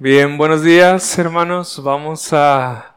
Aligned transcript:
Bien, 0.00 0.38
buenos 0.38 0.62
días 0.62 1.18
hermanos. 1.18 1.82
Vamos 1.82 2.32
a, 2.32 2.94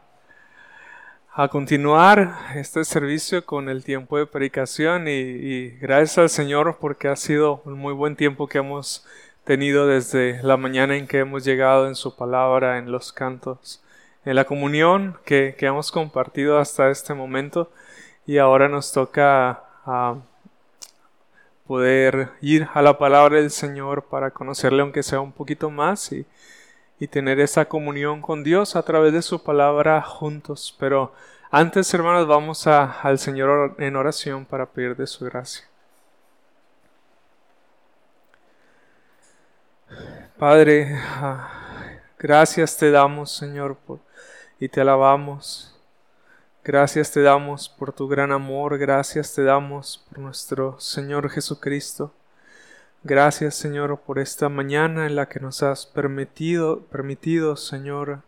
a 1.32 1.48
continuar 1.48 2.32
este 2.54 2.84
servicio 2.84 3.44
con 3.44 3.68
el 3.68 3.82
tiempo 3.82 4.18
de 4.18 4.26
predicación 4.26 5.08
y, 5.08 5.70
gracias 5.80 6.18
al 6.18 6.30
Señor 6.30 6.78
porque 6.80 7.08
ha 7.08 7.16
sido 7.16 7.60
un 7.64 7.76
muy 7.76 7.92
buen 7.92 8.14
tiempo 8.14 8.46
que 8.46 8.58
hemos 8.58 9.04
tenido 9.42 9.88
desde 9.88 10.40
la 10.44 10.56
mañana 10.56 10.96
en 10.96 11.08
que 11.08 11.18
hemos 11.18 11.44
llegado 11.44 11.88
en 11.88 11.96
su 11.96 12.14
palabra, 12.14 12.78
en 12.78 12.92
los 12.92 13.12
cantos, 13.12 13.82
en 14.24 14.36
la 14.36 14.44
comunión 14.44 15.18
que, 15.24 15.56
que 15.58 15.66
hemos 15.66 15.90
compartido 15.90 16.60
hasta 16.60 16.88
este 16.88 17.14
momento 17.14 17.72
y 18.28 18.38
ahora 18.38 18.68
nos 18.68 18.92
toca 18.92 19.64
a 19.84 20.18
poder 21.66 22.28
ir 22.40 22.68
a 22.72 22.80
la 22.80 22.96
palabra 22.96 23.38
del 23.38 23.50
Señor 23.50 24.04
para 24.04 24.30
conocerle 24.30 24.82
aunque 24.82 25.02
sea 25.02 25.18
un 25.18 25.32
poquito 25.32 25.68
más 25.68 26.12
y 26.12 26.24
y 27.02 27.08
tener 27.08 27.40
esa 27.40 27.64
comunión 27.64 28.22
con 28.22 28.44
Dios 28.44 28.76
a 28.76 28.84
través 28.84 29.12
de 29.12 29.22
su 29.22 29.42
palabra 29.42 30.00
juntos. 30.02 30.72
Pero 30.78 31.12
antes, 31.50 31.92
hermanos, 31.92 32.28
vamos 32.28 32.64
al 32.68 33.18
Señor 33.18 33.74
en 33.78 33.96
oración 33.96 34.44
para 34.44 34.66
pedir 34.66 34.94
de 34.94 35.08
su 35.08 35.24
gracia. 35.24 35.64
Padre, 40.38 40.96
ah, 40.96 41.48
gracias 42.20 42.76
te 42.76 42.92
damos, 42.92 43.32
Señor, 43.32 43.76
y 44.60 44.68
te 44.68 44.80
alabamos. 44.80 45.76
Gracias 46.62 47.10
te 47.10 47.20
damos 47.20 47.68
por 47.68 47.92
tu 47.92 48.06
gran 48.06 48.30
amor, 48.30 48.78
gracias 48.78 49.34
te 49.34 49.42
damos 49.42 50.06
por 50.08 50.20
nuestro 50.20 50.78
Señor 50.78 51.28
Jesucristo. 51.30 52.14
Gracias, 53.04 53.56
Señor, 53.56 53.98
por 53.98 54.20
esta 54.20 54.48
mañana 54.48 55.06
en 55.06 55.16
la 55.16 55.28
que 55.28 55.40
nos 55.40 55.64
has 55.64 55.86
permitido, 55.86 56.82
permitido, 56.82 57.56
Señor, 57.56 58.20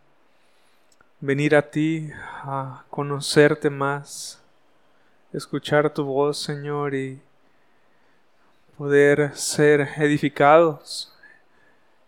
venir 1.20 1.54
a 1.54 1.70
ti 1.70 2.10
a 2.42 2.84
conocerte 2.90 3.70
más, 3.70 4.42
escuchar 5.32 5.90
tu 5.90 6.02
voz, 6.02 6.38
Señor, 6.42 6.96
y 6.96 7.20
poder 8.76 9.36
ser 9.36 9.90
edificados 9.96 11.14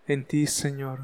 en 0.08 0.24
ti, 0.24 0.48
Señor. 0.48 0.98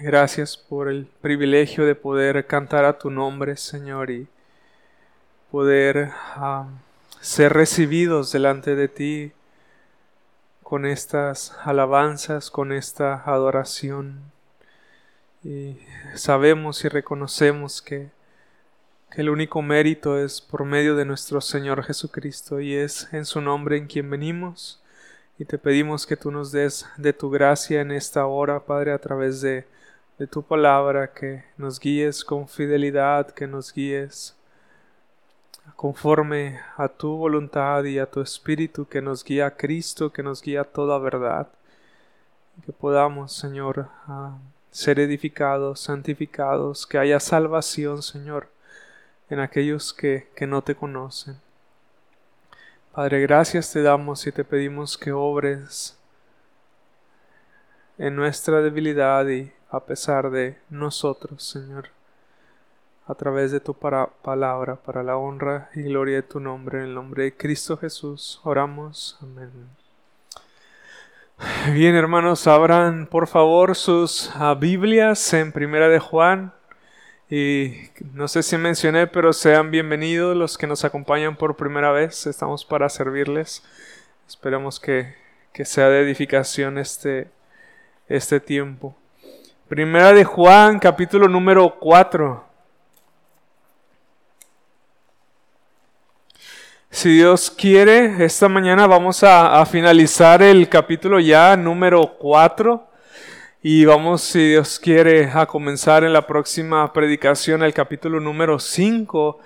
Gracias 0.00 0.56
por 0.56 0.88
el 0.88 1.06
privilegio 1.06 1.86
de 1.86 1.94
poder 1.94 2.48
cantar 2.48 2.84
a 2.84 2.98
tu 2.98 3.10
nombre, 3.10 3.56
Señor, 3.56 4.10
y 4.10 4.26
poder 5.52 6.10
ah, 6.34 6.66
ser 7.20 7.52
recibidos 7.52 8.32
delante 8.32 8.74
de 8.74 8.88
ti 8.88 9.32
con 10.72 10.86
estas 10.86 11.54
alabanzas, 11.66 12.50
con 12.50 12.72
esta 12.72 13.22
adoración. 13.26 14.22
Y 15.44 15.76
sabemos 16.14 16.82
y 16.86 16.88
reconocemos 16.88 17.82
que, 17.82 18.08
que 19.10 19.20
el 19.20 19.28
único 19.28 19.60
mérito 19.60 20.18
es 20.18 20.40
por 20.40 20.64
medio 20.64 20.96
de 20.96 21.04
nuestro 21.04 21.42
Señor 21.42 21.84
Jesucristo 21.84 22.58
y 22.58 22.74
es 22.74 23.06
en 23.12 23.26
su 23.26 23.42
nombre 23.42 23.76
en 23.76 23.86
quien 23.86 24.08
venimos. 24.08 24.82
Y 25.38 25.44
te 25.44 25.58
pedimos 25.58 26.06
que 26.06 26.16
tú 26.16 26.30
nos 26.30 26.52
des 26.52 26.86
de 26.96 27.12
tu 27.12 27.28
gracia 27.28 27.82
en 27.82 27.90
esta 27.90 28.24
hora, 28.24 28.60
Padre, 28.60 28.92
a 28.92 28.98
través 28.98 29.42
de, 29.42 29.66
de 30.18 30.26
tu 30.26 30.42
palabra, 30.42 31.12
que 31.12 31.44
nos 31.58 31.78
guíes 31.78 32.24
con 32.24 32.48
fidelidad, 32.48 33.30
que 33.32 33.46
nos 33.46 33.74
guíes 33.74 34.34
conforme 35.76 36.60
a 36.76 36.88
tu 36.88 37.16
voluntad 37.16 37.84
y 37.84 37.98
a 37.98 38.10
tu 38.10 38.20
espíritu 38.20 38.86
que 38.86 39.02
nos 39.02 39.24
guía 39.24 39.46
a 39.46 39.56
Cristo, 39.56 40.12
que 40.12 40.22
nos 40.22 40.42
guía 40.42 40.62
a 40.62 40.64
toda 40.64 40.98
verdad. 40.98 41.48
Que 42.64 42.72
podamos, 42.72 43.32
Señor, 43.32 43.88
ser 44.70 45.00
edificados, 45.00 45.80
santificados, 45.80 46.86
que 46.86 46.98
haya 46.98 47.18
salvación, 47.18 48.02
Señor, 48.02 48.48
en 49.30 49.40
aquellos 49.40 49.92
que, 49.92 50.28
que 50.36 50.46
no 50.46 50.62
te 50.62 50.74
conocen. 50.74 51.36
Padre, 52.92 53.20
gracias 53.20 53.72
te 53.72 53.82
damos 53.82 54.26
y 54.26 54.32
te 54.32 54.44
pedimos 54.44 54.98
que 54.98 55.12
obres 55.12 55.96
en 57.96 58.14
nuestra 58.14 58.60
debilidad 58.60 59.26
y 59.28 59.50
a 59.70 59.80
pesar 59.80 60.30
de 60.30 60.58
nosotros, 60.68 61.42
Señor 61.42 61.88
a 63.12 63.14
través 63.14 63.52
de 63.52 63.60
tu 63.60 63.74
palabra 63.74 64.76
para 64.76 65.02
la 65.02 65.18
honra 65.18 65.68
y 65.74 65.82
gloria 65.82 66.16
de 66.16 66.22
tu 66.22 66.40
nombre. 66.40 66.78
En 66.78 66.84
el 66.84 66.94
nombre 66.94 67.24
de 67.24 67.36
Cristo 67.36 67.76
Jesús 67.76 68.40
oramos. 68.42 69.18
Amén. 69.20 69.50
Bien, 71.74 71.94
hermanos, 71.94 72.46
abran 72.46 73.06
por 73.06 73.26
favor 73.28 73.76
sus 73.76 74.30
ah, 74.34 74.54
Biblias 74.54 75.34
en 75.34 75.52
Primera 75.52 75.88
de 75.88 75.98
Juan. 75.98 76.54
Y 77.28 77.90
no 78.14 78.28
sé 78.28 78.42
si 78.42 78.56
mencioné, 78.56 79.06
pero 79.06 79.34
sean 79.34 79.70
bienvenidos 79.70 80.34
los 80.34 80.56
que 80.56 80.66
nos 80.66 80.82
acompañan 80.84 81.36
por 81.36 81.56
primera 81.56 81.92
vez. 81.92 82.26
Estamos 82.26 82.64
para 82.64 82.88
servirles. 82.88 83.62
Esperamos 84.26 84.80
que, 84.80 85.14
que 85.52 85.66
sea 85.66 85.90
de 85.90 86.00
edificación 86.00 86.78
este, 86.78 87.28
este 88.08 88.40
tiempo. 88.40 88.96
Primera 89.68 90.14
de 90.14 90.24
Juan, 90.24 90.78
capítulo 90.78 91.28
número 91.28 91.78
4. 91.78 92.51
Si 96.94 97.08
Dios 97.08 97.50
quiere, 97.50 98.22
esta 98.22 98.50
mañana 98.50 98.86
vamos 98.86 99.24
a, 99.24 99.64
finalizar 99.64 100.42
el 100.42 100.68
capítulo 100.68 101.20
ya 101.20 101.56
número 101.56 102.18
4 102.18 102.86
y 103.62 103.86
vamos, 103.86 104.20
si 104.20 104.50
Dios 104.50 104.78
quiere, 104.78 105.30
a 105.32 105.46
comenzar 105.46 106.04
en 106.04 106.12
la 106.12 106.26
próxima 106.26 106.92
predicación 106.92 107.62
el 107.62 107.72
capítulo 107.72 108.20
número 108.20 108.58
5 108.58 109.38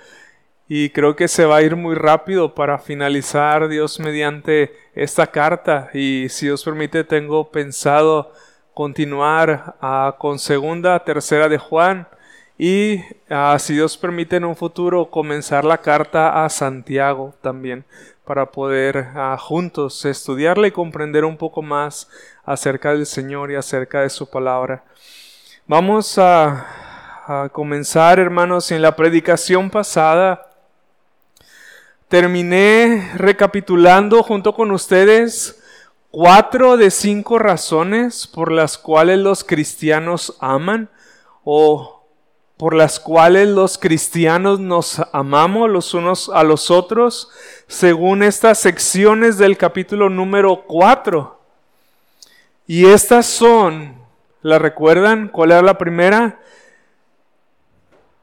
y 0.66 0.90
creo 0.90 1.14
que 1.14 1.28
se 1.28 1.44
va 1.44 1.58
a 1.58 1.62
ir 1.62 1.76
muy 1.76 1.94
rápido 1.94 2.52
para 2.52 2.78
finalizar 2.80 3.68
Dios 3.68 4.00
mediante 4.00 4.72
esta 4.96 5.28
carta. 5.28 5.88
Y 5.94 6.28
si 6.28 6.46
Dios 6.46 6.64
permite 6.64 7.04
tengo 7.04 7.52
pensado 7.52 8.32
continuar 8.74 9.76
ah, 9.80 10.16
con 10.18 10.40
segunda, 10.40 11.04
tercera 11.04 11.48
de 11.48 11.58
Juan 11.58 12.08
y 12.58 13.02
ah, 13.28 13.56
si 13.58 13.74
Dios 13.74 13.96
permite 13.98 14.36
en 14.36 14.44
un 14.44 14.56
futuro 14.56 15.10
comenzar 15.10 15.64
la 15.64 15.78
carta 15.78 16.44
a 16.44 16.48
Santiago 16.48 17.34
también 17.42 17.84
para 18.24 18.50
poder 18.50 19.08
ah, 19.14 19.36
juntos 19.38 20.04
estudiarla 20.04 20.66
y 20.66 20.72
comprender 20.72 21.24
un 21.24 21.36
poco 21.36 21.60
más 21.60 22.08
acerca 22.44 22.92
del 22.92 23.04
Señor 23.04 23.50
y 23.50 23.56
acerca 23.56 24.00
de 24.00 24.10
su 24.10 24.28
palabra. 24.30 24.84
Vamos 25.66 26.16
a, 26.16 26.66
a 27.26 27.48
comenzar 27.50 28.18
hermanos 28.18 28.70
en 28.70 28.80
la 28.80 28.96
predicación 28.96 29.68
pasada. 29.68 30.50
Terminé 32.08 33.12
recapitulando 33.16 34.22
junto 34.22 34.54
con 34.54 34.70
ustedes 34.70 35.62
cuatro 36.10 36.78
de 36.78 36.90
cinco 36.90 37.38
razones 37.38 38.26
por 38.26 38.50
las 38.50 38.78
cuales 38.78 39.18
los 39.18 39.44
cristianos 39.44 40.36
aman 40.40 40.88
o 41.44 41.95
por 42.56 42.74
las 42.74 42.98
cuales 42.98 43.48
los 43.48 43.76
cristianos 43.76 44.60
nos 44.60 45.02
amamos 45.12 45.68
los 45.68 45.92
unos 45.92 46.30
a 46.32 46.42
los 46.42 46.70
otros, 46.70 47.28
según 47.66 48.22
estas 48.22 48.58
secciones 48.58 49.36
del 49.36 49.58
capítulo 49.58 50.08
número 50.08 50.64
4. 50.66 51.38
Y 52.66 52.86
estas 52.86 53.26
son, 53.26 53.96
¿la 54.40 54.58
recuerdan? 54.58 55.28
¿Cuál 55.28 55.52
era 55.52 55.62
la 55.62 55.76
primera? 55.76 56.40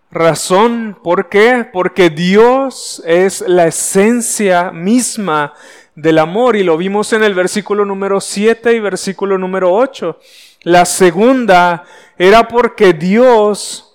Razón, 0.09 0.97
¿por 1.03 1.29
qué? 1.29 1.67
Porque 1.71 2.09
Dios 2.09 3.03
es 3.05 3.41
la 3.41 3.67
esencia 3.67 4.71
misma 4.71 5.53
del 5.95 6.17
amor 6.17 6.55
y 6.55 6.63
lo 6.63 6.75
vimos 6.77 7.13
en 7.13 7.23
el 7.23 7.35
versículo 7.35 7.85
número 7.85 8.19
7 8.19 8.73
y 8.73 8.79
versículo 8.79 9.37
número 9.37 9.73
8. 9.73 10.19
La 10.63 10.85
segunda 10.85 11.83
era 12.17 12.47
porque 12.47 12.93
Dios 12.93 13.92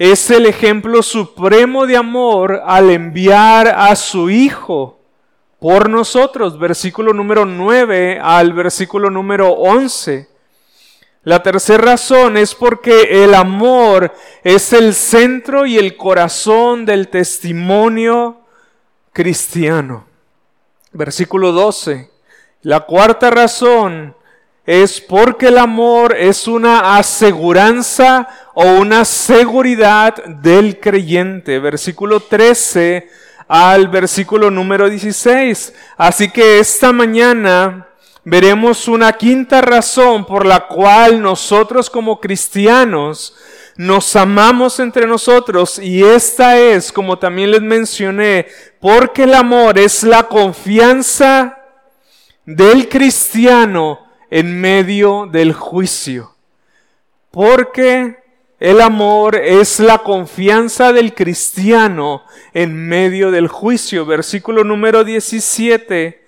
es 0.00 0.30
el 0.30 0.46
ejemplo 0.46 1.02
supremo 1.02 1.86
de 1.86 1.94
amor 1.94 2.62
al 2.64 2.88
enviar 2.88 3.68
a 3.68 3.94
su 3.94 4.30
Hijo 4.30 4.98
por 5.58 5.90
nosotros, 5.90 6.58
versículo 6.58 7.12
número 7.12 7.44
9 7.44 8.18
al 8.18 8.54
versículo 8.54 9.10
número 9.10 9.50
11. 9.50 10.26
La 11.24 11.42
tercera 11.42 11.84
razón 11.84 12.38
es 12.38 12.54
porque 12.54 13.24
el 13.24 13.34
amor 13.34 14.14
es 14.42 14.72
el 14.72 14.94
centro 14.94 15.66
y 15.66 15.76
el 15.76 15.98
corazón 15.98 16.86
del 16.86 17.08
testimonio 17.08 18.40
cristiano. 19.12 20.06
Versículo 20.92 21.52
12. 21.52 22.10
La 22.62 22.80
cuarta 22.80 23.28
razón 23.28 24.16
es 24.64 25.00
porque 25.00 25.48
el 25.48 25.58
amor 25.58 26.16
es 26.16 26.46
una 26.46 26.96
aseguranza 26.96 28.28
o 28.62 28.74
una 28.78 29.06
seguridad 29.06 30.22
del 30.26 30.78
creyente. 30.78 31.58
Versículo 31.58 32.20
13 32.20 33.08
al 33.48 33.88
versículo 33.88 34.50
número 34.50 34.90
16. 34.90 35.72
Así 35.96 36.28
que 36.28 36.58
esta 36.58 36.92
mañana 36.92 37.88
veremos 38.22 38.86
una 38.86 39.14
quinta 39.14 39.62
razón 39.62 40.26
por 40.26 40.44
la 40.44 40.66
cual 40.66 41.22
nosotros 41.22 41.88
como 41.88 42.20
cristianos 42.20 43.34
nos 43.76 44.14
amamos 44.14 44.78
entre 44.78 45.06
nosotros 45.06 45.78
y 45.78 46.04
esta 46.04 46.58
es, 46.58 46.92
como 46.92 47.18
también 47.18 47.52
les 47.52 47.62
mencioné, 47.62 48.46
porque 48.78 49.22
el 49.22 49.32
amor 49.32 49.78
es 49.78 50.02
la 50.02 50.24
confianza 50.24 51.58
del 52.44 52.90
cristiano 52.90 54.06
en 54.28 54.60
medio 54.60 55.26
del 55.32 55.54
juicio. 55.54 56.34
Porque 57.30 58.19
el 58.60 58.82
amor 58.82 59.36
es 59.36 59.80
la 59.80 59.98
confianza 59.98 60.92
del 60.92 61.14
cristiano 61.14 62.24
en 62.52 62.76
medio 62.88 63.30
del 63.30 63.48
juicio. 63.48 64.04
Versículo 64.04 64.64
número 64.64 65.02
17 65.02 66.20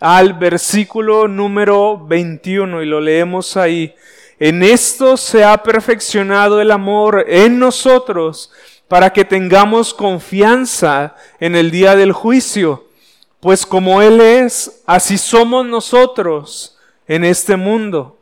al 0.00 0.34
versículo 0.34 1.28
número 1.28 2.04
21 2.04 2.82
y 2.82 2.86
lo 2.86 3.00
leemos 3.00 3.56
ahí. 3.56 3.94
En 4.40 4.64
esto 4.64 5.16
se 5.16 5.44
ha 5.44 5.62
perfeccionado 5.62 6.60
el 6.60 6.72
amor 6.72 7.24
en 7.28 7.60
nosotros 7.60 8.50
para 8.88 9.12
que 9.12 9.24
tengamos 9.24 9.94
confianza 9.94 11.14
en 11.38 11.54
el 11.54 11.70
día 11.70 11.94
del 11.94 12.10
juicio. 12.10 12.88
Pues 13.38 13.64
como 13.64 14.02
Él 14.02 14.20
es, 14.20 14.82
así 14.86 15.16
somos 15.18 15.64
nosotros 15.64 16.76
en 17.06 17.24
este 17.24 17.56
mundo. 17.56 18.15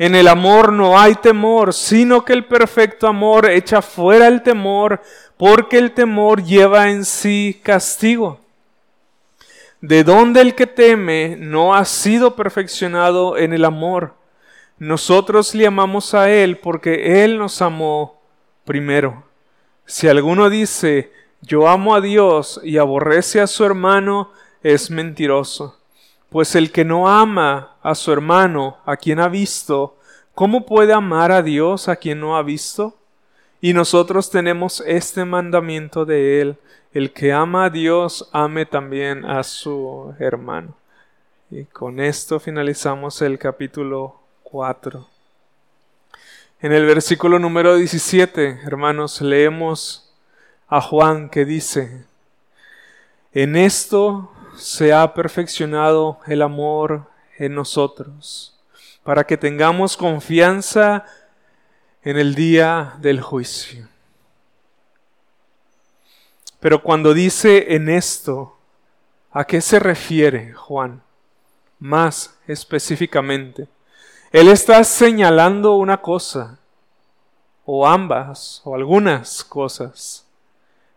En 0.00 0.14
el 0.14 0.28
amor 0.28 0.72
no 0.72 0.98
hay 0.98 1.14
temor, 1.16 1.74
sino 1.74 2.24
que 2.24 2.32
el 2.32 2.46
perfecto 2.46 3.06
amor 3.06 3.50
echa 3.50 3.82
fuera 3.82 4.28
el 4.28 4.42
temor, 4.42 5.02
porque 5.36 5.76
el 5.76 5.92
temor 5.92 6.42
lleva 6.42 6.88
en 6.88 7.04
sí 7.04 7.60
castigo. 7.62 8.40
De 9.82 10.02
donde 10.02 10.40
el 10.40 10.54
que 10.54 10.66
teme 10.66 11.36
no 11.38 11.74
ha 11.74 11.84
sido 11.84 12.34
perfeccionado 12.34 13.36
en 13.36 13.52
el 13.52 13.62
amor. 13.62 14.14
Nosotros 14.78 15.54
le 15.54 15.66
amamos 15.66 16.14
a 16.14 16.30
Él 16.30 16.56
porque 16.56 17.22
Él 17.22 17.36
nos 17.36 17.60
amó 17.60 18.22
primero. 18.64 19.24
Si 19.84 20.08
alguno 20.08 20.48
dice, 20.48 21.12
yo 21.42 21.68
amo 21.68 21.94
a 21.94 22.00
Dios 22.00 22.58
y 22.64 22.78
aborrece 22.78 23.42
a 23.42 23.46
su 23.46 23.66
hermano, 23.66 24.32
es 24.62 24.90
mentiroso. 24.90 25.79
Pues 26.30 26.54
el 26.54 26.70
que 26.70 26.84
no 26.84 27.08
ama 27.08 27.76
a 27.82 27.94
su 27.94 28.12
hermano, 28.12 28.78
a 28.86 28.96
quien 28.96 29.18
ha 29.18 29.28
visto, 29.28 29.96
¿cómo 30.34 30.64
puede 30.64 30.92
amar 30.92 31.32
a 31.32 31.42
Dios 31.42 31.88
a 31.88 31.96
quien 31.96 32.20
no 32.20 32.36
ha 32.36 32.42
visto? 32.42 32.96
Y 33.60 33.72
nosotros 33.74 34.30
tenemos 34.30 34.82
este 34.86 35.24
mandamiento 35.24 36.04
de 36.06 36.40
Él, 36.40 36.56
el 36.94 37.12
que 37.12 37.32
ama 37.32 37.64
a 37.64 37.70
Dios, 37.70 38.30
ame 38.32 38.64
también 38.64 39.24
a 39.24 39.42
su 39.42 40.14
hermano. 40.20 40.76
Y 41.50 41.64
con 41.64 41.98
esto 41.98 42.38
finalizamos 42.38 43.20
el 43.22 43.36
capítulo 43.36 44.20
4. 44.44 45.06
En 46.62 46.72
el 46.72 46.86
versículo 46.86 47.40
número 47.40 47.74
17, 47.74 48.60
hermanos, 48.64 49.20
leemos 49.20 50.14
a 50.68 50.80
Juan 50.80 51.28
que 51.28 51.44
dice, 51.44 52.06
en 53.32 53.56
esto 53.56 54.30
se 54.60 54.92
ha 54.92 55.14
perfeccionado 55.14 56.20
el 56.26 56.42
amor 56.42 57.08
en 57.38 57.54
nosotros, 57.54 58.58
para 59.02 59.24
que 59.24 59.36
tengamos 59.36 59.96
confianza 59.96 61.04
en 62.02 62.18
el 62.18 62.34
día 62.34 62.94
del 63.00 63.20
juicio. 63.20 63.88
Pero 66.60 66.82
cuando 66.82 67.14
dice 67.14 67.74
en 67.74 67.88
esto, 67.88 68.58
¿a 69.32 69.44
qué 69.44 69.60
se 69.60 69.78
refiere 69.78 70.52
Juan? 70.52 71.02
Más 71.78 72.38
específicamente. 72.46 73.66
Él 74.30 74.48
está 74.48 74.84
señalando 74.84 75.76
una 75.76 76.02
cosa, 76.02 76.58
o 77.64 77.86
ambas, 77.86 78.60
o 78.64 78.74
algunas 78.74 79.42
cosas. 79.42 80.26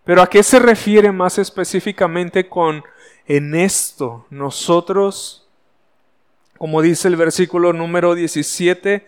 Pero 0.03 0.21
¿a 0.21 0.29
qué 0.29 0.43
se 0.43 0.59
refiere 0.59 1.11
más 1.11 1.37
específicamente 1.37 2.49
con 2.49 2.83
en 3.27 3.55
esto? 3.55 4.25
Nosotros, 4.29 5.47
como 6.57 6.81
dice 6.81 7.07
el 7.07 7.15
versículo 7.15 7.73
número 7.73 8.15
17, 8.15 9.05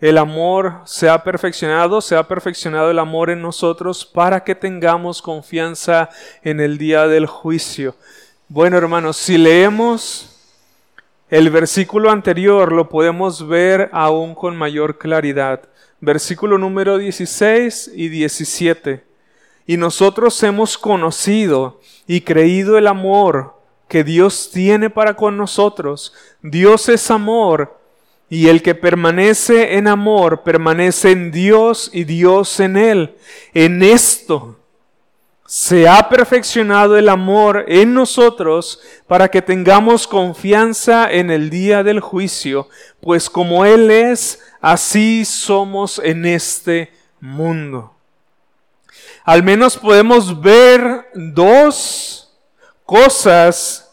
el 0.00 0.18
amor 0.18 0.80
se 0.84 1.08
ha 1.08 1.22
perfeccionado, 1.22 2.00
se 2.00 2.16
ha 2.16 2.28
perfeccionado 2.28 2.90
el 2.90 2.98
amor 2.98 3.30
en 3.30 3.40
nosotros 3.40 4.04
para 4.04 4.44
que 4.44 4.54
tengamos 4.54 5.22
confianza 5.22 6.10
en 6.42 6.60
el 6.60 6.78
día 6.78 7.06
del 7.06 7.26
juicio. 7.26 7.94
Bueno, 8.48 8.76
hermanos, 8.76 9.16
si 9.16 9.38
leemos 9.38 10.34
el 11.30 11.50
versículo 11.50 12.10
anterior 12.10 12.70
lo 12.70 12.88
podemos 12.88 13.48
ver 13.48 13.88
aún 13.92 14.34
con 14.34 14.56
mayor 14.56 14.98
claridad. 14.98 15.62
Versículo 16.00 16.58
número 16.58 16.98
16 16.98 17.92
y 17.94 18.08
17. 18.08 19.02
Y 19.66 19.76
nosotros 19.76 20.42
hemos 20.42 20.76
conocido 20.76 21.80
y 22.06 22.20
creído 22.20 22.76
el 22.76 22.86
amor 22.86 23.54
que 23.88 24.04
Dios 24.04 24.50
tiene 24.52 24.90
para 24.90 25.14
con 25.14 25.36
nosotros. 25.36 26.12
Dios 26.42 26.88
es 26.88 27.10
amor 27.10 27.78
y 28.28 28.48
el 28.48 28.62
que 28.62 28.74
permanece 28.74 29.76
en 29.76 29.86
amor 29.86 30.42
permanece 30.42 31.12
en 31.12 31.30
Dios 31.30 31.90
y 31.92 32.04
Dios 32.04 32.60
en 32.60 32.76
él. 32.76 33.14
En 33.52 33.82
esto 33.82 34.56
se 35.46 35.86
ha 35.86 36.08
perfeccionado 36.08 36.96
el 36.96 37.08
amor 37.08 37.66
en 37.68 37.92
nosotros 37.92 38.80
para 39.06 39.28
que 39.28 39.42
tengamos 39.42 40.06
confianza 40.06 41.10
en 41.10 41.30
el 41.30 41.50
día 41.50 41.82
del 41.82 42.00
juicio, 42.00 42.68
pues 43.00 43.28
como 43.28 43.64
Él 43.64 43.90
es, 43.90 44.40
así 44.60 45.24
somos 45.24 46.00
en 46.02 46.24
este 46.24 46.92
mundo. 47.20 47.93
Al 49.24 49.42
menos 49.42 49.78
podemos 49.78 50.38
ver 50.40 51.08
dos 51.14 52.30
cosas 52.84 53.90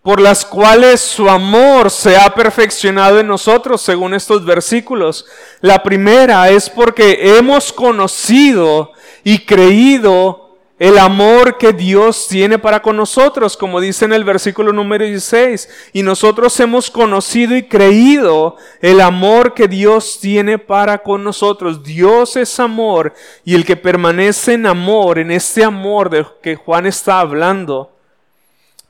por 0.00 0.20
las 0.20 0.42
cuales 0.42 1.02
su 1.02 1.28
amor 1.28 1.90
se 1.90 2.16
ha 2.16 2.34
perfeccionado 2.34 3.20
en 3.20 3.26
nosotros, 3.26 3.82
según 3.82 4.14
estos 4.14 4.42
versículos. 4.42 5.26
La 5.60 5.82
primera 5.82 6.48
es 6.48 6.70
porque 6.70 7.36
hemos 7.36 7.70
conocido 7.70 8.92
y 9.22 9.44
creído 9.44 10.47
el 10.78 10.96
amor 10.98 11.58
que 11.58 11.72
Dios 11.72 12.28
tiene 12.28 12.58
para 12.58 12.80
con 12.80 12.96
nosotros, 12.96 13.56
como 13.56 13.80
dice 13.80 14.04
en 14.04 14.12
el 14.12 14.22
versículo 14.22 14.72
número 14.72 15.04
16. 15.04 15.68
Y 15.92 16.02
nosotros 16.02 16.58
hemos 16.60 16.90
conocido 16.90 17.56
y 17.56 17.64
creído 17.64 18.56
el 18.80 19.00
amor 19.00 19.54
que 19.54 19.66
Dios 19.66 20.18
tiene 20.20 20.58
para 20.58 20.98
con 20.98 21.24
nosotros. 21.24 21.82
Dios 21.82 22.36
es 22.36 22.60
amor 22.60 23.12
y 23.44 23.54
el 23.54 23.64
que 23.64 23.76
permanece 23.76 24.54
en 24.54 24.66
amor, 24.66 25.18
en 25.18 25.32
este 25.32 25.64
amor 25.64 26.10
de 26.10 26.24
que 26.42 26.54
Juan 26.54 26.86
está 26.86 27.20
hablando, 27.20 27.97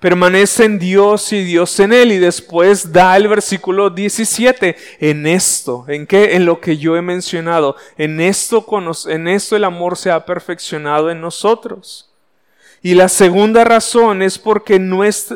permanece 0.00 0.64
en 0.64 0.78
Dios 0.78 1.32
y 1.32 1.44
Dios 1.44 1.78
en 1.80 1.92
él. 1.92 2.12
Y 2.12 2.18
después 2.18 2.92
da 2.92 3.16
el 3.16 3.28
versículo 3.28 3.90
17, 3.90 4.76
en 5.00 5.26
esto, 5.26 5.84
en 5.88 6.06
qué, 6.06 6.36
en 6.36 6.46
lo 6.46 6.60
que 6.60 6.76
yo 6.76 6.96
he 6.96 7.02
mencionado, 7.02 7.76
en 7.96 8.20
esto, 8.20 8.64
en 9.08 9.28
esto 9.28 9.56
el 9.56 9.64
amor 9.64 9.96
se 9.96 10.10
ha 10.10 10.24
perfeccionado 10.24 11.10
en 11.10 11.20
nosotros. 11.20 12.10
Y 12.80 12.94
la 12.94 13.08
segunda 13.08 13.64
razón 13.64 14.22
es 14.22 14.38
porque 14.38 14.80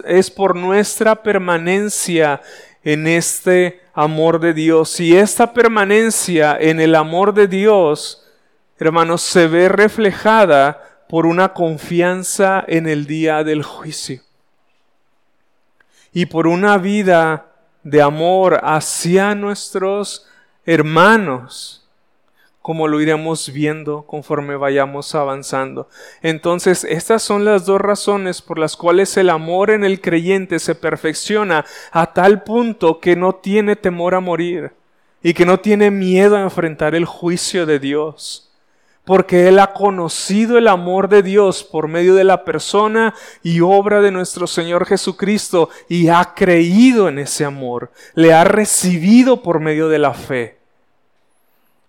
es 0.07 0.31
por 0.31 0.55
nuestra 0.55 1.23
permanencia 1.25 2.41
en 2.85 3.09
este 3.09 3.81
amor 3.95 4.39
de 4.39 4.55
Dios. 4.55 5.01
Y 5.01 5.17
esta 5.17 5.53
permanencia 5.53 6.57
en 6.61 6.79
el 6.81 6.95
amor 6.95 7.35
de 7.35 7.49
Dios, 7.49 8.25
hermanos, 8.79 9.23
se 9.23 9.49
ve 9.49 9.69
reflejada 9.69 11.05
por 11.09 11.27
una 11.27 11.53
confianza 11.53 12.65
en 12.69 12.89
el 12.89 13.07
día 13.07 13.43
del 13.43 13.65
juicio 13.65 14.23
y 16.13 16.27
por 16.27 16.47
una 16.47 16.79
vida 16.79 17.47
de 17.83 18.03
amor 18.03 18.61
hacia 18.63 19.35
nuestros 19.35 20.27
hermanos, 20.67 21.89
como 22.61 22.87
lo 22.87 23.01
iremos 23.01 23.53
viendo 23.53 24.03
conforme 24.03 24.55
vayamos 24.55 25.15
avanzando. 25.17 25.89
Entonces, 26.23 26.85
estas 26.85 27.23
son 27.23 27.45
las 27.45 27.67
dos 27.67 27.81
razones 27.81 28.41
por 28.41 28.59
las 28.59 28.77
cuales 28.77 29.17
el 29.17 29.31
amor 29.31 29.71
en 29.71 29.83
el 29.83 30.01
creyente 30.01 30.61
se 30.61 30.77
perfecciona 30.77 31.65
a 31.91 32.13
tal 32.13 32.45
punto 32.45 33.01
que 33.01 33.17
no 33.17 33.35
tiene 33.35 33.75
temor 33.75 34.15
a 34.15 34.21
morir 34.21 34.73
y 35.23 35.35
que 35.35 35.47
no 35.47 35.59
tiene 35.59 35.91
miedo 35.91 36.37
a 36.37 36.43
enfrentar 36.43 36.95
el 36.95 37.05
juicio 37.05 37.67
de 37.67 37.81
Dios 37.81 38.52
porque 39.05 39.49
Él 39.49 39.59
ha 39.59 39.73
conocido 39.73 40.59
el 40.59 40.69
amor 40.69 41.09
de 41.09 41.23
Dios 41.23 41.65
por 41.65 41.89
medio 41.89 42.15
de 42.15 42.25
la 42.25 42.45
persona 42.45 43.15
y 43.43 43.61
obra 43.61 44.01
de 44.01 44.13
nuestro 44.13 44.47
Señor 44.47 44.87
Jesucristo 44.87 45.71
y 45.89 46.09
ha 46.09 46.35
creído 46.35 47.09
en 47.09 47.19
ese 47.19 47.45
amor, 47.45 47.91
le 48.15 48.33
ha 48.33 48.45
recibido 48.45 49.43
por 49.43 49.59
medio 49.59 49.89
de 49.89 49.99
la 49.99 50.15
fe. 50.15 50.63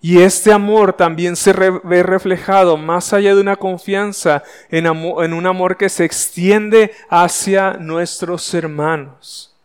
Y 0.01 0.21
este 0.21 0.51
amor 0.51 0.91
también 0.91 1.37
se 1.37 1.53
ve 1.53 2.03
reflejado 2.03 2.75
más 2.75 3.13
allá 3.13 3.33
de 3.33 3.39
una 3.39 3.55
confianza 3.55 4.43
en, 4.69 4.85
un 4.85 5.47
amor 5.47 5.77
que 5.77 5.87
se 5.87 6.03
extiende 6.03 6.91
hacia 7.09 7.75
nuestros 7.75 8.53
hermanos. 8.53 9.55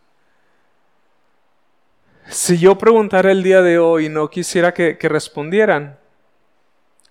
Si 2.29 2.57
yo 2.57 2.77
preguntara 2.77 3.33
el 3.33 3.43
día 3.43 3.61
de 3.61 3.79
hoy, 3.79 4.07
no 4.07 4.29
quisiera 4.29 4.73
que, 4.73 4.97
que 4.97 5.09
respondieran, 5.09 5.99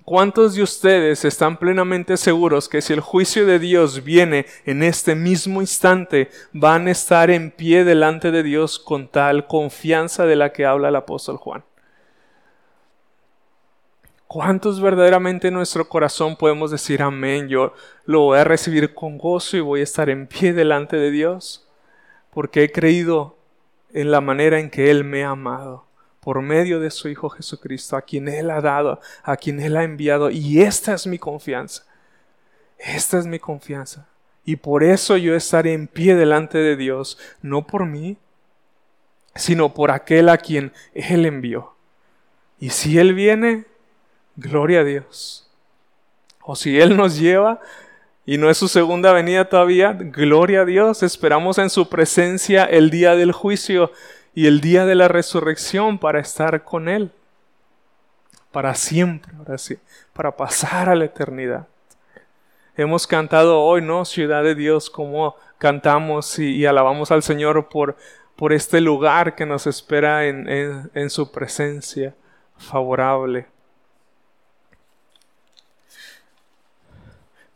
¿Cuántos 0.09 0.55
de 0.55 0.63
ustedes 0.63 1.27
están 1.27 1.59
plenamente 1.59 2.17
seguros 2.17 2.67
que 2.67 2.81
si 2.81 2.95
el 2.95 3.01
juicio 3.01 3.45
de 3.45 3.59
Dios 3.59 4.05
viene 4.05 4.47
en 4.65 4.83
este 4.83 5.15
mismo 5.15 5.61
instante, 5.61 6.31
van 6.55 6.87
a 6.87 6.93
estar 6.93 7.29
en 7.29 7.51
pie 7.51 7.85
delante 7.85 8.31
de 8.31 8.43
Dios 8.43 8.79
con 8.79 9.09
tal 9.09 9.47
confianza 9.47 10.25
de 10.25 10.35
la 10.35 10.51
que 10.51 10.65
habla 10.65 10.89
el 10.89 10.97
apóstol 10.97 11.37
Juan? 11.37 11.63
¿Cuántos 14.27 14.81
verdaderamente 14.81 15.49
en 15.49 15.55
nuestro 15.55 15.87
corazón 15.91 16.37
podemos 16.37 16.71
decir 16.71 17.03
amén? 17.03 17.49
Yo 17.49 17.75
lo 18.07 18.21
voy 18.21 18.39
a 18.39 18.45
recibir 18.45 18.95
con 18.95 19.19
gozo 19.19 19.59
y 19.59 19.61
voy 19.61 19.81
a 19.81 19.85
estar 19.85 20.09
en 20.09 20.27
pie 20.27 20.55
delante 20.55 20.97
de 20.97 21.11
Dios 21.11 21.69
porque 22.33 22.63
he 22.63 22.73
creído 22.73 23.37
en 23.93 24.11
la 24.11 24.23
manera 24.23 24.59
en 24.59 24.71
que 24.71 24.91
Él 24.91 25.05
me 25.05 25.23
ha 25.25 25.33
amado 25.33 25.88
por 26.29 26.43
medio 26.43 26.79
de 26.79 26.91
su 26.91 27.09
Hijo 27.09 27.31
Jesucristo, 27.31 27.97
a 27.97 28.03
quien 28.03 28.29
Él 28.29 28.51
ha 28.51 28.61
dado, 28.61 29.01
a 29.23 29.35
quien 29.35 29.61
Él 29.61 29.79
ha 29.79 29.83
enviado. 29.83 30.29
Y 30.29 30.61
esta 30.61 30.93
es 30.93 31.07
mi 31.07 31.19
confianza. 31.19 31.87
Esta 32.77 33.19
es 33.19 33.25
mi 33.25 33.39
confianza. 33.39 34.07
Y 34.45 34.57
por 34.57 34.85
eso 34.85 35.17
yo 35.17 35.35
estaré 35.35 35.73
en 35.73 35.87
pie 35.87 36.17
delante 36.17 36.59
de 36.59 36.77
Dios, 36.77 37.17
no 37.41 37.67
por 37.67 37.87
mí, 37.87 38.19
sino 39.37 39.73
por 39.73 39.91
aquel 39.91 40.29
a 40.29 40.37
quien 40.37 40.75
Él 40.93 41.25
envió. 41.25 41.73
Y 42.61 42.69
si 42.69 42.99
Él 42.99 43.15
viene, 43.15 43.65
gloria 44.37 44.81
a 44.81 44.85
Dios. 44.85 45.51
O 46.43 46.57
si 46.57 46.79
Él 46.79 46.95
nos 46.95 47.19
lleva 47.19 47.59
y 48.27 48.37
no 48.37 48.51
es 48.51 48.59
su 48.59 48.69
segunda 48.69 49.15
venida 49.15 49.49
todavía, 49.49 49.95
gloria 49.95 50.61
a 50.61 50.67
Dios. 50.67 51.03
Esperamos 51.03 51.57
en 51.57 51.71
su 51.71 51.89
presencia 51.89 52.65
el 52.65 52.91
día 52.91 53.17
del 53.17 53.33
juicio 53.33 53.93
y 54.39 54.47
el 54.47 54.61
día 54.61 54.87
de 54.87 54.95
la 54.95 55.09
resurrección 55.09 55.99
para 55.99 56.21
estar 56.21 56.63
con 56.63 56.89
Él. 56.89 57.11
Para 58.53 58.73
siempre, 58.77 59.33
ahora 59.37 59.59
sí, 59.59 59.79
para 60.13 60.37
pasar 60.37 60.89
a 60.89 60.95
la 60.95 61.07
eternidad. 61.07 61.67
Hemos 62.77 63.09
cantado 63.09 63.61
hoy, 63.61 63.83
¿no? 63.83 64.05
Ciudad 64.05 64.45
de 64.45 64.55
Dios, 64.55 64.91
como 64.91 65.35
cantamos 65.59 66.39
y, 66.39 66.65
alabamos 66.67 67.11
al 67.11 67.25
Señor 67.25 67.69
por, 67.69 67.97
por 68.37 68.53
este 68.53 68.81
lugar 68.81 69.35
que 69.35 69.45
nos 69.45 69.67
espera 69.67 70.27
en, 70.27 70.49
en 70.49 71.11
su 71.11 71.33
presencia 71.33 72.15
favorable. 72.57 73.49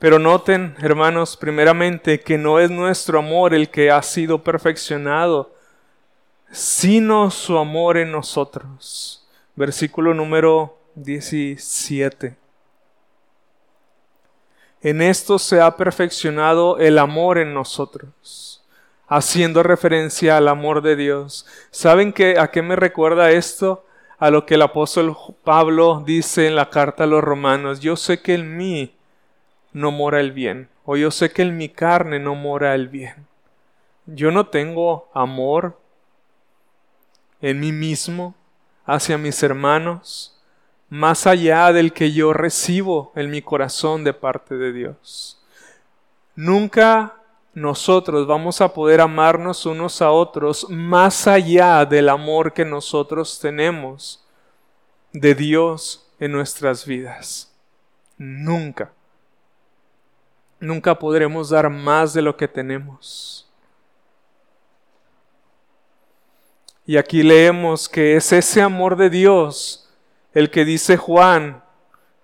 Pero 0.01 0.19
noten, 0.19 0.75
hermanos, 0.81 1.37
primeramente 1.37 2.19
que 2.19 2.39
no 2.39 2.59
es 2.59 2.73
nuestro 2.73 3.21
amor 3.21 3.55
el 3.55 3.71
que 3.71 3.93
ha 3.93 4.03
sido 4.03 4.43
perfeccionado 4.43 5.62
sino 6.53 7.31
su 7.31 7.57
amor 7.57 7.97
en 7.97 8.13
nosotros. 8.13 9.27
Versículo 9.57 10.13
número 10.13 10.79
17. 10.95 12.37
En 14.83 15.01
esto 15.01 15.39
se 15.39 15.61
ha 15.61 15.77
perfeccionado 15.77 16.79
el 16.79 16.99
amor 16.99 17.39
en 17.39 17.55
nosotros, 17.55 18.63
haciendo 19.09 19.63
referencia 19.63 20.37
al 20.37 20.49
amor 20.49 20.83
de 20.83 20.97
Dios. 20.97 21.47
¿Saben 21.71 22.13
qué, 22.13 22.39
a 22.39 22.51
qué 22.51 22.61
me 22.61 22.77
recuerda 22.77 23.31
esto? 23.31 23.87
A 24.19 24.31
lo 24.31 24.45
que 24.45 24.55
el 24.55 24.63
apóstol 24.63 25.17
Pablo 25.43 26.03
dice 26.05 26.47
en 26.47 26.55
la 26.55 26.69
carta 26.69 27.05
a 27.05 27.07
los 27.07 27.25
romanos. 27.25 27.81
Yo 27.81 27.97
sé 27.97 28.21
que 28.21 28.35
en 28.35 28.57
mí 28.57 28.95
no 29.73 29.91
mora 29.91 30.21
el 30.21 30.33
bien, 30.33 30.69
o 30.85 30.97
yo 30.97 31.11
sé 31.11 31.31
que 31.31 31.43
en 31.43 31.57
mi 31.57 31.71
carne 31.71 32.19
no 32.19 32.35
mora 32.35 32.75
el 32.75 32.89
bien. 32.89 33.27
Yo 34.07 34.31
no 34.31 34.49
tengo 34.49 35.09
amor 35.15 35.79
en 37.43 37.61
mí 37.61 37.73
mismo, 37.73 38.35
hacia 38.87 39.19
mis 39.19 39.43
hermanos, 39.43 40.41
más 40.89 41.27
allá 41.27 41.73
del 41.73 41.93
que 41.93 42.13
yo 42.13 42.33
recibo 42.33 43.13
en 43.15 43.31
mi 43.31 43.43
corazón 43.43 44.05
de 44.05 44.15
parte 44.15 44.57
de 44.57 44.73
Dios. 44.73 45.43
Nunca 46.35 47.17
nosotros 47.55 48.27
vamos 48.27 48.61
a 48.61 48.73
poder 48.73 49.01
amarnos 49.01 49.67
unos 49.67 50.01
a 50.01 50.11
otros 50.11 50.67
más 50.71 51.27
allá 51.27 51.85
del 51.85 52.09
amor 52.09 52.53
que 52.53 52.65
nosotros 52.65 53.39
tenemos 53.41 54.25
de 55.13 55.35
Dios 55.35 56.09
en 56.19 56.33
nuestras 56.33 56.87
vidas. 56.87 57.53
Nunca. 58.17 58.93
Nunca 60.61 60.99
podremos 60.99 61.51
dar 61.51 61.69
más 61.69 62.15
de 62.15 62.23
lo 62.23 62.37
que 62.37 62.49
tenemos. 62.49 63.42
Y 66.85 66.97
aquí 66.97 67.23
leemos 67.23 67.89
que 67.89 68.17
es 68.17 68.33
ese 68.33 68.61
amor 68.61 68.97
de 68.97 69.11
Dios 69.11 69.89
el 70.35 70.51
que 70.51 70.65
dice 70.65 70.97
Juan 70.97 71.63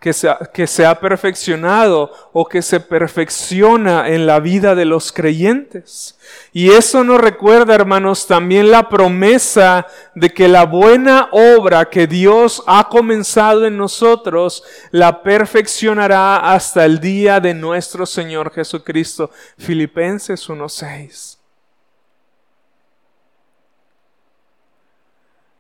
que 0.00 0.12
se, 0.12 0.28
ha, 0.28 0.38
que 0.38 0.66
se 0.66 0.86
ha 0.86 1.00
perfeccionado 1.00 2.12
o 2.32 2.46
que 2.46 2.62
se 2.62 2.78
perfecciona 2.78 4.08
en 4.08 4.26
la 4.26 4.38
vida 4.38 4.74
de 4.76 4.84
los 4.84 5.12
creyentes. 5.12 6.16
Y 6.52 6.70
eso 6.70 7.02
nos 7.02 7.20
recuerda, 7.20 7.74
hermanos, 7.74 8.26
también 8.26 8.70
la 8.70 8.88
promesa 8.88 9.86
de 10.14 10.30
que 10.30 10.46
la 10.46 10.64
buena 10.64 11.28
obra 11.32 11.90
que 11.90 12.06
Dios 12.06 12.62
ha 12.66 12.88
comenzado 12.88 13.66
en 13.66 13.76
nosotros 13.76 14.62
la 14.92 15.22
perfeccionará 15.22 16.52
hasta 16.52 16.84
el 16.84 17.00
día 17.00 17.40
de 17.40 17.54
nuestro 17.54 18.06
Señor 18.06 18.52
Jesucristo. 18.52 19.30
Filipenses 19.56 20.48
1.6. 20.48 21.37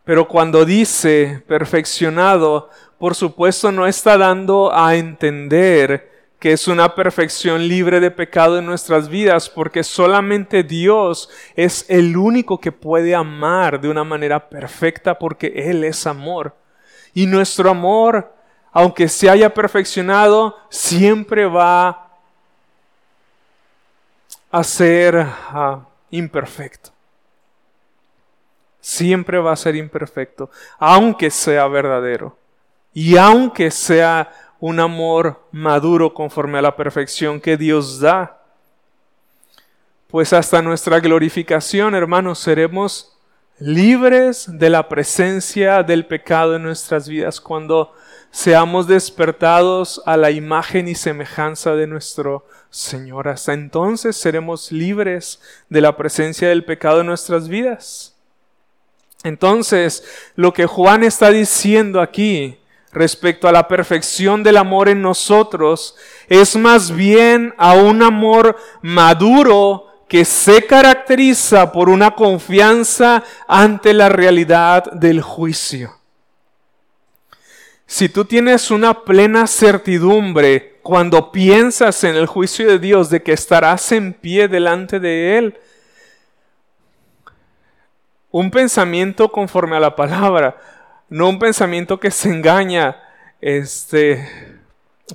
Pero 0.08 0.26
cuando 0.26 0.64
dice 0.64 1.42
perfeccionado, 1.46 2.70
por 2.96 3.14
supuesto 3.14 3.70
no 3.72 3.86
está 3.86 4.16
dando 4.16 4.74
a 4.74 4.96
entender 4.96 6.30
que 6.38 6.52
es 6.52 6.66
una 6.66 6.94
perfección 6.94 7.68
libre 7.68 8.00
de 8.00 8.10
pecado 8.10 8.58
en 8.58 8.64
nuestras 8.64 9.10
vidas, 9.10 9.50
porque 9.50 9.84
solamente 9.84 10.62
Dios 10.62 11.28
es 11.56 11.84
el 11.90 12.16
único 12.16 12.58
que 12.58 12.72
puede 12.72 13.14
amar 13.14 13.82
de 13.82 13.90
una 13.90 14.02
manera 14.02 14.48
perfecta, 14.48 15.18
porque 15.18 15.52
Él 15.54 15.84
es 15.84 16.06
amor. 16.06 16.56
Y 17.12 17.26
nuestro 17.26 17.68
amor, 17.68 18.32
aunque 18.72 19.08
se 19.08 19.28
haya 19.28 19.52
perfeccionado, 19.52 20.56
siempre 20.70 21.44
va 21.44 22.08
a 24.50 24.64
ser 24.64 25.18
ah, 25.18 25.86
imperfecto 26.10 26.92
siempre 28.80 29.38
va 29.38 29.52
a 29.52 29.56
ser 29.56 29.76
imperfecto, 29.76 30.50
aunque 30.78 31.30
sea 31.30 31.66
verdadero. 31.68 32.36
Y 32.92 33.16
aunque 33.16 33.70
sea 33.70 34.32
un 34.60 34.80
amor 34.80 35.40
maduro 35.52 36.12
conforme 36.12 36.58
a 36.58 36.62
la 36.62 36.76
perfección 36.76 37.40
que 37.40 37.56
Dios 37.56 38.00
da. 38.00 38.42
Pues 40.08 40.32
hasta 40.32 40.62
nuestra 40.62 41.00
glorificación, 41.00 41.94
hermanos, 41.94 42.38
seremos 42.38 43.18
libres 43.58 44.46
de 44.58 44.70
la 44.70 44.88
presencia 44.88 45.82
del 45.82 46.06
pecado 46.06 46.56
en 46.56 46.62
nuestras 46.62 47.08
vidas 47.08 47.40
cuando 47.40 47.92
seamos 48.30 48.86
despertados 48.86 50.02
a 50.06 50.16
la 50.16 50.30
imagen 50.30 50.88
y 50.88 50.94
semejanza 50.94 51.74
de 51.74 51.86
nuestro 51.86 52.46
Señor. 52.70 53.28
Hasta 53.28 53.52
entonces 53.52 54.16
seremos 54.16 54.72
libres 54.72 55.40
de 55.68 55.80
la 55.80 55.96
presencia 55.96 56.48
del 56.48 56.64
pecado 56.64 57.00
en 57.00 57.06
nuestras 57.06 57.48
vidas. 57.48 58.17
Entonces, 59.24 60.04
lo 60.36 60.52
que 60.52 60.66
Juan 60.66 61.02
está 61.02 61.30
diciendo 61.30 62.00
aquí 62.00 62.58
respecto 62.92 63.48
a 63.48 63.52
la 63.52 63.68
perfección 63.68 64.42
del 64.42 64.56
amor 64.56 64.88
en 64.88 65.02
nosotros 65.02 65.96
es 66.28 66.56
más 66.56 66.94
bien 66.94 67.54
a 67.58 67.74
un 67.74 68.02
amor 68.02 68.56
maduro 68.80 69.86
que 70.08 70.24
se 70.24 70.64
caracteriza 70.66 71.70
por 71.70 71.88
una 71.88 72.12
confianza 72.12 73.22
ante 73.46 73.92
la 73.92 74.08
realidad 74.08 74.90
del 74.92 75.20
juicio. 75.20 75.98
Si 77.86 78.08
tú 78.08 78.24
tienes 78.24 78.70
una 78.70 79.02
plena 79.04 79.46
certidumbre 79.46 80.78
cuando 80.82 81.32
piensas 81.32 82.04
en 82.04 82.16
el 82.16 82.26
juicio 82.26 82.66
de 82.66 82.78
Dios 82.78 83.10
de 83.10 83.22
que 83.22 83.32
estarás 83.32 83.92
en 83.92 84.12
pie 84.12 84.48
delante 84.48 85.00
de 85.00 85.38
Él, 85.38 85.58
un 88.30 88.50
pensamiento 88.50 89.30
conforme 89.30 89.76
a 89.76 89.80
la 89.80 89.96
palabra, 89.96 90.56
no 91.08 91.28
un 91.28 91.38
pensamiento 91.38 91.98
que 91.98 92.10
se 92.10 92.28
engaña 92.28 92.96
este, 93.40 94.28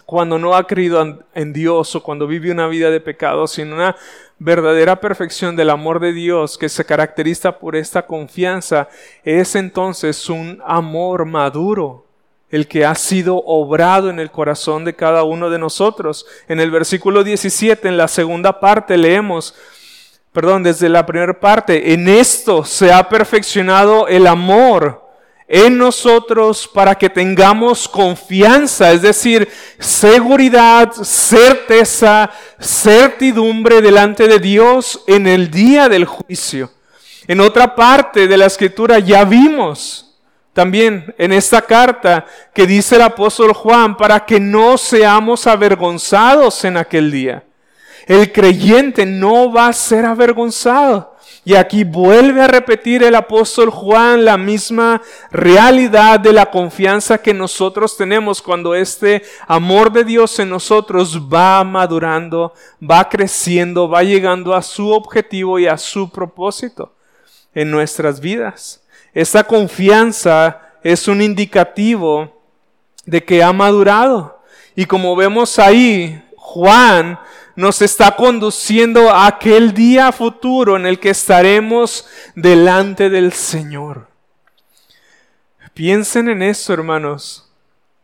cuando 0.06 0.40
no 0.40 0.56
ha 0.56 0.66
creído 0.66 1.24
en 1.34 1.54
Dios 1.54 1.96
o 1.96 2.04
cuando 2.04 2.26
vive 2.26 2.52
una 2.52 2.68
vida 2.68 2.90
de 2.90 3.00
pecado, 3.00 3.48
sino 3.48 3.76
una 3.76 3.96
verdadera 4.40 5.00
perfección 5.00 5.56
del 5.56 5.70
amor 5.70 6.00
de 6.00 6.12
Dios 6.12 6.58
que 6.58 6.70
se 6.70 6.86
caracteriza 6.86 7.60
por 7.60 7.76
esta 7.76 8.06
confianza, 8.06 8.90
es 9.24 9.56
entonces 9.56 10.30
un 10.30 10.62
amor 10.66 11.26
maduro, 11.26 12.06
el 12.50 12.68
que 12.68 12.86
ha 12.86 12.94
sido 12.94 13.38
obrado 13.46 14.10
en 14.10 14.20
el 14.20 14.30
corazón 14.30 14.86
de 14.86 14.96
cada 14.96 15.24
uno 15.24 15.50
de 15.50 15.58
nosotros. 15.58 16.26
En 16.48 16.60
el 16.60 16.70
versículo 16.70 17.24
17, 17.24 17.88
en 17.88 17.98
la 17.98 18.08
segunda 18.08 18.60
parte, 18.60 18.96
leemos, 18.96 19.56
perdón, 20.34 20.64
desde 20.64 20.90
la 20.90 21.06
primera 21.06 21.40
parte, 21.40 21.94
en 21.94 22.10
esto 22.10 22.66
se 22.66 22.92
ha 22.92 23.08
perfeccionado 23.08 24.08
el 24.08 24.26
amor 24.26 25.04
en 25.48 25.78
nosotros 25.78 26.68
para 26.68 26.96
que 26.96 27.10
tengamos 27.10 27.88
confianza, 27.88 28.92
es 28.92 29.04
decir, 29.04 29.48
seguridad, 29.78 30.92
certeza, 30.92 32.32
certidumbre 32.60 33.80
delante 33.80 34.28
de 34.28 34.40
Dios 34.40 35.04
en 35.06 35.28
el 35.28 35.52
día 35.52 35.88
del 35.88 36.06
juicio. 36.06 36.72
En 37.28 37.40
otra 37.40 37.76
parte 37.76 38.28
de 38.28 38.36
la 38.36 38.48
escritura 38.48 38.98
ya 38.98 39.24
vimos 39.26 40.20
también 40.54 41.14
en 41.20 41.32
esta 41.32 41.62
carta 41.62 42.26
que 42.54 42.66
dice 42.66 42.96
el 42.96 43.04
apóstol 43.04 43.54
Juan 43.54 43.96
para 43.96 44.26
que 44.26 44.40
no 44.40 44.78
seamos 44.80 45.46
avergonzados 45.46 46.64
en 46.66 46.78
aquel 46.78 47.12
día. 47.12 47.44
El 48.08 48.32
creyente 48.32 49.06
no 49.06 49.52
va 49.52 49.68
a 49.68 49.74
ser 49.74 50.06
avergonzado. 50.06 51.14
Y 51.46 51.56
aquí 51.56 51.84
vuelve 51.84 52.42
a 52.42 52.48
repetir 52.48 53.04
el 53.04 53.16
apóstol 53.16 53.70
Juan 53.70 54.24
la 54.24 54.38
misma 54.38 55.02
realidad 55.30 56.20
de 56.20 56.32
la 56.32 56.50
confianza 56.50 57.18
que 57.18 57.34
nosotros 57.34 57.98
tenemos 57.98 58.42
cuando 58.42 58.74
este 58.74 59.24
amor 59.46 59.92
de 59.92 60.06
Dios 60.06 60.40
en 60.40 60.50
nosotros 60.50 61.20
va 61.22 61.62
madurando, 61.66 62.54
va 62.82 63.10
creciendo, 63.10 63.90
va 63.90 64.04
llegando 64.04 64.56
a 64.56 64.62
su 64.62 64.90
objetivo 64.92 65.60
y 65.60 65.68
a 65.68 65.78
su 65.78 66.10
propósito 66.10 66.94
en 67.54 67.72
nuestras 67.72 68.22
vidas. 68.22 68.82
Esta 69.14 69.44
confianza 69.44 70.62
es 70.82 71.10
un 71.10 71.22
indicativo 71.22 72.42
de 73.06 73.24
que 73.24 73.44
ha 73.44 73.52
madurado. 73.52 74.42
Y 74.76 74.86
como 74.86 75.14
vemos 75.16 75.60
ahí, 75.60 76.24
Juan 76.38 77.20
nos 77.56 77.82
está 77.82 78.16
conduciendo 78.16 79.10
a 79.10 79.28
aquel 79.28 79.74
día 79.74 80.12
futuro 80.12 80.76
en 80.76 80.86
el 80.86 81.00
que 81.00 81.10
estaremos 81.10 82.08
delante 82.36 83.10
del 83.10 83.34
Señor. 83.34 84.08
Piensen 85.74 86.30
en 86.30 86.42
eso, 86.42 86.74
hermanos. 86.74 87.50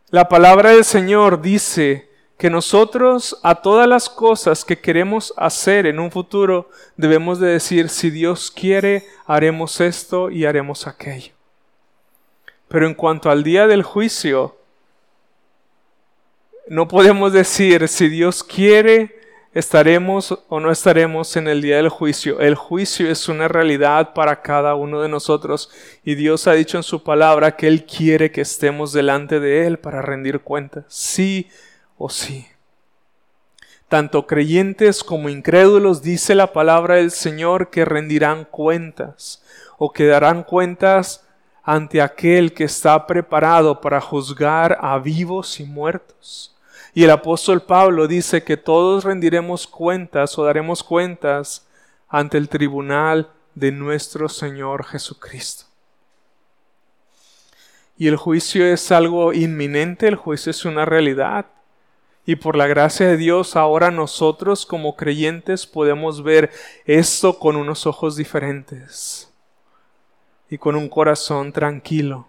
La 0.09 0.27
palabra 0.27 0.71
del 0.71 0.85
Señor 0.85 1.41
dice 1.41 2.09
que 2.37 2.49
nosotros 2.49 3.37
a 3.43 3.55
todas 3.55 3.87
las 3.87 4.09
cosas 4.09 4.63
que 4.63 4.79
queremos 4.79 5.33
hacer 5.35 5.85
en 5.85 5.99
un 5.99 6.09
futuro 6.09 6.69
debemos 6.95 7.39
de 7.39 7.49
decir, 7.49 7.89
si 7.89 8.09
Dios 8.09 8.49
quiere, 8.49 9.05
haremos 9.27 9.81
esto 9.81 10.31
y 10.31 10.45
haremos 10.45 10.87
aquello. 10.87 11.33
Pero 12.69 12.87
en 12.87 12.93
cuanto 12.93 13.29
al 13.29 13.43
día 13.43 13.67
del 13.67 13.83
juicio, 13.83 14.55
no 16.69 16.87
podemos 16.87 17.33
decir, 17.33 17.87
si 17.87 18.07
Dios 18.07 18.43
quiere, 18.43 19.18
estaremos 19.53 20.39
o 20.47 20.59
no 20.59 20.71
estaremos 20.71 21.35
en 21.35 21.47
el 21.47 21.61
día 21.61 21.77
del 21.77 21.89
juicio. 21.89 22.39
El 22.39 22.55
juicio 22.55 23.09
es 23.09 23.27
una 23.29 23.47
realidad 23.47 24.13
para 24.13 24.41
cada 24.41 24.75
uno 24.75 25.01
de 25.01 25.09
nosotros 25.09 25.69
y 26.03 26.15
Dios 26.15 26.47
ha 26.47 26.53
dicho 26.53 26.77
en 26.77 26.83
su 26.83 27.03
palabra 27.03 27.55
que 27.55 27.67
Él 27.67 27.85
quiere 27.85 28.31
que 28.31 28.41
estemos 28.41 28.93
delante 28.93 29.39
de 29.39 29.65
Él 29.65 29.79
para 29.79 30.01
rendir 30.01 30.41
cuentas, 30.41 30.85
sí 30.87 31.49
o 31.97 32.09
sí. 32.09 32.47
Tanto 33.87 34.27
creyentes 34.27 35.03
como 35.03 35.29
incrédulos 35.29 36.03
dice 36.03 36.35
la 36.35 36.53
palabra 36.53 36.95
del 36.95 37.09
Señor 37.09 37.71
que 37.71 37.85
rendirán 37.85 38.45
cuentas 38.45 39.43
o 39.79 39.91
que 39.91 40.05
darán 40.05 40.43
cuentas 40.43 41.25
ante 41.63 42.01
aquel 42.01 42.53
que 42.53 42.65
está 42.65 43.07
preparado 43.07 43.81
para 43.81 43.99
juzgar 43.99 44.77
a 44.79 44.99
vivos 44.99 45.59
y 45.59 45.63
muertos. 45.63 46.55
Y 46.99 47.05
el 47.05 47.11
apóstol 47.11 47.61
Pablo 47.61 48.09
dice 48.09 48.43
que 48.43 48.57
todos 48.57 49.05
rendiremos 49.05 49.67
cuentas 49.67 50.37
o 50.37 50.43
daremos 50.43 50.83
cuentas 50.83 51.65
ante 52.09 52.37
el 52.37 52.49
tribunal 52.49 53.29
de 53.55 53.71
nuestro 53.71 54.27
Señor 54.27 54.83
Jesucristo. 54.83 55.63
Y 57.97 58.09
el 58.09 58.17
juicio 58.17 58.65
es 58.65 58.91
algo 58.91 59.31
inminente, 59.31 60.09
el 60.09 60.17
juicio 60.17 60.49
es 60.49 60.65
una 60.65 60.83
realidad. 60.83 61.45
Y 62.25 62.35
por 62.35 62.57
la 62.57 62.67
gracia 62.67 63.07
de 63.07 63.15
Dios 63.15 63.55
ahora 63.55 63.91
nosotros 63.91 64.65
como 64.65 64.97
creyentes 64.97 65.65
podemos 65.65 66.21
ver 66.21 66.51
esto 66.83 67.39
con 67.39 67.55
unos 67.55 67.87
ojos 67.87 68.17
diferentes 68.17 69.31
y 70.49 70.57
con 70.57 70.75
un 70.75 70.89
corazón 70.89 71.53
tranquilo 71.53 72.28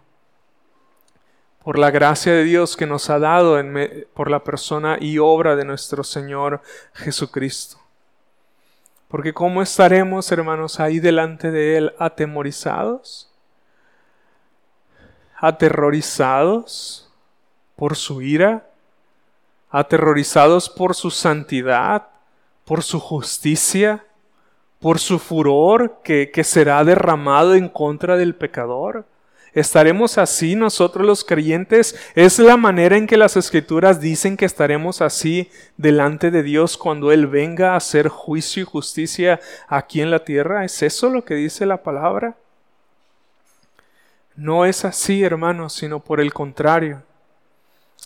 por 1.62 1.78
la 1.78 1.90
gracia 1.90 2.32
de 2.32 2.44
Dios 2.44 2.76
que 2.76 2.86
nos 2.86 3.10
ha 3.10 3.18
dado 3.18 3.58
en 3.58 4.06
por 4.14 4.30
la 4.30 4.42
persona 4.42 4.96
y 5.00 5.18
obra 5.18 5.56
de 5.56 5.64
nuestro 5.64 6.02
Señor 6.04 6.62
Jesucristo. 6.94 7.78
Porque 9.08 9.34
¿cómo 9.34 9.60
estaremos, 9.60 10.30
hermanos, 10.30 10.78
ahí 10.80 11.00
delante 11.00 11.50
de 11.50 11.76
Él 11.76 11.94
atemorizados? 11.98 13.30
¿Aterrorizados 15.36 17.10
por 17.76 17.96
su 17.96 18.22
ira? 18.22 18.70
¿Aterrorizados 19.68 20.70
por 20.70 20.94
su 20.94 21.10
santidad? 21.10 22.06
¿Por 22.64 22.82
su 22.82 23.00
justicia? 23.00 24.04
¿Por 24.78 24.98
su 24.98 25.18
furor 25.18 26.00
que, 26.04 26.30
que 26.30 26.44
será 26.44 26.84
derramado 26.84 27.54
en 27.54 27.68
contra 27.68 28.16
del 28.16 28.34
pecador? 28.34 29.06
¿Estaremos 29.52 30.16
así 30.18 30.54
nosotros 30.54 31.04
los 31.04 31.24
creyentes? 31.24 31.96
¿Es 32.14 32.38
la 32.38 32.56
manera 32.56 32.96
en 32.96 33.06
que 33.06 33.16
las 33.16 33.36
escrituras 33.36 34.00
dicen 34.00 34.36
que 34.36 34.44
estaremos 34.44 35.00
así 35.00 35.50
delante 35.76 36.30
de 36.30 36.42
Dios 36.42 36.76
cuando 36.76 37.10
Él 37.10 37.26
venga 37.26 37.72
a 37.72 37.76
hacer 37.76 38.08
juicio 38.08 38.62
y 38.62 38.66
justicia 38.66 39.40
aquí 39.68 40.00
en 40.00 40.10
la 40.10 40.24
tierra? 40.24 40.64
¿Es 40.64 40.82
eso 40.82 41.10
lo 41.10 41.24
que 41.24 41.34
dice 41.34 41.66
la 41.66 41.82
palabra? 41.82 42.36
No 44.36 44.64
es 44.64 44.84
así, 44.84 45.24
hermanos, 45.24 45.72
sino 45.72 46.00
por 46.00 46.20
el 46.20 46.32
contrario. 46.32 47.02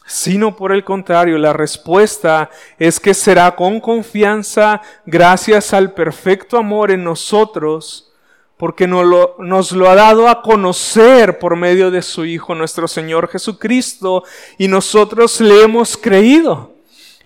Sino 0.07 0.57
por 0.57 0.73
el 0.73 0.83
contrario, 0.85 1.39
la 1.39 1.53
respuesta 1.53 2.51
es 2.79 3.01
que 3.01 3.15
será 3.15 3.55
con 3.55 3.81
confianza, 3.81 4.83
gracias 5.07 5.73
al 5.73 5.93
perfecto 5.93 6.59
amor 6.59 6.91
en 6.91 7.05
nosotros, 7.05 8.13
porque 8.57 8.87
nos 8.87 9.05
lo, 9.05 9.37
nos 9.39 9.73
lo, 9.73 9.91
ha 9.91 9.95
dado 9.95 10.29
a 10.29 10.43
conocer 10.43 11.39
por 11.39 11.57
medio 11.57 11.91
de 11.91 12.03
su 12.03 12.25
Hijo, 12.25 12.55
nuestro 12.55 12.87
Señor 12.87 13.29
Jesucristo, 13.29 14.25
y 14.59 14.69
nosotros 14.69 15.41
le 15.41 15.63
hemos 15.63 15.97
creído. 15.97 16.73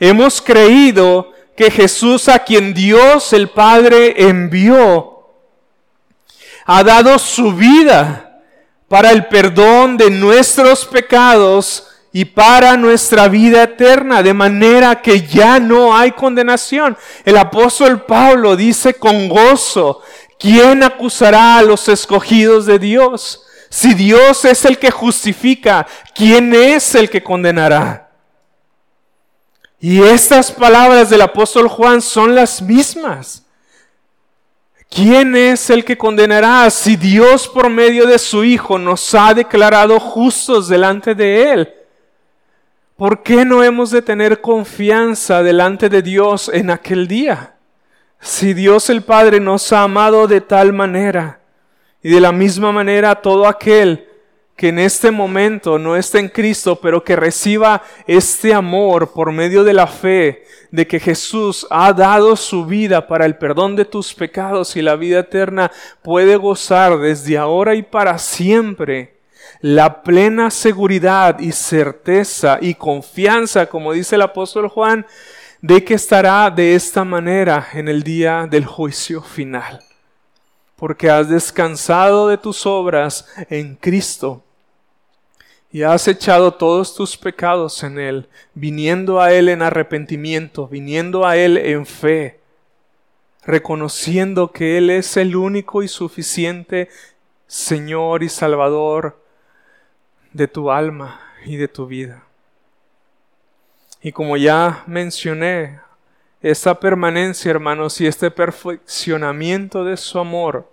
Hemos 0.01 0.41
creído 0.41 1.33
que 1.57 1.71
Jesús, 1.71 2.29
a 2.29 2.39
quien 2.39 2.73
Dios 2.73 3.33
el 3.33 3.49
Padre 3.49 4.15
envió, 4.29 5.27
ha 6.65 6.85
dado 6.85 7.19
su 7.19 7.53
vida 7.53 8.43
para 8.89 9.11
el 9.11 9.27
perdón 9.27 9.97
de 9.97 10.11
nuestros 10.11 10.85
pecados 10.85 11.87
y 12.13 12.25
para 12.25 12.77
nuestra 12.77 13.29
vida 13.29 13.63
eterna, 13.65 14.23
de 14.23 14.33
manera 14.33 15.03
que 15.03 15.23
ya 15.23 15.59
no 15.59 15.97
hay 15.97 16.13
condenación. 16.13 16.97
El 17.25 17.37
apóstol 17.37 18.03
Pablo 18.07 18.57
dice 18.57 18.95
con 18.95 19.29
gozo, 19.29 20.03
¿Quién 20.39 20.83
acusará 20.83 21.59
a 21.59 21.63
los 21.63 21.89
escogidos 21.89 22.67
de 22.67 22.79
Dios? 22.79 23.45
Si 23.69 23.93
Dios 23.95 24.45
es 24.45 24.65
el 24.65 24.79
que 24.79 24.91
justifica, 24.91 25.87
¿quién 26.15 26.55
es 26.55 26.95
el 26.95 27.11
que 27.11 27.23
condenará? 27.23 28.09
Y 29.81 30.03
estas 30.03 30.51
palabras 30.51 31.11
del 31.11 31.23
apóstol 31.23 31.69
Juan 31.69 32.01
son 32.01 32.35
las 32.35 32.63
mismas. 32.63 33.45
¿Quién 34.89 35.37
es 35.37 35.69
el 35.71 35.85
que 35.85 35.99
condenará 35.99 36.71
si 36.71 36.97
Dios 36.97 37.47
por 37.47 37.69
medio 37.69 38.07
de 38.07 38.19
su 38.19 38.43
Hijo 38.43 38.79
nos 38.79 39.15
ha 39.15 39.35
declarado 39.35 40.01
justos 40.01 40.69
delante 40.69 41.15
de 41.15 41.53
Él? 41.53 41.75
¿Por 42.97 43.23
qué 43.23 43.45
no 43.45 43.63
hemos 43.63 43.91
de 43.91 44.03
tener 44.03 44.41
confianza 44.41 45.43
delante 45.43 45.89
de 45.89 46.03
Dios 46.03 46.51
en 46.53 46.71
aquel 46.71 47.07
día? 47.07 47.58
Si 48.21 48.55
Dios 48.55 48.91
el 48.91 49.03
Padre 49.03 49.41
nos 49.41 49.73
ha 49.73 49.83
amado 49.83 50.27
de 50.27 50.41
tal 50.41 50.73
manera, 50.73 51.41
y 52.03 52.11
de 52.11 52.21
la 52.21 52.33
misma 52.33 52.73
manera 52.73 53.17
todo 53.17 53.47
aquel 53.47 54.07
que 54.57 54.69
en 54.69 54.81
este 54.81 55.13
momento 55.13 55.79
no 55.79 55.95
está 55.95 56.19
en 56.19 56.29
Cristo, 56.29 56.81
pero 56.81 57.05
que 57.05 57.15
reciba 57.15 57.83
este 58.09 58.53
amor 58.53 59.13
por 59.13 59.31
medio 59.31 59.63
de 59.63 59.73
la 59.73 59.87
fe 59.87 60.45
de 60.73 60.87
que 60.87 60.99
Jesús 60.99 61.65
ha 61.71 61.93
dado 61.93 62.35
su 62.35 62.67
vida 62.67 63.07
para 63.07 63.25
el 63.25 63.37
perdón 63.37 63.77
de 63.77 63.85
tus 63.85 64.13
pecados 64.15 64.75
y 64.75 64.83
la 64.83 64.97
vida 64.97 65.21
eterna, 65.21 65.71
puede 66.03 66.37
gozar 66.37 66.99
desde 66.99 67.39
ahora 67.39 67.77
y 67.77 67.83
para 67.83 68.19
siempre 68.19 69.19
la 69.61 70.03
plena 70.03 70.51
seguridad 70.51 71.39
y 71.39 71.53
certeza 71.53 72.59
y 72.61 72.75
confianza, 72.75 73.67
como 73.67 73.93
dice 73.93 74.17
el 74.17 74.23
apóstol 74.23 74.69
Juan, 74.69 75.07
de 75.61 75.85
que 75.85 75.95
estará 75.95 76.51
de 76.51 76.75
esta 76.75 77.05
manera 77.05 77.69
en 77.73 77.89
el 77.89 78.03
día 78.03 78.47
del 78.49 78.65
juicio 78.65 79.23
final, 79.23 79.81
porque 80.77 81.11
has 81.11 81.29
descansado 81.29 82.29
de 82.29 82.39
tus 82.39 82.65
obras 82.65 83.27
en 83.51 83.75
Cristo 83.75 84.45
y 85.71 85.83
has 85.83 86.07
echado 86.09 86.55
todos 86.55 86.95
tus 86.95 87.17
pecados 87.17 87.83
en 87.83 87.99
Él, 87.99 88.29
viniendo 88.55 89.21
a 89.21 89.33
Él 89.33 89.49
en 89.49 89.63
arrepentimiento, 89.63 90.69
viniendo 90.69 91.27
a 91.27 91.37
Él 91.37 91.57
en 91.59 91.85
fe, 91.85 92.41
reconociendo 93.45 94.53
que 94.53 94.79
Él 94.79 94.91
es 94.91 95.17
el 95.17 95.35
único 95.35 95.83
y 95.83 95.89
suficiente 95.89 96.89
Señor 97.49 98.23
y 98.23 98.29
Salvador 98.29 99.23
de 100.33 100.47
tu 100.47 100.71
alma 100.71 101.21
y 101.45 101.57
de 101.57 101.67
tu 101.67 101.87
vida. 101.87 102.28
Y 104.01 104.13
como 104.13 104.37
ya 104.37 104.85
mencioné, 104.87 105.81
esta 106.41 106.79
permanencia, 106.79 107.51
hermanos, 107.51 108.01
y 108.01 108.07
este 108.07 108.31
perfeccionamiento 108.31 109.85
de 109.85 109.97
su 109.97 110.19
amor 110.19 110.71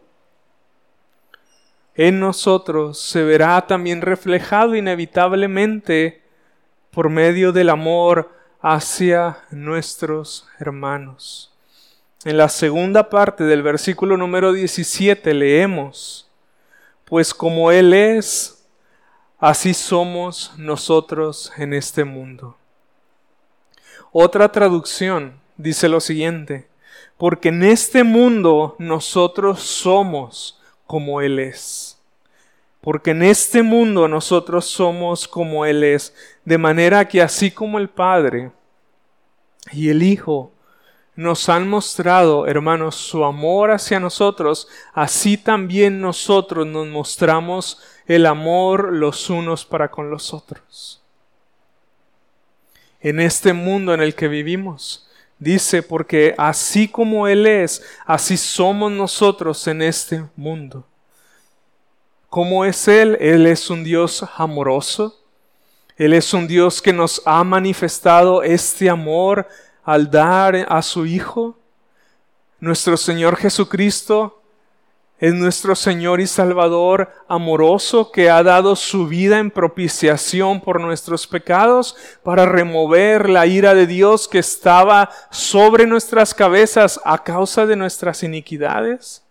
en 1.96 2.20
nosotros 2.20 3.00
se 3.00 3.24
verá 3.24 3.66
también 3.66 4.02
reflejado 4.02 4.76
inevitablemente 4.76 6.22
por 6.92 7.10
medio 7.10 7.54
del 7.54 7.70
amor 7.70 8.32
hacia 8.62 9.40
nuestros 9.50 10.48
hermanos. 10.60 11.54
En 12.26 12.38
la 12.38 12.50
segunda 12.50 13.10
parte 13.10 13.44
del 13.46 13.64
versículo 13.64 14.18
número 14.18 14.52
17 14.52 15.34
leemos, 15.34 16.30
pues 17.06 17.34
como 17.34 17.72
Él 17.72 17.94
es, 17.94 18.68
así 19.40 19.74
somos 19.74 20.54
nosotros 20.58 21.54
en 21.58 21.74
este 21.74 22.04
mundo. 22.04 22.58
Otra 24.18 24.50
traducción 24.50 25.42
dice 25.58 25.90
lo 25.90 26.00
siguiente, 26.00 26.70
porque 27.18 27.50
en 27.50 27.64
este 27.64 28.06
mundo 28.06 28.78
nosotros 28.80 29.60
somos 29.60 30.58
como 30.88 31.20
Él 31.20 31.38
es. 31.38 32.02
Porque 32.80 33.12
en 33.12 33.24
este 33.24 33.62
mundo 33.62 34.08
nosotros 34.08 34.68
somos 34.68 35.28
como 35.28 35.66
Él 35.66 35.84
es, 35.84 36.16
de 36.46 36.58
manera 36.58 37.10
que 37.10 37.22
así 37.22 37.52
como 37.52 37.78
el 37.78 37.90
Padre 37.90 38.54
y 39.74 39.90
el 39.90 40.02
Hijo 40.02 40.54
nos 41.18 41.50
han 41.50 41.68
mostrado, 41.68 42.48
hermanos, 42.48 42.96
su 42.96 43.26
amor 43.26 43.72
hacia 43.72 44.00
nosotros, 44.00 44.70
así 44.94 45.36
también 45.36 46.00
nosotros 46.00 46.66
nos 46.66 46.88
mostramos 46.88 47.82
el 48.06 48.28
amor 48.28 48.94
los 48.94 49.30
unos 49.30 49.66
para 49.66 49.92
con 49.92 50.10
los 50.10 50.34
otros. 50.34 51.05
En 53.06 53.20
este 53.20 53.54
mundo 53.54 53.94
en 53.94 54.02
el 54.02 54.16
que 54.16 54.28
vivimos, 54.28 55.06
Dice, 55.38 55.84
porque 55.84 56.34
así 56.38 56.88
como 56.88 57.28
Él 57.28 57.46
es, 57.46 57.84
así 58.06 58.38
somos 58.38 58.92
nosotros 58.92 59.68
en 59.68 59.82
este 59.82 60.24
mundo. 60.36 60.88
¿Cómo 62.30 62.64
es 62.64 62.88
Él? 62.88 63.18
Él 63.20 63.46
es 63.46 63.70
un 63.70 63.84
Dios 63.84 64.26
amoroso. 64.38 65.22
Él 65.98 66.14
es 66.14 66.34
un 66.34 66.48
Dios 66.48 66.82
que 66.82 66.94
nos 66.94 67.22
ha 67.26 67.44
manifestado 67.44 68.44
este 68.44 68.90
amor 68.90 69.48
al 69.84 70.10
dar 70.10 70.66
a 70.70 70.82
su 70.82 71.06
Hijo. 71.06 71.58
Nuestro 72.60 72.96
Señor 72.96 73.36
Jesucristo 73.36 74.42
es 75.18 75.34
nuestro 75.34 75.76
Señor 75.76 76.20
y 76.20 76.28
Salvador 76.28 77.10
amoroso 77.30 78.12
que 78.12 78.30
ha 78.30 78.44
dado 78.44 78.76
su 78.76 79.08
vida 79.08 79.40
en 79.40 79.50
propiciación 79.50 80.60
por 80.60 80.82
nuestros 80.82 81.26
pecados 81.26 81.96
para 82.22 82.46
remover 82.46 83.30
la 83.30 83.48
ira 83.48 83.74
de 83.74 83.88
Dios 83.88 84.28
que 84.28 84.40
estaba 84.40 85.10
sobre 85.32 85.88
nuestras 85.88 86.34
cabezas 86.34 87.00
a 87.06 87.24
causa 87.24 87.66
de 87.66 87.78
nuestras 87.78 88.24
iniquidades. 88.24 89.24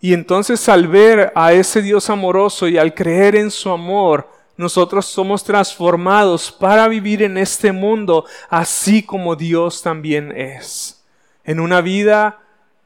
Y 0.00 0.14
entonces 0.14 0.68
al 0.68 0.86
ver 0.86 1.32
a 1.34 1.52
ese 1.52 1.82
Dios 1.82 2.08
amoroso 2.08 2.68
y 2.68 2.78
al 2.78 2.94
creer 2.94 3.34
en 3.34 3.50
su 3.50 3.68
amor, 3.68 4.28
nosotros 4.56 5.06
somos 5.06 5.42
transformados 5.42 6.52
para 6.52 6.86
vivir 6.86 7.22
en 7.22 7.36
este 7.36 7.72
mundo 7.72 8.26
así 8.48 9.02
como 9.02 9.34
Dios 9.34 9.82
también 9.82 10.30
es. 10.36 11.02
En 11.42 11.58
una 11.58 11.80
vida 11.80 12.38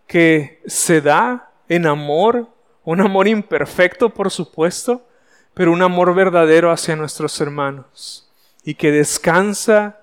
que 0.07 0.62
se 0.67 1.03
da 1.03 1.51
en 1.68 1.87
amor, 1.87 2.48
un 2.85 3.00
amor 3.00 3.29
imperfecto 3.29 4.11
por 4.11 4.31
supuesto, 4.31 5.07
pero 5.55 5.72
un 5.72 5.83
amor 5.83 6.14
verdadero 6.14 6.70
hacia 6.70 6.96
nuestros 6.96 7.40
hermanos 7.40 8.29
y 8.62 8.74
que 8.74 8.90
descansa 8.90 9.98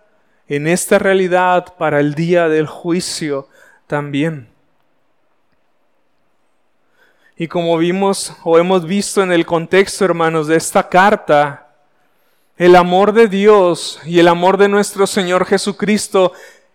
en 0.47 0.67
esta 0.67 0.99
realidad 0.99 1.75
para 1.77 1.99
el 1.99 2.15
día 2.15 2.49
del 2.49 2.67
juicio 2.67 3.47
también. 3.87 4.49
Y 7.35 7.47
como 7.47 7.77
vimos 7.77 8.35
o 8.43 8.57
hemos 8.57 8.85
visto 8.85 9.23
en 9.23 9.31
el 9.31 9.45
contexto, 9.45 10.05
hermanos, 10.05 10.47
de 10.47 10.55
esta 10.55 10.87
carta, 10.87 11.63
el 12.57 12.75
amor 12.75 13.13
de 13.13 13.27
Dios 13.27 13.99
y 14.05 14.19
el 14.19 14.27
amor 14.27 14.57
de 14.57 14.69
nuestro 14.69 15.07
Señor 15.07 15.45
Jesucristo 15.45 16.33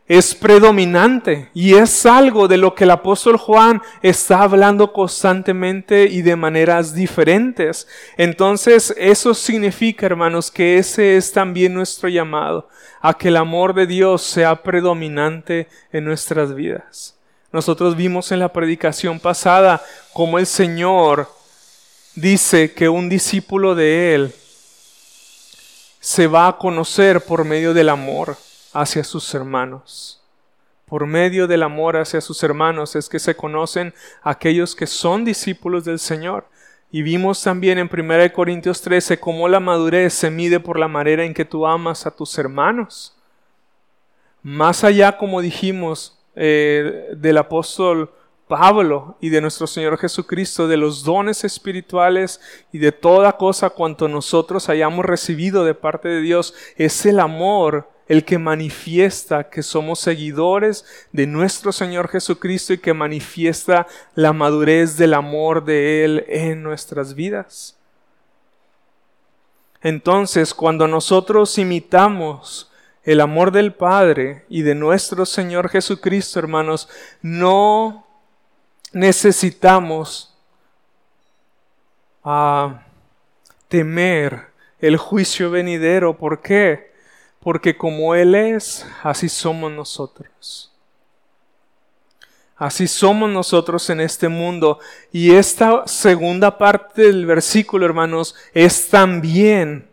es 0.09 0.35
predominante 0.35 1.51
y 1.53 1.75
es 1.75 2.07
algo 2.07 2.49
de 2.49 2.57
lo 2.57 2.75
que 2.75 2.85
el 2.85 2.91
apóstol 2.91 3.37
Juan 3.37 3.83
está 4.01 4.43
hablando 4.43 4.95
constantemente 4.95 6.05
y 6.05 6.23
de 6.23 6.35
maneras 6.35 6.95
diferentes. 6.95 7.87
Entonces 8.17 8.95
eso 8.97 9.35
significa, 9.35 10.07
hermanos, 10.07 10.51
que 10.51 10.79
ese 10.79 11.19
es 11.19 11.31
también 11.31 11.75
nuestro 11.75 12.09
llamado, 12.09 12.71
a 13.03 13.13
que 13.13 13.29
el 13.29 13.37
amor 13.37 13.75
de 13.75 13.87
Dios 13.87 14.23
sea 14.23 14.63
predominante 14.63 15.69
en 15.93 16.05
nuestras 16.05 16.55
vidas. 16.55 17.15
Nosotros 17.53 17.95
vimos 17.95 18.33
en 18.33 18.39
la 18.39 18.53
predicación 18.53 19.21
pasada 19.21 19.83
cómo 20.15 20.39
el 20.39 20.47
Señor 20.47 21.29
dice 22.15 22.73
que 22.73 22.89
un 22.89 23.11
discípulo 23.11 23.75
de 23.75 24.15
Él 24.15 24.35
se 26.01 26.27
va 26.27 26.49
a 26.49 26.57
conocer 26.57 27.21
por 27.21 27.45
medio 27.45 27.75
del 27.75 27.91
amor 27.91 28.37
hacia 28.73 29.05
sus 29.05 29.35
hermanos. 29.35 30.23
Por 30.87 31.07
medio 31.07 31.47
del 31.47 31.63
amor 31.63 31.97
hacia 31.97 32.21
sus 32.21 32.43
hermanos 32.43 32.97
es 32.97 33.09
que 33.09 33.19
se 33.19 33.37
conocen 33.37 33.93
aquellos 34.23 34.75
que 34.75 34.87
son 34.87 35.25
discípulos 35.25 35.85
del 35.85 35.99
Señor. 35.99 36.47
Y 36.91 37.03
vimos 37.03 37.43
también 37.43 37.79
en 37.79 37.91
1 37.93 38.33
Corintios 38.33 38.81
13 38.81 39.21
cómo 39.21 39.49
la 39.49 39.61
madurez 39.61 40.15
se 40.15 40.31
mide 40.31 40.61
por 40.61 40.79
la 40.79 40.89
manera 40.89 41.25
en 41.25 41.35
que 41.35 41.45
tú 41.45 41.67
amas 41.67 42.07
a 42.07 42.11
tus 42.11 42.39
hermanos. 42.39 43.15
Más 44.43 44.83
allá, 44.85 45.19
como 45.19 45.43
dijimos, 45.43 46.19
eh, 46.35 47.09
del 47.17 47.37
apóstol 47.37 48.11
Pablo 48.49 49.17
y 49.21 49.29
de 49.29 49.43
nuestro 49.43 49.67
Señor 49.67 49.99
Jesucristo, 49.99 50.67
de 50.67 50.79
los 50.79 51.05
dones 51.05 51.45
espirituales 51.45 52.41
y 52.73 52.79
de 52.79 52.93
toda 52.93 53.37
cosa 53.37 53.69
cuanto 53.69 54.09
nosotros 54.09 54.71
hayamos 54.71 55.05
recibido 55.05 55.65
de 55.65 55.75
parte 55.75 56.09
de 56.09 56.23
Dios, 56.23 56.55
es 56.77 57.05
el 57.05 57.21
amor 57.21 57.91
el 58.09 58.25
que 58.25 58.39
manifiesta 58.39 59.51
que 59.51 59.63
somos 59.63 60.01
seguidores 60.01 60.85
de 61.13 61.27
nuestro 61.27 61.73
Señor 61.73 62.09
Jesucristo 62.09 62.73
y 62.73 62.79
que 62.79 62.95
manifiesta 62.95 63.87
la 64.15 64.33
madurez 64.33 64.97
del 64.97 65.15
amor 65.15 65.65
de 65.65 66.05
Él 66.05 66.25
en 66.29 66.63
nuestras 66.63 67.15
vidas. 67.15 67.77
Entonces, 69.83 70.55
cuando 70.55 70.89
nosotros 70.89 71.57
imitamos 71.59 72.73
el 73.05 73.21
amor 73.21 73.53
del 73.53 73.75
Padre 73.75 74.45
y 74.49 74.63
de 74.63 74.75
nuestro 74.75 75.25
Señor 75.25 75.69
Jesucristo, 75.69 76.39
hermanos, 76.39 76.89
no 77.23 78.07
necesitamos 78.93 80.35
ah, 82.25 82.83
temer 83.69 84.49
el 84.81 84.97
juicio 84.97 85.51
venidero. 85.51 86.17
¿Por 86.17 86.41
qué? 86.41 86.88
Porque 87.41 87.77
como 87.77 88.15
Él 88.15 88.35
es, 88.35 88.87
así 89.03 89.29
somos 89.29 89.71
nosotros. 89.73 90.73
Así 92.59 92.89
somos 92.89 93.31
nosotros 93.31 93.89
en 93.89 94.01
este 94.01 94.29
mundo. 94.29 94.81
Y 95.13 95.33
esta 95.33 95.87
segunda 95.87 96.59
parte 96.59 97.03
del 97.03 97.25
versículo, 97.25 97.87
hermanos, 97.87 98.35
es 98.53 98.89
también 98.89 99.89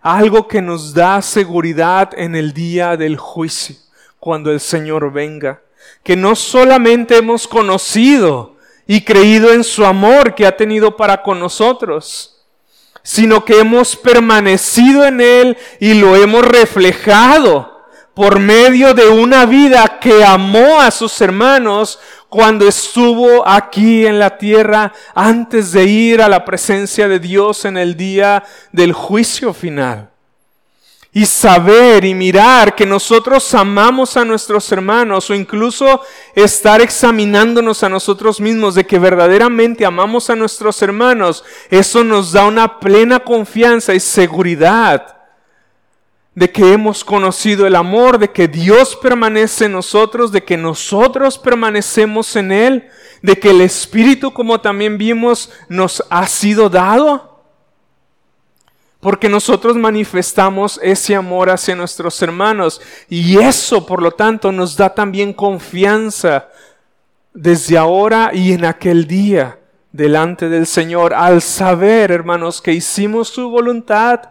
algo 0.00 0.46
que 0.46 0.62
nos 0.62 0.94
da 0.94 1.20
seguridad 1.20 2.10
en 2.16 2.36
el 2.36 2.52
día 2.52 2.96
del 2.96 3.16
juicio, 3.16 3.74
cuando 4.20 4.52
el 4.52 4.60
Señor 4.60 5.12
venga. 5.12 5.62
Que 6.04 6.14
no 6.14 6.36
solamente 6.36 7.16
hemos 7.16 7.48
conocido 7.48 8.54
y 8.86 9.04
creído 9.04 9.52
en 9.52 9.64
su 9.64 9.84
amor 9.84 10.36
que 10.36 10.46
ha 10.46 10.56
tenido 10.56 10.96
para 10.96 11.24
con 11.24 11.40
nosotros, 11.40 12.35
sino 13.06 13.44
que 13.44 13.60
hemos 13.60 13.94
permanecido 13.94 15.06
en 15.06 15.20
Él 15.20 15.56
y 15.78 15.94
lo 15.94 16.16
hemos 16.16 16.44
reflejado 16.44 17.86
por 18.14 18.40
medio 18.40 18.94
de 18.94 19.06
una 19.06 19.46
vida 19.46 20.00
que 20.00 20.24
amó 20.24 20.80
a 20.80 20.90
sus 20.90 21.20
hermanos 21.20 22.00
cuando 22.28 22.66
estuvo 22.66 23.46
aquí 23.46 24.04
en 24.04 24.18
la 24.18 24.36
tierra 24.38 24.92
antes 25.14 25.70
de 25.70 25.84
ir 25.84 26.20
a 26.20 26.28
la 26.28 26.44
presencia 26.44 27.06
de 27.06 27.20
Dios 27.20 27.64
en 27.64 27.76
el 27.76 27.96
día 27.96 28.42
del 28.72 28.92
juicio 28.92 29.54
final 29.54 30.10
y 31.16 31.24
saber 31.24 32.04
y 32.04 32.14
mirar 32.14 32.74
que 32.74 32.84
nosotros 32.84 33.54
amamos 33.54 34.18
a 34.18 34.24
nuestros 34.26 34.70
hermanos 34.70 35.30
o 35.30 35.34
incluso 35.34 36.02
estar 36.34 36.82
examinándonos 36.82 37.82
a 37.82 37.88
nosotros 37.88 38.38
mismos 38.38 38.74
de 38.74 38.84
que 38.84 38.98
verdaderamente 38.98 39.86
amamos 39.86 40.28
a 40.28 40.36
nuestros 40.36 40.82
hermanos, 40.82 41.42
eso 41.70 42.04
nos 42.04 42.32
da 42.32 42.44
una 42.44 42.80
plena 42.80 43.20
confianza 43.20 43.94
y 43.94 44.00
seguridad 44.00 45.16
de 46.34 46.52
que 46.52 46.74
hemos 46.74 47.02
conocido 47.02 47.66
el 47.66 47.76
amor, 47.76 48.18
de 48.18 48.30
que 48.30 48.46
Dios 48.46 48.94
permanece 48.94 49.64
en 49.64 49.72
nosotros, 49.72 50.32
de 50.32 50.44
que 50.44 50.58
nosotros 50.58 51.38
permanecemos 51.38 52.36
en 52.36 52.52
Él, 52.52 52.90
de 53.22 53.38
que 53.38 53.48
el 53.52 53.62
Espíritu, 53.62 54.34
como 54.34 54.60
también 54.60 54.98
vimos, 54.98 55.50
nos 55.70 56.04
ha 56.10 56.26
sido 56.26 56.68
dado. 56.68 57.35
Porque 59.06 59.28
nosotros 59.28 59.76
manifestamos 59.76 60.80
ese 60.82 61.14
amor 61.14 61.48
hacia 61.48 61.76
nuestros 61.76 62.20
hermanos 62.22 62.80
y 63.08 63.38
eso, 63.38 63.86
por 63.86 64.02
lo 64.02 64.10
tanto, 64.10 64.50
nos 64.50 64.76
da 64.76 64.92
también 64.92 65.32
confianza 65.32 66.48
desde 67.32 67.78
ahora 67.78 68.32
y 68.32 68.50
en 68.50 68.64
aquel 68.64 69.06
día 69.06 69.60
delante 69.92 70.48
del 70.48 70.66
Señor 70.66 71.14
al 71.14 71.40
saber, 71.40 72.10
hermanos, 72.10 72.60
que 72.60 72.72
hicimos 72.72 73.28
su 73.28 73.48
voluntad 73.48 74.22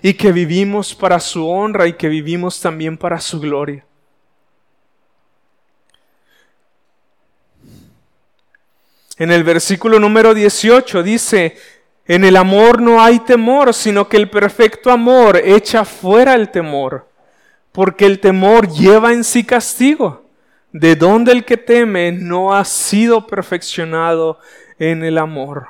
y 0.00 0.14
que 0.14 0.32
vivimos 0.32 0.94
para 0.94 1.20
su 1.20 1.46
honra 1.46 1.86
y 1.86 1.92
que 1.92 2.08
vivimos 2.08 2.58
también 2.62 2.96
para 2.96 3.20
su 3.20 3.38
gloria. 3.40 3.84
En 9.18 9.30
el 9.30 9.44
versículo 9.44 10.00
número 10.00 10.32
18 10.32 11.02
dice, 11.02 11.58
en 12.06 12.24
el 12.24 12.36
amor 12.36 12.82
no 12.82 13.02
hay 13.02 13.18
temor, 13.20 13.72
sino 13.72 14.08
que 14.08 14.18
el 14.18 14.28
perfecto 14.28 14.90
amor 14.90 15.38
echa 15.42 15.84
fuera 15.84 16.34
el 16.34 16.50
temor, 16.50 17.08
porque 17.72 18.04
el 18.04 18.20
temor 18.20 18.68
lleva 18.68 19.12
en 19.12 19.24
sí 19.24 19.44
castigo, 19.44 20.24
de 20.70 20.96
donde 20.96 21.32
el 21.32 21.44
que 21.44 21.56
teme 21.56 22.12
no 22.12 22.54
ha 22.54 22.64
sido 22.64 23.26
perfeccionado 23.26 24.38
en 24.78 25.02
el 25.02 25.16
amor. 25.16 25.68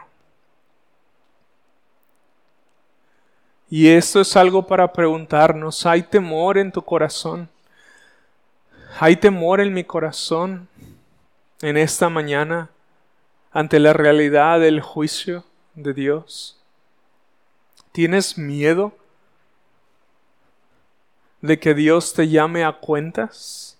Y 3.71 3.89
esto 3.89 4.21
es 4.21 4.37
algo 4.37 4.67
para 4.67 4.93
preguntarnos, 4.93 5.87
¿hay 5.87 6.03
temor 6.03 6.59
en 6.59 6.73
tu 6.73 6.83
corazón? 6.83 7.49
¿Hay 8.99 9.17
temor 9.17 9.61
en 9.61 9.73
mi 9.73 9.85
corazón 9.85 10.69
en 11.61 11.77
esta 11.77 12.09
mañana 12.09 12.71
ante 13.53 13.79
la 13.79 13.93
realidad 13.93 14.61
del 14.61 14.81
juicio 14.81 15.45
de 15.75 15.93
Dios? 15.93 16.61
¿Tienes 17.93 18.39
miedo 18.39 18.93
de 21.41 21.59
que 21.59 21.75
Dios 21.75 22.13
te 22.13 22.29
llame 22.29 22.65
a 22.65 22.73
cuentas? 22.73 23.79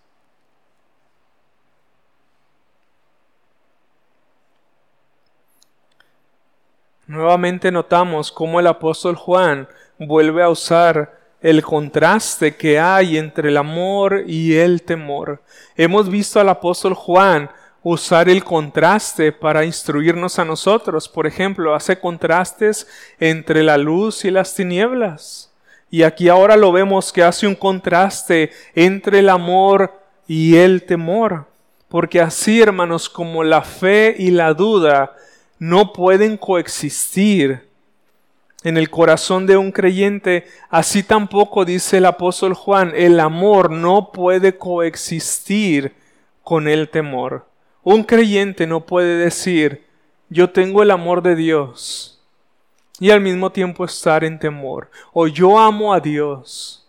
Nuevamente 7.07 7.71
notamos 7.71 8.33
cómo 8.33 8.61
el 8.61 8.67
apóstol 8.67 9.15
Juan 9.17 9.69
vuelve 9.99 10.43
a 10.43 10.49
usar 10.49 11.21
el 11.43 11.63
contraste 11.63 12.57
que 12.57 12.81
hay 12.81 13.19
entre 13.19 13.51
el 13.51 13.59
amor 13.59 14.25
y 14.27 14.55
el 14.57 14.83
temor. 14.83 15.43
Hemos 15.77 16.09
visto 16.09 16.41
al 16.41 16.49
apóstol 16.49 16.95
Juan 16.95 17.51
usar 17.85 18.29
el 18.29 18.43
contraste 18.43 19.31
para 19.31 19.65
instruirnos 19.65 20.41
a 20.41 20.45
nosotros. 20.45 21.09
Por 21.09 21.29
ejemplo, 21.29 21.75
hace 21.75 22.01
contrastes 22.01 22.89
entre 23.21 23.63
la 23.63 23.77
luz 23.77 24.25
y 24.25 24.33
las 24.33 24.55
tinieblas. 24.55 25.53
Y 25.91 26.03
aquí 26.03 26.29
ahora 26.29 26.57
lo 26.57 26.73
vemos 26.73 27.13
que 27.13 27.23
hace 27.23 27.47
un 27.47 27.55
contraste 27.55 28.51
entre 28.75 29.21
el 29.21 29.29
amor 29.29 29.93
y 30.27 30.57
el 30.57 30.83
temor. 30.83 31.47
Porque 31.89 32.21
así, 32.21 32.61
hermanos, 32.61 33.09
como 33.09 33.45
la 33.45 33.63
fe 33.63 34.17
y 34.19 34.31
la 34.31 34.55
duda 34.55 35.15
no 35.59 35.93
pueden 35.93 36.37
coexistir, 36.37 37.69
en 38.65 38.79
el 38.79 38.89
corazón 38.89 39.47
de 39.47 39.59
un 39.59 39.71
creyente, 39.71 40.47
así 40.71 41.03
tampoco 41.03 41.67
dice 41.67 41.99
el 41.99 42.07
apóstol 42.07 42.55
Juan, 42.55 42.93
el 42.97 43.21
amor 43.21 43.71
no 43.71 44.11
puede 44.11 44.57
coexistir 44.57 45.93
con 46.43 46.67
el 46.67 46.89
temor. 46.89 47.45
Un 47.85 48.03
creyente 48.03 48.67
no 48.67 48.87
puede 48.87 49.19
decir, 49.19 49.85
yo 50.31 50.51
tengo 50.51 50.83
el 50.83 50.91
amor 50.91 51.23
de 51.23 51.37
Dios 51.37 52.23
y 52.99 53.11
al 53.11 53.21
mismo 53.21 53.53
tiempo 53.53 53.85
estar 53.85 54.25
en 54.25 54.39
temor, 54.39 54.91
o 55.13 55.27
yo 55.27 55.59
amo 55.59 55.93
a 55.93 56.01
Dios. 56.01 56.89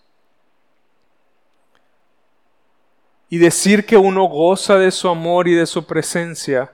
Y 3.29 3.37
decir 3.37 3.85
que 3.85 3.97
uno 3.97 4.23
goza 4.25 4.77
de 4.77 4.91
su 4.91 5.09
amor 5.09 5.49
y 5.49 5.53
de 5.53 5.65
su 5.65 5.85
presencia, 5.85 6.73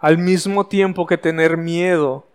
al 0.00 0.18
mismo 0.18 0.66
tiempo 0.66 1.06
que 1.06 1.16
tener 1.16 1.56
miedo 1.56 2.26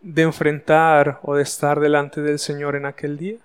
de 0.00 0.22
enfrentar 0.22 1.20
o 1.22 1.34
de 1.34 1.42
estar 1.42 1.80
delante 1.80 2.22
del 2.22 2.38
Señor 2.38 2.76
en 2.76 2.86
aquel 2.86 3.18
día. 3.18 3.38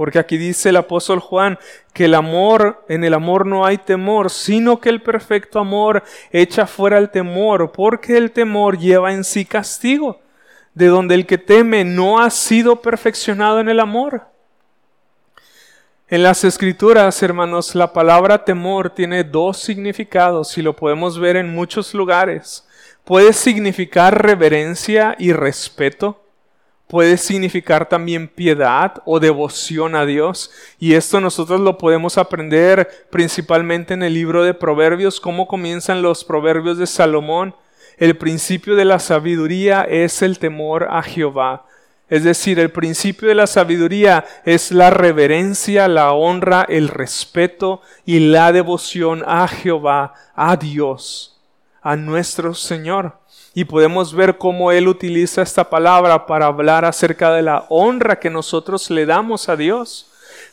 Porque 0.00 0.18
aquí 0.18 0.38
dice 0.38 0.70
el 0.70 0.78
apóstol 0.78 1.20
Juan 1.20 1.58
que 1.92 2.06
el 2.06 2.14
amor, 2.14 2.86
en 2.88 3.04
el 3.04 3.12
amor 3.12 3.44
no 3.44 3.66
hay 3.66 3.76
temor, 3.76 4.30
sino 4.30 4.80
que 4.80 4.88
el 4.88 5.02
perfecto 5.02 5.58
amor 5.58 6.02
echa 6.32 6.66
fuera 6.66 6.96
el 6.96 7.10
temor, 7.10 7.70
porque 7.70 8.16
el 8.16 8.30
temor 8.30 8.78
lleva 8.78 9.12
en 9.12 9.24
sí 9.24 9.44
castigo, 9.44 10.22
de 10.72 10.86
donde 10.86 11.16
el 11.16 11.26
que 11.26 11.36
teme 11.36 11.84
no 11.84 12.18
ha 12.18 12.30
sido 12.30 12.80
perfeccionado 12.80 13.60
en 13.60 13.68
el 13.68 13.78
amor. 13.78 14.22
En 16.08 16.22
las 16.22 16.44
escrituras, 16.44 17.22
hermanos, 17.22 17.74
la 17.74 17.92
palabra 17.92 18.42
temor 18.42 18.88
tiene 18.88 19.22
dos 19.22 19.58
significados 19.58 20.56
y 20.56 20.62
lo 20.62 20.74
podemos 20.74 21.18
ver 21.18 21.36
en 21.36 21.54
muchos 21.54 21.92
lugares 21.92 22.66
puede 23.04 23.34
significar 23.34 24.22
reverencia 24.22 25.14
y 25.18 25.32
respeto, 25.32 26.22
puede 26.90 27.16
significar 27.16 27.88
también 27.88 28.28
piedad 28.28 29.00
o 29.06 29.20
devoción 29.20 29.94
a 29.94 30.04
Dios. 30.04 30.50
Y 30.78 30.94
esto 30.94 31.20
nosotros 31.20 31.60
lo 31.60 31.78
podemos 31.78 32.18
aprender 32.18 33.06
principalmente 33.10 33.94
en 33.94 34.02
el 34.02 34.12
libro 34.12 34.42
de 34.42 34.52
Proverbios, 34.52 35.20
cómo 35.20 35.46
comienzan 35.46 36.02
los 36.02 36.24
Proverbios 36.24 36.76
de 36.78 36.86
Salomón. 36.86 37.54
El 37.96 38.16
principio 38.16 38.74
de 38.74 38.84
la 38.84 38.98
sabiduría 38.98 39.82
es 39.82 40.20
el 40.20 40.38
temor 40.38 40.88
a 40.90 41.02
Jehová. 41.02 41.64
Es 42.08 42.24
decir, 42.24 42.58
el 42.58 42.72
principio 42.72 43.28
de 43.28 43.36
la 43.36 43.46
sabiduría 43.46 44.24
es 44.44 44.72
la 44.72 44.90
reverencia, 44.90 45.86
la 45.86 46.12
honra, 46.12 46.66
el 46.68 46.88
respeto 46.88 47.82
y 48.04 48.18
la 48.18 48.50
devoción 48.50 49.22
a 49.26 49.46
Jehová, 49.46 50.14
a 50.34 50.56
Dios 50.56 51.40
a 51.82 51.96
nuestro 51.96 52.54
Señor. 52.54 53.19
Y 53.52 53.64
podemos 53.64 54.14
ver 54.14 54.38
cómo 54.38 54.70
Él 54.70 54.86
utiliza 54.86 55.42
esta 55.42 55.68
palabra 55.68 56.26
para 56.26 56.46
hablar 56.46 56.84
acerca 56.84 57.32
de 57.32 57.42
la 57.42 57.66
honra 57.68 58.18
que 58.18 58.30
nosotros 58.30 58.90
le 58.90 59.06
damos 59.06 59.48
a 59.48 59.56
Dios. 59.56 60.10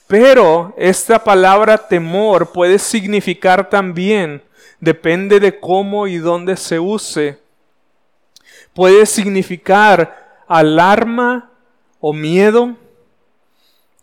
Pero 0.07 0.73
esta 0.77 1.23
palabra 1.23 1.77
temor 1.77 2.51
puede 2.51 2.79
significar 2.79 3.69
también, 3.69 4.41
depende 4.79 5.39
de 5.39 5.60
cómo 5.60 6.07
y 6.07 6.17
dónde 6.17 6.55
se 6.55 6.79
use, 6.79 7.39
puede 8.73 9.05
significar 9.05 10.43
alarma 10.47 11.51
o 11.99 12.13
miedo, 12.13 12.75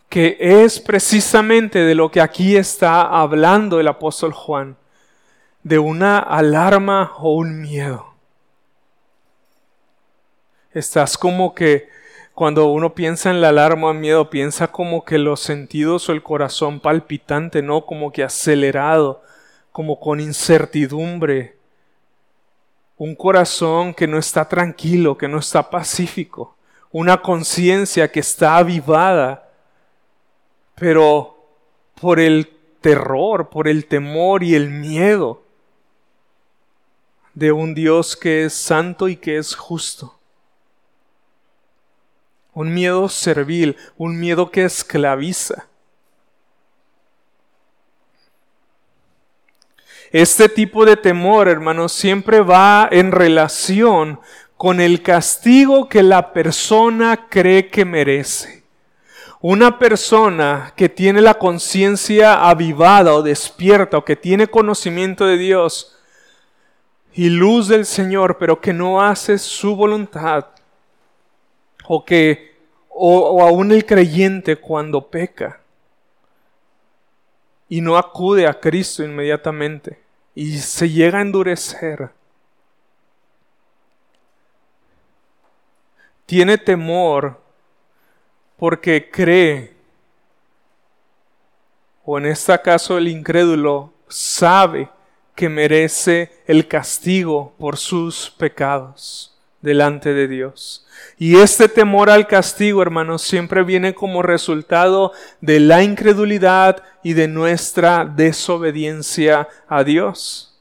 que 0.08 0.36
es 0.38 0.78
precisamente 0.78 1.78
de 1.80 1.94
lo 1.94 2.10
que 2.10 2.20
aquí 2.20 2.56
está 2.56 3.02
hablando 3.02 3.80
el 3.80 3.88
apóstol 3.88 4.32
Juan 4.32 4.76
de 5.64 5.78
una 5.78 6.18
alarma 6.18 7.12
o 7.18 7.34
un 7.34 7.62
miedo. 7.62 8.13
Estás 10.74 11.16
como 11.16 11.54
que 11.54 11.88
cuando 12.34 12.66
uno 12.66 12.96
piensa 12.96 13.30
en 13.30 13.40
la 13.40 13.50
alarma 13.50 13.92
miedo, 13.92 14.28
piensa 14.28 14.66
como 14.66 15.04
que 15.04 15.18
los 15.18 15.38
sentidos 15.38 16.08
o 16.08 16.12
el 16.12 16.24
corazón 16.24 16.80
palpitante, 16.80 17.62
¿no? 17.62 17.86
Como 17.86 18.10
que 18.10 18.24
acelerado, 18.24 19.22
como 19.70 20.00
con 20.00 20.18
incertidumbre. 20.18 21.56
Un 22.96 23.14
corazón 23.14 23.94
que 23.94 24.08
no 24.08 24.18
está 24.18 24.48
tranquilo, 24.48 25.16
que 25.16 25.28
no 25.28 25.38
está 25.38 25.70
pacífico. 25.70 26.56
Una 26.90 27.22
conciencia 27.22 28.10
que 28.10 28.18
está 28.18 28.56
avivada, 28.56 29.48
pero 30.74 31.38
por 32.00 32.18
el 32.18 32.50
terror, 32.80 33.48
por 33.48 33.68
el 33.68 33.86
temor 33.86 34.42
y 34.42 34.56
el 34.56 34.70
miedo 34.70 35.40
de 37.32 37.52
un 37.52 37.74
Dios 37.74 38.16
que 38.16 38.46
es 38.46 38.54
santo 38.54 39.06
y 39.06 39.16
que 39.16 39.38
es 39.38 39.54
justo. 39.54 40.18
Un 42.54 42.72
miedo 42.72 43.08
servil, 43.08 43.76
un 43.96 44.18
miedo 44.18 44.50
que 44.50 44.64
esclaviza. 44.64 45.66
Este 50.12 50.48
tipo 50.48 50.84
de 50.84 50.96
temor, 50.96 51.48
hermanos, 51.48 51.92
siempre 51.92 52.40
va 52.40 52.88
en 52.90 53.10
relación 53.10 54.20
con 54.56 54.80
el 54.80 55.02
castigo 55.02 55.88
que 55.88 56.04
la 56.04 56.32
persona 56.32 57.26
cree 57.28 57.68
que 57.68 57.84
merece. 57.84 58.62
Una 59.40 59.78
persona 59.78 60.72
que 60.76 60.88
tiene 60.88 61.20
la 61.20 61.34
conciencia 61.34 62.48
avivada 62.48 63.12
o 63.12 63.22
despierta 63.22 63.98
o 63.98 64.04
que 64.04 64.14
tiene 64.14 64.46
conocimiento 64.46 65.26
de 65.26 65.36
Dios, 65.36 65.94
y 67.14 67.28
luz 67.28 67.68
del 67.68 67.86
Señor, 67.86 68.38
pero 68.38 68.60
que 68.60 68.72
no 68.72 69.00
hace 69.00 69.38
su 69.38 69.76
voluntad, 69.76 70.46
o 71.86 72.04
que 72.04 72.54
o, 72.88 73.42
aún 73.42 73.72
el 73.72 73.84
creyente 73.84 74.56
cuando 74.56 75.08
peca 75.08 75.60
y 77.68 77.80
no 77.80 77.96
acude 77.96 78.46
a 78.46 78.58
Cristo 78.60 79.02
inmediatamente 79.02 79.98
y 80.34 80.58
se 80.58 80.88
llega 80.88 81.18
a 81.18 81.22
endurecer, 81.22 82.10
tiene 86.26 86.56
temor 86.58 87.40
porque 88.56 89.10
cree, 89.10 89.74
o 92.04 92.18
en 92.18 92.26
este 92.26 92.58
caso 92.62 92.96
el 92.96 93.08
incrédulo 93.08 93.92
sabe 94.08 94.88
que 95.34 95.48
merece 95.48 96.32
el 96.46 96.68
castigo 96.68 97.52
por 97.58 97.76
sus 97.76 98.30
pecados 98.30 99.33
delante 99.64 100.12
de 100.12 100.28
Dios. 100.28 100.86
Y 101.18 101.36
este 101.36 101.68
temor 101.68 102.10
al 102.10 102.26
castigo, 102.26 102.82
hermanos, 102.82 103.22
siempre 103.22 103.62
viene 103.62 103.94
como 103.94 104.22
resultado 104.22 105.12
de 105.40 105.58
la 105.58 105.82
incredulidad 105.82 106.82
y 107.02 107.14
de 107.14 107.28
nuestra 107.28 108.04
desobediencia 108.04 109.48
a 109.66 109.82
Dios. 109.82 110.60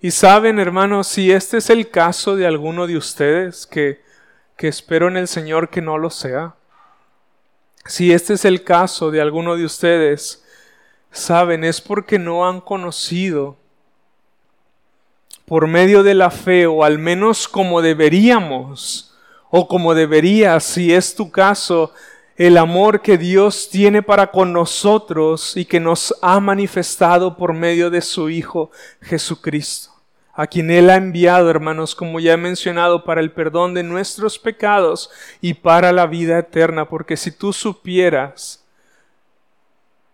Y 0.00 0.12
saben, 0.12 0.60
hermanos, 0.60 1.08
si 1.08 1.32
este 1.32 1.58
es 1.58 1.70
el 1.70 1.90
caso 1.90 2.36
de 2.36 2.46
alguno 2.46 2.86
de 2.86 2.96
ustedes, 2.96 3.66
que, 3.66 4.00
que 4.56 4.68
espero 4.68 5.08
en 5.08 5.16
el 5.16 5.26
Señor 5.26 5.70
que 5.70 5.82
no 5.82 5.98
lo 5.98 6.10
sea, 6.10 6.54
si 7.84 8.12
este 8.12 8.34
es 8.34 8.44
el 8.44 8.62
caso 8.62 9.10
de 9.10 9.20
alguno 9.20 9.56
de 9.56 9.64
ustedes, 9.64 10.44
saben, 11.10 11.64
es 11.64 11.80
porque 11.80 12.20
no 12.20 12.48
han 12.48 12.60
conocido 12.60 13.58
por 15.46 15.66
medio 15.66 16.02
de 16.02 16.14
la 16.14 16.30
fe, 16.30 16.66
o 16.66 16.84
al 16.84 16.98
menos 16.98 17.48
como 17.48 17.82
deberíamos, 17.82 19.14
o 19.50 19.68
como 19.68 19.94
debería, 19.94 20.58
si 20.60 20.92
es 20.92 21.14
tu 21.14 21.30
caso, 21.30 21.92
el 22.36 22.56
amor 22.56 23.02
que 23.02 23.18
Dios 23.18 23.68
tiene 23.70 24.02
para 24.02 24.30
con 24.30 24.52
nosotros 24.52 25.56
y 25.56 25.64
que 25.64 25.78
nos 25.78 26.14
ha 26.22 26.40
manifestado 26.40 27.36
por 27.36 27.52
medio 27.52 27.90
de 27.90 28.00
su 28.00 28.30
Hijo 28.30 28.70
Jesucristo, 29.02 29.90
a 30.32 30.46
quien 30.46 30.70
Él 30.70 30.88
ha 30.88 30.96
enviado, 30.96 31.50
hermanos, 31.50 31.94
como 31.94 32.18
ya 32.18 32.32
he 32.32 32.38
mencionado, 32.38 33.04
para 33.04 33.20
el 33.20 33.32
perdón 33.32 33.74
de 33.74 33.82
nuestros 33.82 34.38
pecados 34.38 35.10
y 35.40 35.54
para 35.54 35.92
la 35.92 36.06
vida 36.06 36.38
eterna, 36.38 36.88
porque 36.88 37.18
si 37.18 37.30
tú 37.30 37.52
supieras 37.52 38.64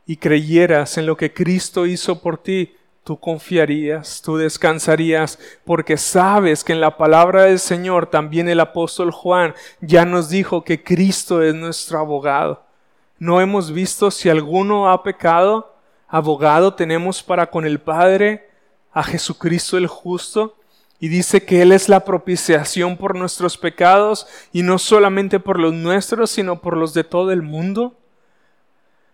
y 0.05 0.17
creyeras 0.17 0.99
en 0.99 1.07
lo 1.07 1.17
que 1.17 1.33
Cristo 1.33 1.87
hizo 1.87 2.21
por 2.21 2.38
ti, 2.38 2.75
tú 3.09 3.18
confiarías, 3.18 4.21
tú 4.21 4.37
descansarías, 4.37 5.38
porque 5.64 5.97
sabes 5.97 6.62
que 6.62 6.75
en 6.75 6.83
la 6.83 6.99
palabra 6.99 7.44
del 7.44 7.59
Señor 7.59 8.05
también 8.05 8.51
el 8.51 8.61
apóstol 8.61 9.12
Juan 9.12 9.55
ya 9.81 10.05
nos 10.05 10.29
dijo 10.29 10.62
que 10.62 10.85
Cristo 10.85 11.42
es 11.42 11.55
nuestro 11.55 12.01
abogado. 12.01 12.66
No 13.18 13.40
hemos 13.40 13.73
visto 13.73 14.11
si 14.11 14.29
alguno 14.29 14.90
ha 14.90 15.03
pecado, 15.03 15.75
abogado 16.07 16.75
tenemos 16.75 17.23
para 17.23 17.51
con 17.51 17.64
el 17.64 17.81
Padre 17.81 18.51
a 18.92 19.03
Jesucristo 19.03 19.79
el 19.79 19.87
justo. 19.87 20.57
Y 21.01 21.09
dice 21.09 21.42
que 21.47 21.62
Él 21.62 21.73
es 21.73 21.88
la 21.88 22.05
propiciación 22.05 22.99
por 22.99 23.16
nuestros 23.16 23.57
pecados 23.57 24.27
y 24.53 24.62
no 24.62 24.79
solamente 24.79 25.40
por 25.40 25.59
los 25.59 25.73
nuestros, 25.73 26.31
sino 26.31 26.61
por 26.61 26.77
los 26.77 26.92
de 26.92 27.05
todo 27.05 27.33
el 27.33 27.40
mundo. 27.40 27.97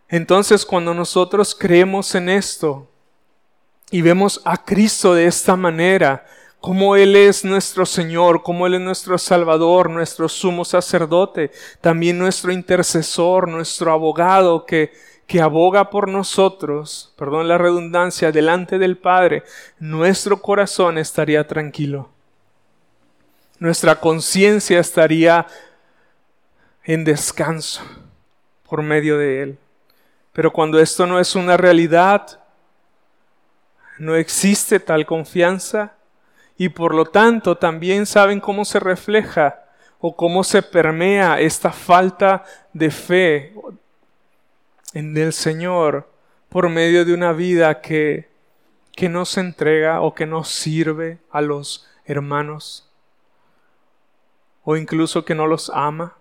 Entonces 0.09 0.67
cuando 0.67 0.95
nosotros 0.95 1.55
creemos 1.55 2.13
en 2.17 2.29
esto, 2.29 2.89
y 3.91 4.03
vemos 4.03 4.41
a 4.45 4.65
Cristo 4.65 5.15
de 5.15 5.27
esta 5.27 5.57
manera, 5.57 6.25
como 6.61 6.97
Él 6.97 7.15
es 7.15 7.45
nuestro 7.45 7.85
Señor, 7.85 8.43
como 8.43 8.67
Él 8.67 8.75
es 8.75 8.81
nuestro 8.81 9.19
Salvador, 9.19 9.91
nuestro 9.91 10.29
sumo 10.29 10.65
sacerdote, 10.65 11.51
también 11.81 12.19
nuestro 12.19 12.53
intercesor, 12.53 13.49
nuestro 13.49 13.93
abogado 13.93 14.65
que, 14.65 14.93
que 15.27 15.41
aboga 15.41 15.91
por 15.91 16.09
nosotros, 16.09 17.13
perdón 17.17 17.49
la 17.49 17.59
redundancia, 17.59 18.33
delante 18.33 18.79
del 18.79 18.97
Padre, 18.97 19.45
nuestro 19.79 20.41
corazón 20.41 20.99
estaría 20.99 21.47
tranquilo. 21.47 22.09
Nuestra 23.59 24.01
conciencia 24.01 24.81
estaría 24.81 25.47
en 26.85 27.05
descanso 27.05 27.83
por 28.69 28.83
medio 28.83 29.19
de 29.19 29.43
Él. 29.43 29.59
Pero 30.33 30.53
cuando 30.53 30.81
esto 30.81 31.07
no 31.07 31.21
es 31.21 31.37
una 31.37 31.57
realidad, 31.57 32.41
no 33.99 34.17
existe 34.17 34.81
tal 34.81 35.07
confianza 35.07 35.95
y 36.57 36.69
por 36.69 36.95
lo 36.95 37.07
tanto 37.07 37.57
también 37.57 38.07
saben 38.07 38.41
cómo 38.41 38.65
se 38.65 38.81
refleja 38.81 39.65
o 40.01 40.15
cómo 40.15 40.45
se 40.45 40.63
permea 40.63 41.41
esta 41.41 41.73
falta 41.73 42.45
de 42.73 42.91
fe 42.91 43.55
en 44.93 45.17
el 45.17 45.33
Señor 45.33 46.09
por 46.49 46.69
medio 46.69 47.05
de 47.05 47.15
una 47.15 47.33
vida 47.33 47.81
que, 47.81 48.29
que 48.93 49.09
no 49.09 49.25
se 49.25 49.41
entrega 49.41 50.01
o 50.01 50.15
que 50.15 50.27
no 50.27 50.45
sirve 50.45 51.19
a 51.31 51.41
los 51.41 51.89
hermanos 52.05 52.89
o 54.65 54.77
incluso 54.77 55.25
que 55.25 55.35
no 55.35 55.47
los 55.47 55.71
ama 55.71 56.17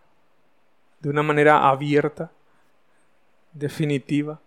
de 0.99 1.09
una 1.09 1.23
manera 1.23 1.69
abierta, 1.69 2.31
definitiva. 3.51 4.39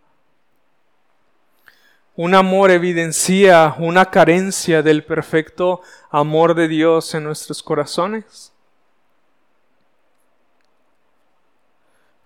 Un 2.17 2.35
amor 2.35 2.71
evidencia 2.71 3.75
una 3.79 4.07
carencia 4.07 4.83
del 4.83 5.05
perfecto 5.05 5.83
amor 6.11 6.55
de 6.55 6.67
Dios 6.67 7.15
en 7.15 7.25
nuestros 7.25 7.63
corazones. 7.63 8.55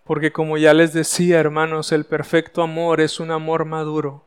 Porque 0.04 0.30
como 0.30 0.58
ya 0.58 0.74
les 0.74 0.92
decía, 0.92 1.40
hermanos, 1.40 1.90
el 1.90 2.04
perfecto 2.04 2.62
amor 2.62 3.00
es 3.00 3.18
un 3.18 3.32
amor 3.32 3.64
maduro, 3.64 4.24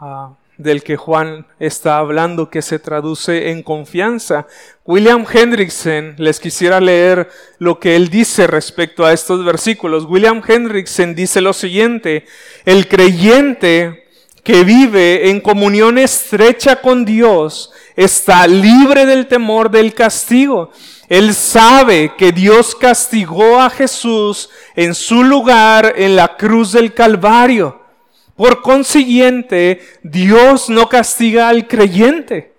ah, 0.00 0.34
del 0.58 0.82
que 0.82 0.96
Juan 0.96 1.46
está 1.60 1.98
hablando, 1.98 2.50
que 2.50 2.60
se 2.60 2.80
traduce 2.80 3.50
en 3.50 3.62
confianza. 3.62 4.48
William 4.84 5.26
Hendrickson, 5.32 6.16
les 6.18 6.40
quisiera 6.40 6.80
leer 6.80 7.30
lo 7.58 7.78
que 7.78 7.94
él 7.94 8.10
dice 8.10 8.48
respecto 8.48 9.04
a 9.04 9.12
estos 9.12 9.44
versículos. 9.44 10.06
William 10.06 10.42
Hendrickson 10.46 11.14
dice 11.14 11.40
lo 11.40 11.52
siguiente, 11.52 12.26
el 12.64 12.88
creyente 12.88 13.99
que 14.42 14.64
vive 14.64 15.30
en 15.30 15.40
comunión 15.40 15.98
estrecha 15.98 16.76
con 16.76 17.04
Dios 17.04 17.70
está 17.96 18.46
libre 18.46 19.06
del 19.06 19.26
temor 19.26 19.70
del 19.70 19.92
castigo. 19.94 20.70
Él 21.08 21.34
sabe 21.34 22.14
que 22.16 22.32
Dios 22.32 22.74
castigó 22.74 23.60
a 23.60 23.68
Jesús 23.68 24.48
en 24.76 24.94
su 24.94 25.24
lugar 25.24 25.94
en 25.96 26.16
la 26.16 26.36
cruz 26.36 26.72
del 26.72 26.94
Calvario. 26.94 27.80
Por 28.36 28.62
consiguiente, 28.62 29.80
Dios 30.02 30.70
no 30.70 30.88
castiga 30.88 31.48
al 31.48 31.66
creyente. 31.66 32.54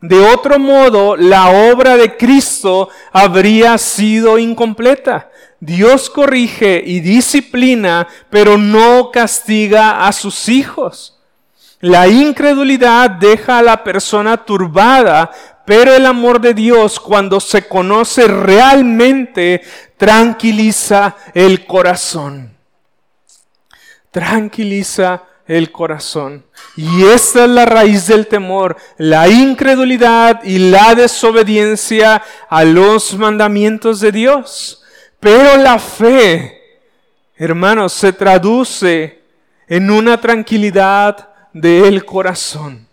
De 0.00 0.18
otro 0.18 0.58
modo, 0.58 1.16
la 1.16 1.70
obra 1.70 1.96
de 1.96 2.16
Cristo 2.16 2.88
habría 3.12 3.78
sido 3.78 4.36
incompleta. 4.36 5.30
Dios 5.60 6.10
corrige 6.10 6.82
y 6.84 6.98
disciplina, 6.98 8.08
pero 8.28 8.58
no 8.58 9.12
castiga 9.12 10.04
a 10.06 10.12
sus 10.12 10.48
hijos. 10.48 11.21
La 11.82 12.06
incredulidad 12.06 13.10
deja 13.10 13.58
a 13.58 13.62
la 13.62 13.82
persona 13.82 14.36
turbada, 14.36 15.32
pero 15.66 15.92
el 15.92 16.06
amor 16.06 16.40
de 16.40 16.54
Dios 16.54 17.00
cuando 17.00 17.40
se 17.40 17.66
conoce 17.66 18.28
realmente 18.28 19.62
tranquiliza 19.96 21.16
el 21.34 21.66
corazón. 21.66 22.56
Tranquiliza 24.12 25.24
el 25.44 25.72
corazón. 25.72 26.46
Y 26.76 27.02
esta 27.02 27.46
es 27.46 27.50
la 27.50 27.64
raíz 27.64 28.06
del 28.06 28.28
temor, 28.28 28.76
la 28.96 29.26
incredulidad 29.26 30.44
y 30.44 30.58
la 30.58 30.94
desobediencia 30.94 32.22
a 32.48 32.62
los 32.62 33.18
mandamientos 33.18 33.98
de 33.98 34.12
Dios. 34.12 34.84
Pero 35.18 35.56
la 35.56 35.80
fe, 35.80 36.62
hermanos, 37.34 37.92
se 37.92 38.12
traduce 38.12 39.20
en 39.66 39.90
una 39.90 40.20
tranquilidad 40.20 41.31
del 41.52 42.04
corazón. 42.04 42.86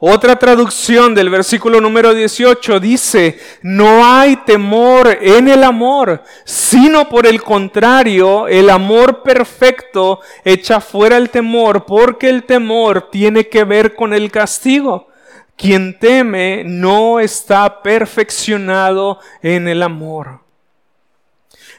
Otra 0.00 0.36
traducción 0.36 1.12
del 1.12 1.28
versículo 1.28 1.80
número 1.80 2.14
18 2.14 2.78
dice, 2.78 3.40
no 3.62 4.06
hay 4.06 4.36
temor 4.36 5.18
en 5.20 5.48
el 5.48 5.64
amor, 5.64 6.22
sino 6.44 7.08
por 7.08 7.26
el 7.26 7.42
contrario, 7.42 8.46
el 8.46 8.70
amor 8.70 9.24
perfecto 9.24 10.20
echa 10.44 10.80
fuera 10.80 11.16
el 11.16 11.30
temor, 11.30 11.84
porque 11.84 12.28
el 12.30 12.44
temor 12.44 13.10
tiene 13.10 13.48
que 13.48 13.64
ver 13.64 13.96
con 13.96 14.14
el 14.14 14.30
castigo. 14.30 15.08
Quien 15.56 15.98
teme 15.98 16.62
no 16.64 17.18
está 17.18 17.82
perfeccionado 17.82 19.18
en 19.42 19.66
el 19.66 19.82
amor. 19.82 20.47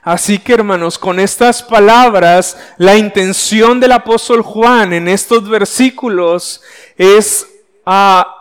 Así 0.01 0.39
que 0.39 0.53
hermanos, 0.53 0.97
con 0.97 1.19
estas 1.19 1.61
palabras, 1.61 2.57
la 2.77 2.97
intención 2.97 3.79
del 3.79 3.91
apóstol 3.91 4.41
Juan 4.41 4.93
en 4.93 5.07
estos 5.07 5.47
versículos 5.49 6.61
es 6.97 7.45
a 7.85 8.35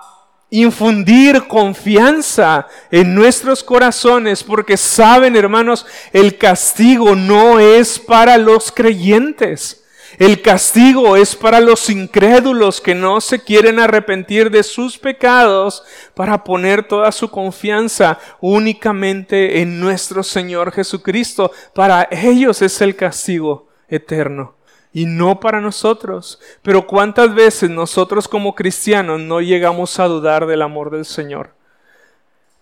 infundir 0.51 1.47
confianza 1.47 2.67
en 2.91 3.15
nuestros 3.15 3.63
corazones 3.63 4.43
porque 4.43 4.77
saben, 4.77 5.37
hermanos, 5.37 5.85
el 6.13 6.39
castigo 6.39 7.15
no 7.15 7.59
es 7.61 7.99
para 7.99 8.39
los 8.39 8.73
creyentes. 8.73 9.85
El 10.19 10.43
castigo 10.43 11.17
es 11.17 11.37
para 11.37 11.61
los 11.61 11.89
incrédulos 11.89 12.81
que 12.81 12.93
no 12.93 13.21
se 13.21 13.39
quieren 13.39 13.79
arrepentir 13.79 14.51
de 14.51 14.65
sus 14.65 14.99
pecados 14.99 15.85
para 16.15 16.43
poner 16.43 16.83
toda 16.83 17.13
su 17.13 17.31
confianza 17.31 18.19
únicamente 18.41 19.61
en 19.61 19.79
nuestro 19.79 20.25
Señor 20.25 20.73
Jesucristo. 20.73 21.53
Para 21.73 22.09
ellos 22.11 22.63
es 22.63 22.81
el 22.81 22.97
castigo 22.97 23.69
eterno 23.89 24.57
y 24.93 25.07
no 25.07 25.39
para 25.39 25.61
nosotros. 25.61 26.41
Pero 26.63 26.85
cuántas 26.85 27.33
veces 27.33 27.71
nosotros 27.71 28.27
como 28.27 28.57
cristianos 28.57 29.21
no 29.21 29.41
llegamos 29.41 30.01
a 30.01 30.09
dudar 30.09 30.47
del 30.47 30.63
amor 30.63 30.91
del 30.91 31.05
Señor. 31.05 31.55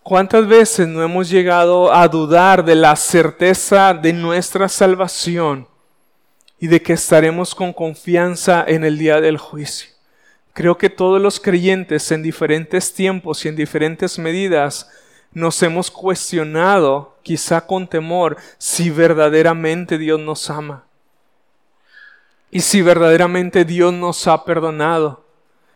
¿Cuántas 0.03 0.47
veces 0.47 0.87
no 0.87 1.03
hemos 1.03 1.31
llegado 1.31 1.91
a 1.91 2.07
dudar 2.07 2.67
de 2.67 2.75
la 2.75 2.95
certeza 2.97 3.95
de 3.95 4.13
nuestra 4.13 4.69
salvación 4.69 5.67
de 6.67 6.83
que 6.83 6.95
estaremos 6.95 7.55
con 7.55 7.73
confianza 7.73 8.65
en 8.67 8.85
el 8.85 8.99
día 8.99 9.21
del 9.21 9.39
juicio? 9.39 9.91
Creo 10.53 10.79
que 10.79 10.89
todos 10.89 11.21
los 11.21 11.39
creyentes 11.39 12.11
en 12.13 12.23
diferentes 12.23 12.95
tiempos 12.95 13.45
y 13.45 13.49
en 13.49 13.57
diferentes 13.57 14.19
medidas 14.19 14.89
nos 15.33 15.63
hemos 15.63 15.91
cuestionado, 15.91 17.19
quizá 17.23 17.67
con 17.67 17.87
temor, 17.87 18.39
si 18.57 18.89
verdaderamente 18.89 19.99
Dios 19.99 20.19
nos 20.19 20.49
ama 20.49 20.87
y 22.51 22.61
si 22.61 22.81
verdaderamente 22.81 23.67
Dios 23.67 23.93
nos 23.93 24.27
ha 24.27 24.45
perdonado 24.45 25.27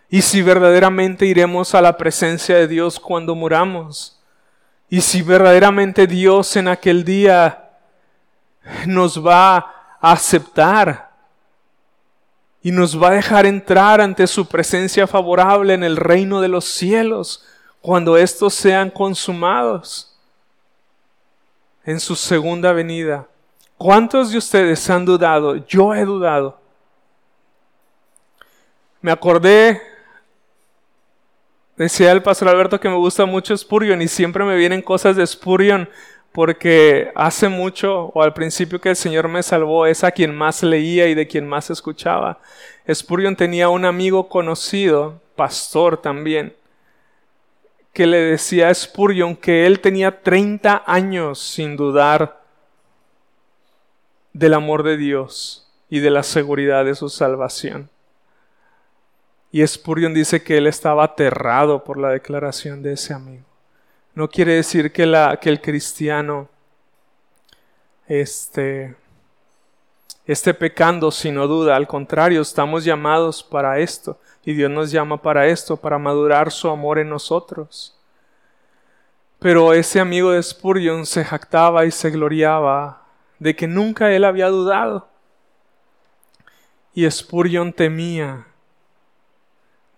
y 0.09 0.23
si 0.23 0.41
verdaderamente 0.41 1.27
iremos 1.27 1.75
a 1.75 1.83
la 1.83 1.99
presencia 1.99 2.57
de 2.57 2.67
Dios 2.67 2.99
cuando 2.99 3.35
muramos 3.35 4.19
y 4.89 5.03
si 5.03 5.21
verdaderamente 5.21 6.07
Dios 6.07 6.57
en 6.57 6.69
aquel 6.69 7.05
día 7.05 7.71
nos 8.87 9.25
va 9.25 9.80
aceptar 10.01 11.11
y 12.63 12.73
nos 12.73 13.01
va 13.01 13.09
a 13.09 13.13
dejar 13.13 13.47
entrar 13.47 14.01
ante 14.01 14.27
su 14.27 14.47
presencia 14.47 15.07
favorable 15.07 15.75
en 15.75 15.83
el 15.83 15.97
reino 15.97 16.41
de 16.41 16.49
los 16.49 16.65
cielos 16.65 17.45
cuando 17.81 18.17
estos 18.17 18.55
sean 18.55 18.91
consumados 18.91 20.15
en 21.85 21.99
su 22.01 22.15
segunda 22.15 22.73
venida. 22.73 23.27
¿Cuántos 23.79 24.31
de 24.31 24.39
ustedes 24.39 24.89
han 24.91 25.05
dudado? 25.05 25.57
Yo 25.67 25.95
he 25.95 26.05
dudado 26.05 26.61
me 29.01 29.11
acordé, 29.11 29.81
decía 31.77 32.13
el 32.13 32.23
pastor 32.23 32.49
Alberto 32.49 32.79
que 32.79 32.89
me 32.89 32.97
gusta 32.97 33.25
mucho 33.25 33.57
Spurgeon 33.57 34.03
y 34.03 34.09
siempre 34.09 34.45
me 34.45 34.57
vienen 34.57 34.83
cosas 34.83 35.17
de 35.17 35.27
Spurgeon 35.27 35.89
porque 36.33 37.11
hace 37.15 37.49
mucho 37.49 38.07
o 38.15 38.23
al 38.23 38.33
principio 38.33 38.81
que 38.81 38.91
el 38.91 38.97
Señor 38.97 39.29
me 39.29 39.43
salvó 39.43 39.87
es 39.87 40.05
a 40.05 40.13
quien 40.13 40.35
más 40.35 40.63
leía 40.63 41.09
y 41.09 41.15
de 41.15 41.27
quien 41.27 41.49
más 41.49 41.71
escuchaba. 41.71 42.39
Spurgeon 42.93 43.37
tenía 43.37 43.69
un 43.69 43.85
amigo 43.85 44.29
conocido, 44.29 45.21
pastor 45.35 45.97
también, 46.01 46.55
que 47.93 48.07
le 48.07 48.19
decía 48.19 48.69
a 48.69 48.75
Spurgeon 48.75 49.35
que 49.35 49.67
él 49.67 49.81
tenía 49.81 50.23
30 50.23 50.85
años 50.87 51.41
sin 51.41 51.77
dudar 51.77 52.41
del 54.33 54.55
amor 54.55 54.85
de 54.85 54.97
Dios 54.97 55.69
y 55.89 55.99
de 55.99 56.11
la 56.11 56.23
seguridad 56.23 56.85
de 56.85 56.95
su 56.95 57.09
salvación. 57.09 57.91
Y 59.51 59.67
Spurgeon 59.67 60.15
dice 60.15 60.45
que 60.45 60.59
él 60.59 60.69
estaba 60.69 61.03
aterrado 61.03 61.83
por 61.83 61.99
la 61.99 62.11
declaración 62.11 62.83
de 62.85 62.93
ese 62.93 63.13
amigo. 63.13 63.50
No 64.15 64.29
quiere 64.29 64.55
decir 64.55 64.93
que, 64.93 65.03
el 65.05 65.61
cristiano 65.61 66.49
esté, 68.07 68.97
esté 70.27 70.55
pecando 70.55 71.11
sino 71.11 71.47
duda. 71.47 71.77
Al 71.77 71.87
contrario, 71.87 72.43
estamos 72.43 72.85
llamados 72.85 73.43
para 73.43 73.79
esto. 73.79 74.19
Y 74.45 74.55
Dios 74.55 74.71
nos 74.71 74.91
llama 74.91 75.21
para 75.21 75.47
esto, 75.47 75.77
para 75.77 75.99
madurar 75.99 76.51
su 76.51 76.69
amor 76.69 76.99
en 76.99 77.09
nosotros. 77.09 77.97
Pero 79.39 79.73
ese 79.73 80.01
amigo 80.01 80.33
de 80.33 80.43
Spurgeon 80.43 81.07
se 81.07 81.25
jactaba 81.25 81.87
y 81.87 81.91
se 81.91 82.11
gloriaba 82.11 83.03
de 83.39 83.57
que 83.57 83.67
nunca 83.67 84.11
él 84.13 84.25
había 84.25 84.49
dudado. 84.49 85.09
Y 86.95 87.11
Spurgeon 87.11 87.73
temía 87.73 88.47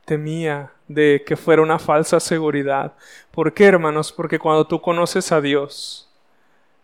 temía 0.05 0.73
de 0.95 1.22
que 1.26 1.36
fuera 1.36 1.62
una 1.62 1.78
falsa 1.78 2.20
seguridad. 2.20 2.95
¿Por 3.30 3.53
qué, 3.53 3.66
hermanos? 3.66 4.12
Porque 4.12 4.38
cuando 4.38 4.66
tú 4.66 4.80
conoces 4.80 5.32
a 5.32 5.40
Dios 5.40 6.09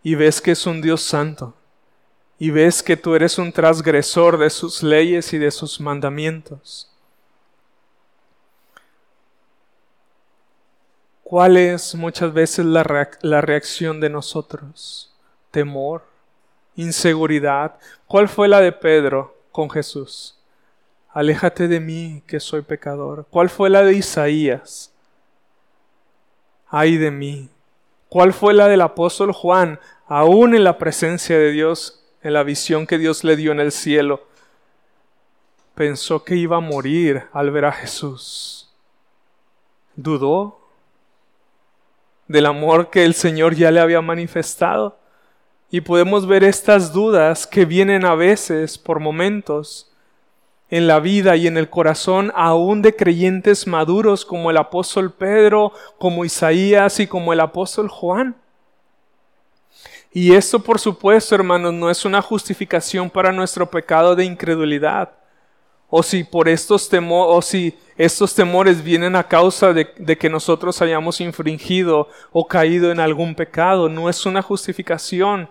y 0.03 0.15
ves 0.15 0.41
que 0.41 0.51
es 0.51 0.65
un 0.65 0.81
Dios 0.81 1.01
santo, 1.01 1.53
y 2.39 2.51
ves 2.51 2.81
que 2.81 2.95
tú 2.95 3.15
eres 3.15 3.37
un 3.37 3.51
transgresor 3.51 4.37
de 4.37 4.49
sus 4.49 4.81
leyes 4.81 5.33
y 5.33 5.37
de 5.37 5.51
sus 5.51 5.81
mandamientos, 5.81 6.89
¿cuál 11.21 11.57
es 11.57 11.93
muchas 11.95 12.33
veces 12.33 12.65
la, 12.65 13.09
la 13.21 13.41
reacción 13.41 13.99
de 13.99 14.09
nosotros? 14.09 15.13
Temor, 15.51 16.03
inseguridad. 16.75 17.77
¿Cuál 18.07 18.29
fue 18.29 18.47
la 18.47 18.61
de 18.61 18.71
Pedro 18.71 19.35
con 19.51 19.69
Jesús? 19.69 20.38
Aléjate 21.11 21.67
de 21.67 21.79
mí 21.79 22.23
que 22.27 22.39
soy 22.39 22.61
pecador. 22.61 23.25
¿Cuál 23.29 23.49
fue 23.49 23.69
la 23.69 23.83
de 23.83 23.93
Isaías? 23.93 24.93
Ay 26.67 26.97
de 26.97 27.11
mí. 27.11 27.49
¿Cuál 28.09 28.33
fue 28.33 28.53
la 28.53 28.67
del 28.67 28.81
apóstol 28.81 29.31
Juan? 29.31 29.79
Aún 30.07 30.55
en 30.55 30.63
la 30.63 30.77
presencia 30.77 31.37
de 31.37 31.51
Dios, 31.51 32.03
en 32.21 32.33
la 32.33 32.43
visión 32.43 32.87
que 32.87 32.97
Dios 32.97 33.23
le 33.23 33.35
dio 33.35 33.51
en 33.51 33.59
el 33.59 33.71
cielo, 33.71 34.27
pensó 35.75 36.23
que 36.23 36.35
iba 36.35 36.57
a 36.57 36.61
morir 36.61 37.23
al 37.31 37.51
ver 37.51 37.65
a 37.65 37.71
Jesús. 37.71 38.71
Dudó 39.95 40.59
del 42.27 42.45
amor 42.45 42.89
que 42.89 43.05
el 43.05 43.13
Señor 43.13 43.55
ya 43.55 43.71
le 43.71 43.79
había 43.79 44.01
manifestado. 44.01 44.97
Y 45.71 45.81
podemos 45.81 46.25
ver 46.25 46.43
estas 46.43 46.93
dudas 46.93 47.45
que 47.45 47.65
vienen 47.65 48.05
a 48.05 48.15
veces 48.15 48.77
por 48.77 48.99
momentos 48.99 49.88
en 50.69 50.87
la 50.87 50.99
vida 50.99 51.35
y 51.35 51.47
en 51.47 51.57
el 51.57 51.69
corazón 51.69 52.31
aún 52.35 52.81
de 52.81 52.95
creyentes 52.95 53.65
maduros 53.65 54.23
como 54.25 54.51
el 54.51 54.57
apóstol 54.57 55.11
Pedro, 55.11 55.73
como 55.97 56.25
Isaías 56.25 56.99
y 56.99 57.07
como 57.07 57.33
el 57.33 57.39
apóstol 57.39 57.89
Juan. 57.89 58.35
Y 60.11 60.33
esto, 60.33 60.59
por 60.59 60.79
supuesto, 60.79 61.35
hermanos, 61.35 61.73
no 61.73 61.89
es 61.89 62.05
una 62.05 62.21
justificación 62.21 63.09
para 63.09 63.31
nuestro 63.31 63.69
pecado 63.69 64.15
de 64.15 64.25
incredulidad. 64.25 65.11
O 65.91 66.03
si 66.03 66.23
por 66.23 66.47
estos 66.47 66.87
temores, 66.87 67.35
o 67.35 67.41
si 67.41 67.77
estos 67.97 68.35
temores 68.35 68.83
vienen 68.83 69.15
a 69.15 69.27
causa 69.27 69.73
de, 69.73 69.87
de 69.97 70.17
que 70.17 70.29
nosotros 70.29 70.81
hayamos 70.81 71.19
infringido 71.19 72.07
o 72.31 72.47
caído 72.47 72.91
en 72.91 72.99
algún 72.99 73.33
pecado, 73.33 73.89
no 73.89 74.07
es 74.07 74.25
una 74.25 74.43
justificación 74.43 75.49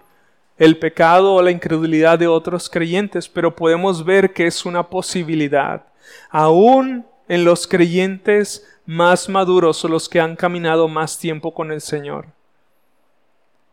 el 0.58 0.76
pecado 0.78 1.34
o 1.34 1.42
la 1.42 1.50
incredulidad 1.50 2.18
de 2.18 2.26
otros 2.26 2.68
creyentes, 2.68 3.28
pero 3.28 3.54
podemos 3.54 4.04
ver 4.04 4.32
que 4.32 4.46
es 4.46 4.66
una 4.66 4.82
posibilidad. 4.82 5.84
Aún 6.30 7.06
en 7.28 7.44
los 7.44 7.66
creyentes 7.66 8.66
más 8.84 9.28
maduros 9.28 9.84
o 9.84 9.88
los 9.88 10.08
que 10.08 10.20
han 10.20 10.34
caminado 10.34 10.88
más 10.88 11.18
tiempo 11.18 11.54
con 11.54 11.70
el 11.70 11.80
Señor. 11.80 12.26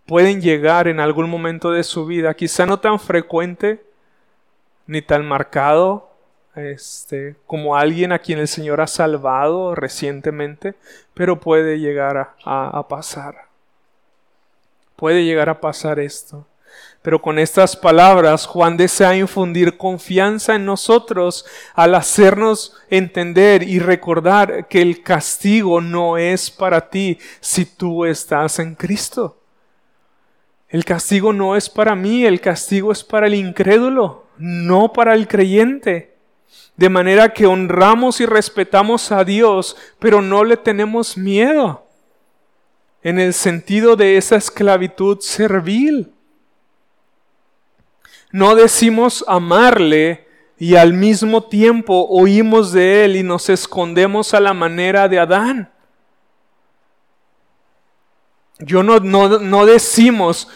Pueden 0.05 0.41
llegar 0.41 0.88
en 0.88 0.99
algún 0.99 1.29
momento 1.29 1.71
de 1.71 1.83
su 1.83 2.05
vida, 2.05 2.33
quizá 2.36 2.65
no 2.65 2.79
tan 2.79 2.99
frecuente 2.99 3.83
ni 4.86 5.01
tan 5.01 5.25
marcado, 5.25 6.11
este, 6.55 7.36
como 7.47 7.75
alguien 7.75 8.11
a 8.11 8.19
quien 8.19 8.38
el 8.39 8.47
Señor 8.47 8.79
ha 8.81 8.88
salvado 8.88 9.73
recientemente, 9.73 10.75
pero 11.13 11.39
puede 11.39 11.79
llegar 11.79 12.36
a 12.45 12.88
pasar. 12.88 13.45
Puede 14.95 15.25
llegar 15.25 15.49
a 15.49 15.59
pasar 15.59 15.99
esto. 15.99 16.45
Pero 17.06 17.22
con 17.22 17.38
estas 17.38 17.76
palabras 17.76 18.47
Juan 18.47 18.78
desea 18.78 19.16
infundir 19.16 19.78
confianza 19.78 20.56
en 20.56 20.66
nosotros 20.66 21.45
al 21.76 21.93
hacernos 21.93 22.74
entender 22.89 23.62
y 23.62 23.78
recordar 23.78 24.68
que 24.68 24.82
el 24.82 25.03
castigo 25.03 25.82
no 25.82 26.18
es 26.18 26.49
para 26.49 26.89
ti 26.89 27.20
si 27.39 27.66
tú 27.66 28.06
estás 28.06 28.58
en 28.58 28.74
Cristo. 28.74 29.38
El 30.68 30.84
castigo 30.84 31.32
no 31.32 31.56
es 31.56 31.70
para 31.70 31.93
mí, 31.93 32.26
el 32.26 32.41
castigo 32.41 32.91
es 32.91 33.03
para 33.03 33.28
el 33.28 33.36
incrédulo, 33.36 34.26
no 34.39 34.91
para 34.91 35.14
el 35.14 35.28
creyente. 35.28 36.16
De 36.76 36.89
manera 36.89 37.34
que 37.34 37.45
honramos 37.45 38.20
y 38.20 38.26
respetamos 38.26 39.12
a 39.12 39.24
Dios, 39.24 39.78
pero 39.99 40.24
no 40.24 40.43
le 40.43 40.58
tenemos 40.58 41.16
miedo 41.20 41.86
en 43.03 43.20
el 43.20 43.36
sentido 43.36 43.95
de 43.95 44.18
esa 44.18 44.38
esclavitud 44.38 45.20
servil. 45.20 46.14
No 48.36 48.53
decimos 48.53 49.23
amarle 49.29 50.27
y 50.57 50.75
al 50.75 50.91
mismo 50.91 51.45
tiempo 51.45 52.05
oímos 52.09 52.73
de 52.73 53.05
él 53.05 53.15
y 53.15 53.23
nos 53.23 53.47
escondemos 53.47 54.33
a 54.33 54.41
la 54.41 54.53
manera 54.53 55.07
de 55.07 55.19
Adán. 55.19 55.71
Yo 58.59 58.83
no, 58.83 58.99
no, 58.99 59.39
no 59.39 59.65
decimos, 59.65 60.49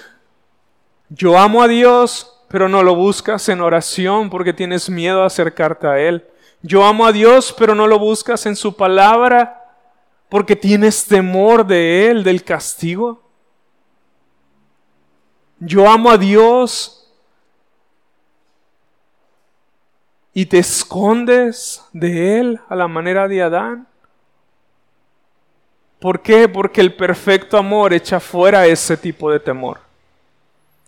yo 1.08 1.40
amo 1.40 1.64
a 1.64 1.70
Dios, 1.70 2.44
pero 2.50 2.68
no 2.68 2.84
lo 2.84 2.96
buscas 2.96 3.48
en 3.48 3.62
oración 3.62 4.30
porque 4.30 4.52
tienes 4.52 4.90
miedo 4.90 5.24
a 5.24 5.28
acercarte 5.28 5.88
a 5.88 6.00
Él. 6.00 6.28
Yo 6.62 6.84
amo 6.84 7.06
a 7.06 7.14
Dios, 7.14 7.56
pero 7.58 7.76
no 7.76 7.88
lo 7.88 7.98
buscas 7.98 8.46
en 8.46 8.58
su 8.58 8.76
palabra 8.76 9.74
porque 10.28 10.58
tienes 10.58 11.06
temor 11.06 11.66
de 11.66 12.10
Él, 12.10 12.26
del 12.26 12.44
castigo. 12.44 13.24
Yo 15.60 15.90
amo 15.90 16.12
a 16.12 16.18
Dios 16.18 16.99
y 20.40 20.46
te 20.46 20.60
escondes 20.60 21.84
de 21.92 22.40
Él 22.40 22.62
a 22.70 22.76
la 22.78 22.88
manera 22.88 23.28
de 23.28 23.42
Adán. 23.42 23.90
¿Por 26.00 26.22
qué? 26.22 26.48
Porque 26.48 26.80
el 26.80 26.96
perfecto 26.96 27.58
amor 27.58 27.94
echa 27.94 28.22
fuera 28.22 28.66
ese 28.66 28.96
tipo 28.96 29.30
de 29.30 29.42
temor. 29.42 29.82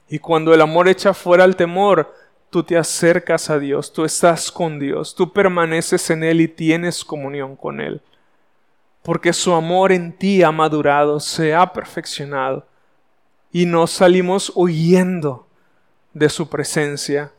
Y 0.08 0.20
cuando 0.20 0.54
el 0.54 0.62
amor 0.62 0.88
echa 0.88 1.14
fuera 1.14 1.44
el 1.44 1.58
temor, 1.58 2.16
tú 2.50 2.64
te 2.64 2.78
acercas 2.78 3.50
a 3.50 3.60
Dios, 3.60 3.92
tú 3.92 4.06
estás 4.06 4.50
con 4.50 4.80
Dios, 4.80 5.14
tú 5.16 5.34
permaneces 5.34 6.10
en 6.12 6.24
Él 6.24 6.40
y 6.40 6.48
tienes 6.48 7.04
comunión 7.04 7.58
con 7.58 7.82
Él. 7.82 8.00
Porque 9.04 9.34
su 9.34 9.52
amor 9.52 9.92
en 9.92 10.14
ti 10.14 10.44
ha 10.44 10.52
madurado, 10.54 11.20
se 11.20 11.54
ha 11.54 11.74
perfeccionado. 11.74 12.66
Y 13.52 13.66
no 13.66 13.86
salimos 13.86 14.50
huyendo 14.56 15.46
de 16.14 16.30
su 16.30 16.48
presencia, 16.48 17.34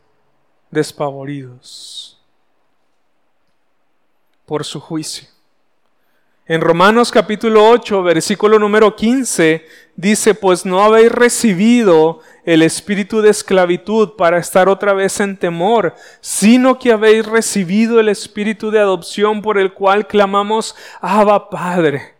despavoridos 0.73 2.19
por 4.45 4.65
su 4.65 4.79
juicio. 4.79 5.27
En 6.45 6.59
Romanos 6.59 7.09
capítulo 7.09 7.69
8, 7.69 8.03
versículo 8.03 8.59
número 8.59 8.97
15, 8.97 9.65
dice, 9.95 10.35
pues 10.35 10.65
no 10.65 10.83
habéis 10.83 11.09
recibido 11.09 12.19
el 12.43 12.63
espíritu 12.63 13.21
de 13.21 13.29
esclavitud 13.29 14.17
para 14.17 14.39
estar 14.39 14.67
otra 14.67 14.91
vez 14.91 15.21
en 15.21 15.37
temor, 15.37 15.95
sino 16.19 16.77
que 16.77 16.91
habéis 16.91 17.25
recibido 17.25 18.01
el 18.01 18.09
espíritu 18.09 18.71
de 18.71 18.79
adopción 18.79 19.41
por 19.41 19.57
el 19.57 19.73
cual 19.73 20.05
clamamos, 20.05 20.75
Abba 20.99 21.49
Padre. 21.49 22.12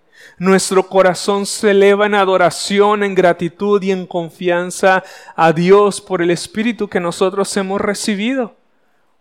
Nuestro 0.44 0.90
corazón 0.90 1.46
se 1.46 1.72
eleva 1.72 2.06
en 2.06 2.16
adoración, 2.16 3.02
en 3.02 3.16
gratitud 3.16 3.82
y 3.82 3.92
en 3.92 4.06
confianza 4.06 5.02
a 5.38 5.54
Dios 5.54 6.02
por 6.02 6.22
el 6.22 6.32
espíritu 6.32 6.90
que 6.90 7.00
nosotros 7.00 7.56
hemos 7.56 7.80
recibido. 7.80 8.54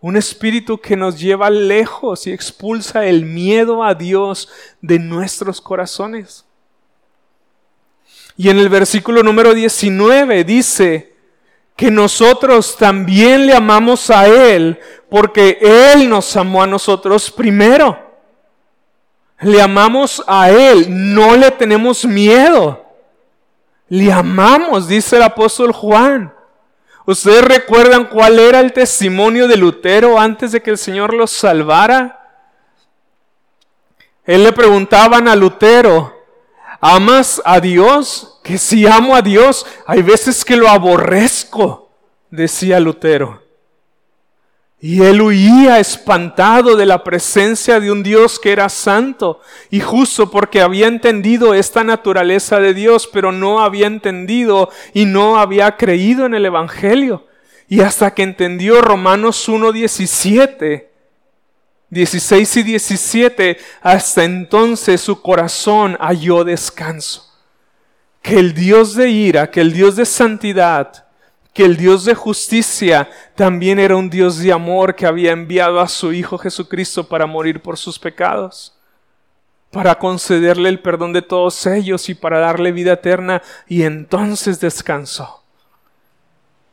Un 0.00 0.16
espíritu 0.16 0.78
que 0.78 0.96
nos 0.96 1.20
lleva 1.20 1.48
lejos 1.48 2.26
y 2.26 2.32
expulsa 2.32 3.06
el 3.06 3.24
miedo 3.24 3.84
a 3.84 3.94
Dios 3.94 4.48
de 4.80 4.98
nuestros 4.98 5.60
corazones. 5.60 6.44
Y 8.36 8.48
en 8.48 8.58
el 8.58 8.68
versículo 8.68 9.22
número 9.22 9.54
19 9.54 10.42
dice 10.42 11.14
que 11.76 11.92
nosotros 11.92 12.76
también 12.76 13.46
le 13.46 13.54
amamos 13.54 14.10
a 14.10 14.26
Él 14.26 14.76
porque 15.08 15.56
Él 15.60 16.08
nos 16.08 16.36
amó 16.36 16.64
a 16.64 16.66
nosotros 16.66 17.30
primero. 17.30 18.11
Le 19.42 19.60
amamos 19.60 20.22
a 20.26 20.50
Él, 20.50 20.86
no 20.88 21.36
le 21.36 21.50
tenemos 21.50 22.04
miedo. 22.04 22.84
Le 23.88 24.12
amamos, 24.12 24.88
dice 24.88 25.16
el 25.16 25.22
apóstol 25.22 25.72
Juan. 25.72 26.32
¿Ustedes 27.04 27.44
recuerdan 27.44 28.06
cuál 28.06 28.38
era 28.38 28.60
el 28.60 28.72
testimonio 28.72 29.48
de 29.48 29.56
Lutero 29.56 30.18
antes 30.18 30.52
de 30.52 30.62
que 30.62 30.70
el 30.70 30.78
Señor 30.78 31.12
los 31.12 31.30
salvara? 31.32 32.20
Él 34.24 34.44
le 34.44 34.52
preguntaban 34.52 35.26
a 35.26 35.34
Lutero, 35.34 36.16
¿amas 36.80 37.42
a 37.44 37.58
Dios? 37.58 38.38
Que 38.44 38.56
si 38.56 38.86
amo 38.86 39.16
a 39.16 39.22
Dios, 39.22 39.66
hay 39.84 40.02
veces 40.02 40.44
que 40.44 40.56
lo 40.56 40.68
aborrezco, 40.68 41.90
decía 42.30 42.78
Lutero. 42.78 43.41
Y 44.84 45.00
él 45.04 45.22
huía 45.22 45.78
espantado 45.78 46.74
de 46.74 46.86
la 46.86 47.04
presencia 47.04 47.78
de 47.78 47.92
un 47.92 48.02
Dios 48.02 48.40
que 48.40 48.50
era 48.50 48.68
santo 48.68 49.40
y 49.70 49.78
justo 49.78 50.28
porque 50.28 50.60
había 50.60 50.88
entendido 50.88 51.54
esta 51.54 51.84
naturaleza 51.84 52.58
de 52.58 52.74
Dios, 52.74 53.06
pero 53.06 53.30
no 53.30 53.60
había 53.60 53.86
entendido 53.86 54.70
y 54.92 55.04
no 55.04 55.38
había 55.38 55.76
creído 55.76 56.26
en 56.26 56.34
el 56.34 56.46
Evangelio. 56.46 57.28
Y 57.68 57.80
hasta 57.82 58.12
que 58.12 58.24
entendió 58.24 58.80
Romanos 58.80 59.48
1, 59.48 59.70
17, 59.70 60.90
16 61.88 62.56
y 62.56 62.62
17, 62.64 63.58
hasta 63.82 64.24
entonces 64.24 65.00
su 65.00 65.22
corazón 65.22 65.96
halló 66.00 66.42
descanso. 66.42 67.32
Que 68.20 68.36
el 68.36 68.52
Dios 68.52 68.96
de 68.96 69.10
ira, 69.10 69.48
que 69.48 69.60
el 69.60 69.72
Dios 69.72 69.94
de 69.94 70.06
santidad, 70.06 71.06
que 71.52 71.64
el 71.64 71.76
Dios 71.76 72.04
de 72.04 72.14
justicia 72.14 73.10
también 73.34 73.78
era 73.78 73.96
un 73.96 74.08
Dios 74.08 74.38
de 74.38 74.52
amor 74.52 74.94
que 74.94 75.06
había 75.06 75.32
enviado 75.32 75.80
a 75.80 75.88
su 75.88 76.12
Hijo 76.12 76.38
Jesucristo 76.38 77.06
para 77.06 77.26
morir 77.26 77.60
por 77.60 77.76
sus 77.76 77.98
pecados, 77.98 78.74
para 79.70 79.98
concederle 79.98 80.68
el 80.70 80.80
perdón 80.80 81.12
de 81.12 81.22
todos 81.22 81.66
ellos 81.66 82.08
y 82.08 82.14
para 82.14 82.38
darle 82.38 82.72
vida 82.72 82.94
eterna, 82.94 83.42
y 83.66 83.82
entonces 83.82 84.60
descansó. 84.60 85.42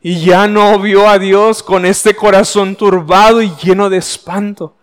Y 0.02 0.24
ya 0.24 0.48
no 0.48 0.78
vio 0.78 1.08
a 1.08 1.18
Dios 1.18 1.62
con 1.62 1.84
este 1.84 2.16
corazón 2.16 2.74
turbado 2.74 3.42
y 3.42 3.52
lleno 3.62 3.90
de 3.90 3.98
espanto. 3.98 4.74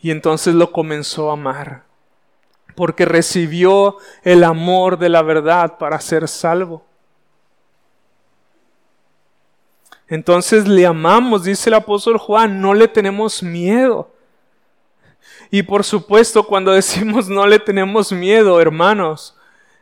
Y 0.00 0.10
entonces 0.10 0.54
lo 0.54 0.72
comenzó 0.72 1.28
a 1.28 1.34
amar, 1.34 1.84
porque 2.74 3.04
recibió 3.04 3.98
el 4.22 4.42
amor 4.42 4.98
de 4.98 5.10
la 5.10 5.20
verdad 5.20 5.76
para 5.76 6.00
ser 6.00 6.28
salvo. 6.28 6.86
Entonces 10.08 10.68
le 10.68 10.86
amamos, 10.86 11.44
dice 11.44 11.70
el 11.70 11.74
apóstol 11.74 12.18
Juan, 12.18 12.60
no 12.60 12.74
le 12.74 12.88
tenemos 12.88 13.42
miedo. 13.42 14.10
Y 15.50 15.62
por 15.62 15.84
supuesto, 15.84 16.46
cuando 16.46 16.72
decimos 16.72 17.28
no 17.28 17.46
le 17.46 17.58
tenemos 17.58 18.12
miedo, 18.12 18.60
hermanos, 18.60 19.36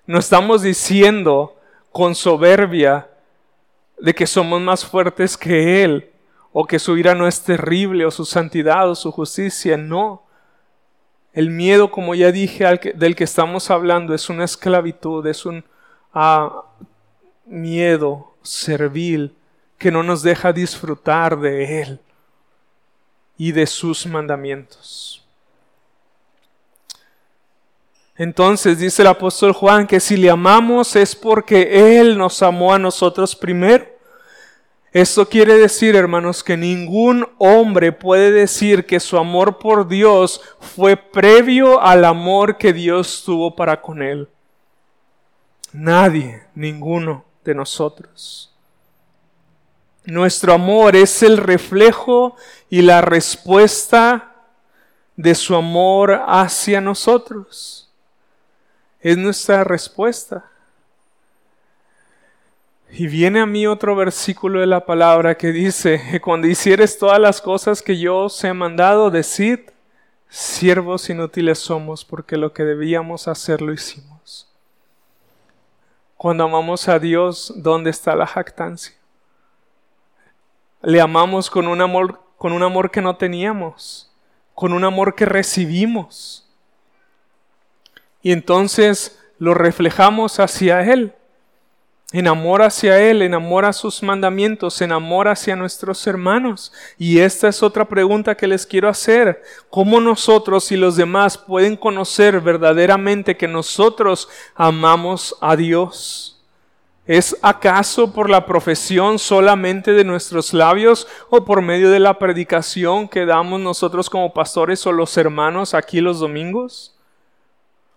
no 0.06 0.18
estamos 0.18 0.62
diciendo 0.62 1.56
con 1.90 2.14
soberbia 2.14 3.08
de 3.98 4.14
que 4.14 4.26
somos 4.26 4.60
más 4.60 4.84
fuertes 4.84 5.36
que 5.36 5.84
Él, 5.84 6.10
o 6.52 6.66
que 6.66 6.78
su 6.78 6.96
ira 6.96 7.14
no 7.14 7.26
es 7.26 7.42
terrible, 7.42 8.04
o 8.04 8.10
su 8.10 8.24
santidad, 8.24 8.88
o 8.90 8.94
su 8.94 9.10
justicia, 9.10 9.76
no. 9.76 10.22
El 11.32 11.50
miedo, 11.50 11.90
como 11.90 12.14
ya 12.14 12.30
dije, 12.30 12.64
del 12.94 13.16
que 13.16 13.24
estamos 13.24 13.70
hablando, 13.70 14.14
es 14.14 14.28
una 14.28 14.44
esclavitud, 14.44 15.26
es 15.26 15.46
un 15.46 15.64
ah, 16.12 16.64
miedo 17.46 18.34
servil 18.42 19.34
que 19.82 19.90
no 19.90 20.04
nos 20.04 20.22
deja 20.22 20.52
disfrutar 20.52 21.38
de 21.40 21.82
Él 21.82 22.00
y 23.36 23.50
de 23.50 23.66
sus 23.66 24.06
mandamientos. 24.06 25.26
Entonces 28.16 28.78
dice 28.78 29.02
el 29.02 29.08
apóstol 29.08 29.52
Juan 29.52 29.88
que 29.88 29.98
si 29.98 30.16
le 30.16 30.30
amamos 30.30 30.94
es 30.94 31.16
porque 31.16 31.98
Él 31.98 32.16
nos 32.16 32.40
amó 32.44 32.72
a 32.72 32.78
nosotros 32.78 33.34
primero. 33.34 33.84
Esto 34.92 35.28
quiere 35.28 35.56
decir, 35.56 35.96
hermanos, 35.96 36.44
que 36.44 36.56
ningún 36.56 37.26
hombre 37.38 37.90
puede 37.90 38.30
decir 38.30 38.86
que 38.86 39.00
su 39.00 39.18
amor 39.18 39.58
por 39.58 39.88
Dios 39.88 40.40
fue 40.60 40.96
previo 40.96 41.80
al 41.80 42.04
amor 42.04 42.56
que 42.56 42.72
Dios 42.72 43.24
tuvo 43.26 43.56
para 43.56 43.80
con 43.80 44.00
Él. 44.00 44.28
Nadie, 45.72 46.44
ninguno 46.54 47.24
de 47.44 47.54
nosotros. 47.56 48.51
Nuestro 50.04 50.52
amor 50.52 50.96
es 50.96 51.22
el 51.22 51.36
reflejo 51.36 52.36
y 52.68 52.82
la 52.82 53.00
respuesta 53.00 54.32
de 55.16 55.34
su 55.34 55.54
amor 55.54 56.22
hacia 56.26 56.80
nosotros. 56.80 57.90
Es 59.00 59.16
nuestra 59.16 59.62
respuesta. 59.62 60.50
Y 62.90 63.06
viene 63.06 63.40
a 63.40 63.46
mí 63.46 63.66
otro 63.66 63.96
versículo 63.96 64.60
de 64.60 64.66
la 64.66 64.84
palabra 64.84 65.36
que 65.36 65.52
dice, 65.52 66.20
cuando 66.22 66.46
hicieres 66.46 66.98
todas 66.98 67.18
las 67.18 67.40
cosas 67.40 67.80
que 67.80 67.98
yo 67.98 68.18
os 68.18 68.44
he 68.44 68.52
mandado, 68.52 69.10
decid, 69.10 69.60
siervos 70.28 71.08
inútiles 71.08 71.58
somos, 71.58 72.04
porque 72.04 72.36
lo 72.36 72.52
que 72.52 72.64
debíamos 72.64 73.28
hacer 73.28 73.62
lo 73.62 73.72
hicimos. 73.72 74.48
Cuando 76.16 76.44
amamos 76.44 76.88
a 76.88 76.98
Dios, 76.98 77.52
¿dónde 77.56 77.90
está 77.90 78.14
la 78.14 78.26
jactancia? 78.26 79.01
Le 80.82 81.00
amamos 81.00 81.48
con 81.48 81.68
un 81.68 81.80
amor, 81.80 82.20
con 82.38 82.52
un 82.52 82.62
amor 82.62 82.90
que 82.90 83.00
no 83.00 83.16
teníamos, 83.16 84.10
con 84.54 84.72
un 84.72 84.84
amor 84.84 85.14
que 85.14 85.24
recibimos. 85.24 86.48
Y 88.20 88.32
entonces 88.32 89.18
lo 89.38 89.54
reflejamos 89.54 90.40
hacia 90.40 90.82
Él. 90.82 91.14
en 92.12 92.28
amor 92.28 92.60
hacia 92.60 93.00
Él, 93.00 93.22
en 93.22 93.32
amor 93.32 93.64
a 93.64 93.72
sus 93.72 94.02
mandamientos, 94.02 94.82
en 94.82 94.92
amor 94.92 95.28
hacia 95.28 95.56
nuestros 95.56 96.06
hermanos. 96.06 96.70
Y 96.98 97.20
esta 97.20 97.48
es 97.48 97.62
otra 97.62 97.86
pregunta 97.86 98.34
que 98.34 98.46
les 98.46 98.66
quiero 98.66 98.90
hacer. 98.90 99.42
¿Cómo 99.70 99.98
nosotros 99.98 100.70
y 100.72 100.76
los 100.76 100.96
demás 100.96 101.38
pueden 101.38 101.74
conocer 101.74 102.38
verdaderamente 102.40 103.36
que 103.36 103.48
nosotros 103.48 104.28
amamos 104.54 105.34
a 105.40 105.56
Dios? 105.56 106.41
¿Es 107.06 107.36
acaso 107.42 108.12
por 108.12 108.30
la 108.30 108.46
profesión 108.46 109.18
solamente 109.18 109.92
de 109.92 110.04
nuestros 110.04 110.54
labios 110.54 111.08
o 111.30 111.44
por 111.44 111.60
medio 111.60 111.90
de 111.90 111.98
la 111.98 112.16
predicación 112.18 113.08
que 113.08 113.26
damos 113.26 113.60
nosotros 113.60 114.08
como 114.08 114.32
pastores 114.32 114.86
o 114.86 114.92
los 114.92 115.16
hermanos 115.16 115.74
aquí 115.74 116.00
los 116.00 116.20
domingos? 116.20 116.96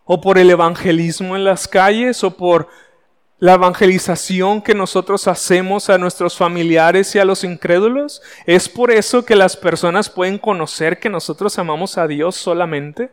¿O 0.06 0.22
por 0.22 0.40
el 0.40 0.50
evangelismo 0.50 1.36
en 1.36 1.44
las 1.44 1.68
calles 1.68 2.24
o 2.24 2.32
por 2.32 2.68
la 3.38 3.54
evangelización 3.54 4.62
que 4.62 4.74
nosotros 4.74 5.28
hacemos 5.28 5.90
a 5.92 6.00
nuestros 6.00 6.36
familiares 6.36 7.14
y 7.14 7.20
a 7.20 7.26
los 7.26 7.44
incrédulos? 7.44 8.24
¿Es 8.48 8.68
por 8.68 8.90
eso 8.90 9.24
que 9.24 9.36
las 9.36 9.56
personas 9.56 10.10
pueden 10.10 10.40
conocer 10.40 11.00
que 11.00 11.10
nosotros 11.10 11.60
amamos 11.60 12.00
a 12.00 12.08
Dios 12.08 12.36
solamente? 12.36 13.12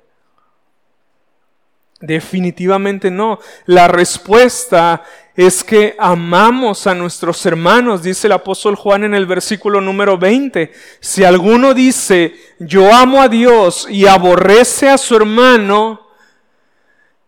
Definitivamente 2.03 3.13
no. 3.13 3.39
La 3.65 3.87
respuesta 3.87 5.05
es 5.35 5.65
que 5.65 5.97
amamos 5.99 6.87
a 6.87 6.95
nuestros 6.95 7.45
hermanos, 7.47 8.03
dice 8.03 8.27
el 8.27 8.33
apóstol 8.33 8.77
Juan 8.77 9.05
en 9.05 9.15
el 9.15 9.27
versículo 9.27 9.81
número 9.81 10.19
20. 10.19 10.73
Si 11.01 11.25
alguno 11.25 11.75
dice, 11.75 12.35
yo 12.59 12.95
amo 12.95 13.23
a 13.23 13.29
Dios 13.29 13.87
y 13.89 14.07
aborrece 14.07 14.89
a 14.89 14.99
su 14.99 15.17
hermano, 15.17 16.07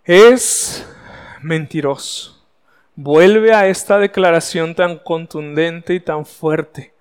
es 0.04 0.86
mentiroso. 1.40 2.44
Vuelve 2.94 3.54
a 3.54 3.66
esta 3.66 3.98
declaración 3.98 4.74
tan 4.74 4.98
contundente 4.98 5.94
y 5.94 6.00
tan 6.00 6.26
fuerte. 6.26 6.92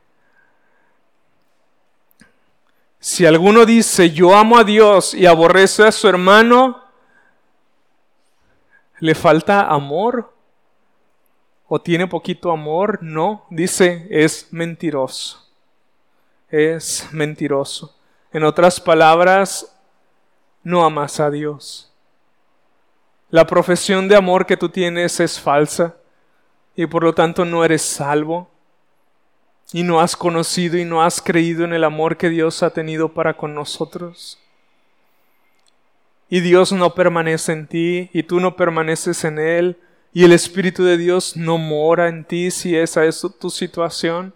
Si 2.99 3.25
alguno 3.25 3.65
dice, 3.65 4.11
yo 4.11 4.33
amo 4.35 4.57
a 4.57 4.63
Dios 4.63 5.13
y 5.13 5.25
aborrece 5.25 5.83
a 5.83 5.91
su 5.91 6.07
hermano, 6.07 6.83
¿Le 9.03 9.15
falta 9.15 9.67
amor? 9.67 10.32
¿O 11.75 11.81
tiene 11.81 12.05
poquito 12.05 12.51
amor? 12.51 12.99
No, 13.01 13.47
dice, 13.49 14.05
es 14.11 14.47
mentiroso. 14.51 15.43
Es 16.51 17.07
mentiroso. 17.11 17.97
En 18.31 18.43
otras 18.43 18.79
palabras, 18.79 19.75
no 20.61 20.85
amas 20.85 21.19
a 21.19 21.31
Dios. 21.31 21.91
La 23.31 23.47
profesión 23.47 24.07
de 24.07 24.15
amor 24.15 24.45
que 24.45 24.55
tú 24.55 24.69
tienes 24.69 25.19
es 25.19 25.39
falsa 25.39 25.95
y 26.75 26.85
por 26.85 27.03
lo 27.03 27.15
tanto 27.15 27.43
no 27.43 27.65
eres 27.65 27.81
salvo 27.81 28.51
y 29.71 29.81
no 29.81 29.99
has 29.99 30.15
conocido 30.15 30.77
y 30.77 30.85
no 30.85 31.01
has 31.01 31.21
creído 31.21 31.65
en 31.65 31.73
el 31.73 31.85
amor 31.85 32.17
que 32.17 32.29
Dios 32.29 32.61
ha 32.61 32.69
tenido 32.69 33.15
para 33.15 33.35
con 33.35 33.55
nosotros 33.55 34.37
y 36.29 36.39
Dios 36.41 36.71
no 36.71 36.93
permanece 36.93 37.51
en 37.51 37.65
ti 37.65 38.11
y 38.13 38.21
tú 38.21 38.39
no 38.39 38.55
permaneces 38.55 39.23
en 39.23 39.39
Él 39.39 39.79
y 40.13 40.23
el 40.23 40.31
Espíritu 40.31 40.83
de 40.83 40.97
Dios 40.97 41.35
no 41.35 41.57
mora 41.57 42.07
en 42.07 42.23
ti 42.23 42.51
si 42.51 42.77
esa 42.77 43.03
es 43.05 43.25
tu 43.39 43.49
situación. 43.49 44.33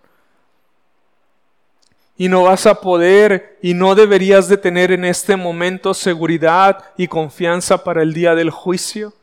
Y 2.18 2.30
no 2.30 2.44
vas 2.44 2.66
a 2.66 2.82
poder 2.82 3.60
y 3.62 3.76
no 3.76 3.94
deberías 3.94 4.50
de 4.50 4.58
tener 4.58 4.92
en 4.92 5.06
este 5.06 5.36
momento 5.36 5.94
seguridad 5.94 6.84
y 6.98 7.08
confianza 7.08 7.84
para 7.84 8.02
el 8.02 8.16
día 8.16 8.34
del 8.34 8.50
juicio, 8.50 9.14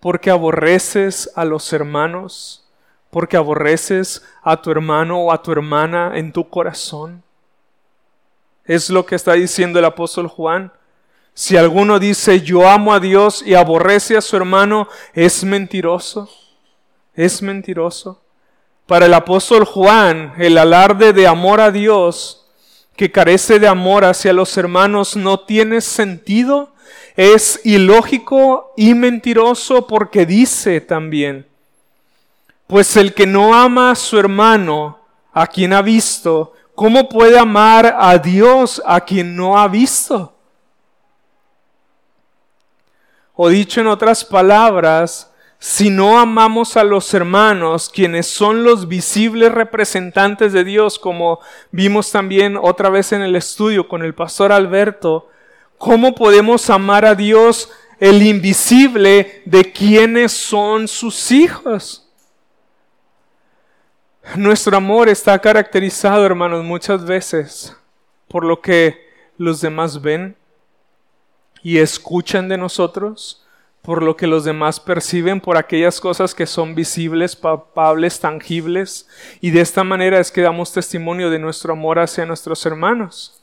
porque 0.00 0.30
aborreces 0.30 1.30
a 1.36 1.44
los 1.44 1.72
hermanos, 1.72 2.68
porque 3.10 3.36
aborreces 3.36 4.24
a 4.42 4.60
tu 4.60 4.72
hermano 4.72 5.20
o 5.20 5.32
a 5.32 5.40
tu 5.40 5.52
hermana 5.52 6.12
en 6.16 6.32
tu 6.32 6.48
corazón. 6.48 7.22
Es 8.64 8.90
lo 8.90 9.06
que 9.06 9.14
está 9.14 9.34
diciendo 9.34 9.78
el 9.78 9.84
apóstol 9.84 10.26
Juan. 10.26 10.72
Si 11.34 11.56
alguno 11.56 11.98
dice 11.98 12.42
yo 12.42 12.68
amo 12.68 12.92
a 12.92 13.00
Dios 13.00 13.42
y 13.44 13.54
aborrece 13.54 14.16
a 14.16 14.20
su 14.20 14.36
hermano, 14.36 14.88
es 15.14 15.44
mentiroso. 15.44 16.28
Es 17.14 17.42
mentiroso. 17.42 18.22
Para 18.86 19.06
el 19.06 19.14
apóstol 19.14 19.64
Juan, 19.64 20.34
el 20.38 20.58
alarde 20.58 21.12
de 21.12 21.26
amor 21.26 21.60
a 21.60 21.70
Dios, 21.70 22.46
que 22.96 23.10
carece 23.10 23.58
de 23.58 23.68
amor 23.68 24.04
hacia 24.04 24.32
los 24.32 24.56
hermanos, 24.56 25.16
no 25.16 25.40
tiene 25.40 25.80
sentido, 25.80 26.74
es 27.16 27.60
ilógico 27.64 28.72
y 28.76 28.94
mentiroso 28.94 29.86
porque 29.86 30.26
dice 30.26 30.80
también, 30.80 31.46
pues 32.66 32.96
el 32.96 33.14
que 33.14 33.26
no 33.26 33.54
ama 33.54 33.90
a 33.90 33.94
su 33.94 34.18
hermano, 34.18 34.98
a 35.32 35.46
quien 35.46 35.72
ha 35.72 35.82
visto, 35.82 36.52
¿cómo 36.74 37.08
puede 37.08 37.38
amar 37.38 37.96
a 37.98 38.18
Dios 38.18 38.82
a 38.84 39.00
quien 39.00 39.36
no 39.36 39.58
ha 39.58 39.68
visto? 39.68 40.31
O 43.44 43.48
dicho 43.48 43.80
en 43.80 43.88
otras 43.88 44.24
palabras, 44.24 45.28
si 45.58 45.90
no 45.90 46.20
amamos 46.20 46.76
a 46.76 46.84
los 46.84 47.12
hermanos, 47.12 47.90
quienes 47.92 48.28
son 48.28 48.62
los 48.62 48.86
visibles 48.86 49.50
representantes 49.50 50.52
de 50.52 50.62
Dios, 50.62 50.96
como 50.96 51.40
vimos 51.72 52.12
también 52.12 52.56
otra 52.56 52.88
vez 52.88 53.10
en 53.10 53.20
el 53.20 53.34
estudio 53.34 53.88
con 53.88 54.04
el 54.04 54.14
pastor 54.14 54.52
Alberto, 54.52 55.28
¿cómo 55.76 56.14
podemos 56.14 56.70
amar 56.70 57.04
a 57.04 57.16
Dios, 57.16 57.72
el 57.98 58.22
invisible, 58.22 59.42
de 59.44 59.72
quienes 59.72 60.30
son 60.30 60.86
sus 60.86 61.32
hijos? 61.32 62.08
Nuestro 64.36 64.76
amor 64.76 65.08
está 65.08 65.36
caracterizado, 65.40 66.24
hermanos, 66.24 66.62
muchas 66.62 67.04
veces 67.04 67.76
por 68.28 68.44
lo 68.44 68.60
que 68.60 69.04
los 69.36 69.60
demás 69.60 70.00
ven, 70.00 70.36
y 71.62 71.78
escuchan 71.78 72.48
de 72.48 72.58
nosotros, 72.58 73.44
por 73.82 74.02
lo 74.02 74.16
que 74.16 74.26
los 74.26 74.44
demás 74.44 74.78
perciben, 74.78 75.40
por 75.40 75.56
aquellas 75.56 76.00
cosas 76.00 76.34
que 76.34 76.46
son 76.46 76.74
visibles, 76.74 77.34
palpables, 77.34 78.20
tangibles, 78.20 79.08
y 79.40 79.50
de 79.50 79.60
esta 79.60 79.82
manera 79.82 80.20
es 80.20 80.30
que 80.30 80.40
damos 80.40 80.72
testimonio 80.72 81.30
de 81.30 81.38
nuestro 81.38 81.72
amor 81.72 81.98
hacia 81.98 82.26
nuestros 82.26 82.64
hermanos. 82.64 83.42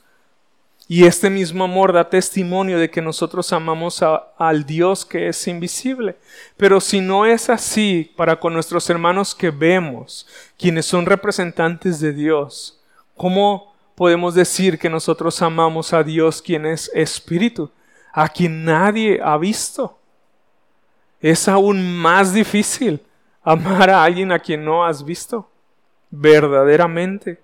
Y 0.92 1.04
este 1.04 1.30
mismo 1.30 1.62
amor 1.62 1.92
da 1.92 2.10
testimonio 2.10 2.76
de 2.76 2.90
que 2.90 3.00
nosotros 3.00 3.52
amamos 3.52 4.02
al 4.36 4.66
Dios 4.66 5.06
que 5.06 5.28
es 5.28 5.46
invisible. 5.46 6.16
Pero 6.56 6.80
si 6.80 7.00
no 7.00 7.26
es 7.26 7.48
así 7.48 8.12
para 8.16 8.40
con 8.40 8.52
nuestros 8.54 8.90
hermanos 8.90 9.32
que 9.32 9.50
vemos, 9.50 10.26
quienes 10.58 10.86
son 10.86 11.06
representantes 11.06 12.00
de 12.00 12.12
Dios, 12.12 12.80
¿cómo 13.16 13.72
podemos 13.94 14.34
decir 14.34 14.80
que 14.80 14.90
nosotros 14.90 15.40
amamos 15.42 15.92
a 15.92 16.02
Dios 16.02 16.42
quien 16.42 16.66
es 16.66 16.90
espíritu? 16.92 17.70
A 18.12 18.28
quien 18.28 18.64
nadie 18.64 19.20
ha 19.22 19.36
visto. 19.36 19.98
Es 21.20 21.48
aún 21.48 21.96
más 21.96 22.32
difícil 22.32 23.04
amar 23.42 23.90
a 23.90 24.02
alguien 24.02 24.32
a 24.32 24.38
quien 24.38 24.64
no 24.64 24.84
has 24.84 25.04
visto, 25.04 25.48
verdaderamente. 26.10 27.42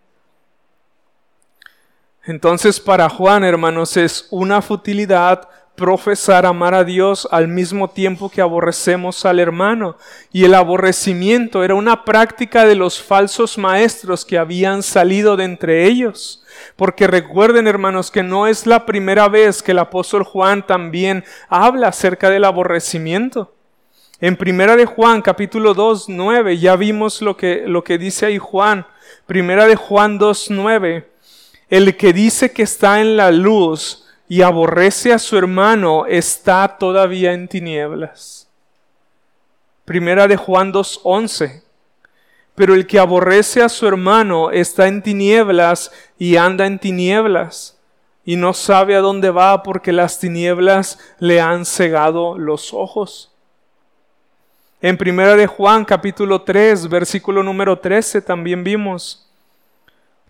Entonces 2.24 2.80
para 2.80 3.08
Juan, 3.08 3.44
hermanos, 3.44 3.96
es 3.96 4.26
una 4.30 4.60
futilidad 4.60 5.48
profesar 5.76 6.46
amar 6.46 6.74
a 6.74 6.84
Dios 6.84 7.28
al 7.30 7.48
mismo 7.48 7.88
tiempo 7.88 8.30
que 8.30 8.40
aborrecemos 8.40 9.24
al 9.24 9.38
hermano. 9.38 9.96
Y 10.32 10.44
el 10.44 10.54
aborrecimiento 10.54 11.62
era 11.62 11.74
una 11.74 12.04
práctica 12.04 12.64
de 12.64 12.74
los 12.74 13.00
falsos 13.00 13.58
maestros 13.58 14.24
que 14.24 14.38
habían 14.38 14.82
salido 14.82 15.36
de 15.36 15.44
entre 15.44 15.84
ellos. 15.84 16.42
Porque 16.74 17.06
recuerden, 17.06 17.66
hermanos, 17.66 18.10
que 18.10 18.22
no 18.22 18.46
es 18.46 18.66
la 18.66 18.86
primera 18.86 19.28
vez 19.28 19.62
que 19.62 19.72
el 19.72 19.78
apóstol 19.78 20.24
Juan 20.24 20.66
también 20.66 21.24
habla 21.48 21.88
acerca 21.88 22.30
del 22.30 22.44
aborrecimiento. 22.44 23.52
En 24.18 24.36
Primera 24.36 24.76
de 24.76 24.86
Juan, 24.86 25.20
capítulo 25.20 25.74
2, 25.74 26.08
9, 26.08 26.56
ya 26.56 26.74
vimos 26.76 27.20
lo 27.20 27.36
que, 27.36 27.64
lo 27.66 27.84
que 27.84 27.98
dice 27.98 28.24
ahí 28.24 28.38
Juan. 28.38 28.86
Primera 29.26 29.66
de 29.66 29.76
Juan 29.76 30.16
2, 30.16 30.46
9. 30.50 31.06
El 31.68 31.96
que 31.98 32.14
dice 32.14 32.50
que 32.50 32.62
está 32.62 33.02
en 33.02 33.18
la 33.18 33.30
luz 33.30 34.05
y 34.28 34.42
aborrece 34.42 35.12
a 35.12 35.18
su 35.18 35.36
hermano 35.36 36.06
está 36.06 36.76
todavía 36.78 37.32
en 37.32 37.48
tinieblas. 37.48 38.48
Primera 39.84 40.26
de 40.26 40.36
Juan 40.36 40.72
2, 40.72 41.00
11. 41.04 41.62
Pero 42.56 42.74
el 42.74 42.86
que 42.86 42.98
aborrece 42.98 43.62
a 43.62 43.68
su 43.68 43.86
hermano 43.86 44.50
está 44.50 44.88
en 44.88 45.02
tinieblas 45.02 45.92
y 46.18 46.36
anda 46.36 46.66
en 46.66 46.78
tinieblas 46.78 47.76
y 48.24 48.34
no 48.34 48.52
sabe 48.52 48.96
a 48.96 49.00
dónde 49.00 49.30
va 49.30 49.62
porque 49.62 49.92
las 49.92 50.18
tinieblas 50.18 50.98
le 51.20 51.40
han 51.40 51.64
cegado 51.64 52.36
los 52.36 52.74
ojos. 52.74 53.30
En 54.80 54.96
primera 54.96 55.36
de 55.36 55.46
Juan 55.46 55.84
capítulo 55.84 56.42
3, 56.42 56.88
versículo 56.88 57.42
número 57.42 57.78
13 57.78 58.22
también 58.22 58.64
vimos, 58.64 59.30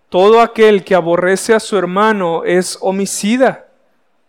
todo 0.09 0.41
aquel 0.41 0.85
que 0.85 0.95
aborrece 0.95 1.55
a 1.55 1.61
su 1.61 1.77
hermano 1.79 2.45
es 2.45 2.79
homicida, 2.81 3.66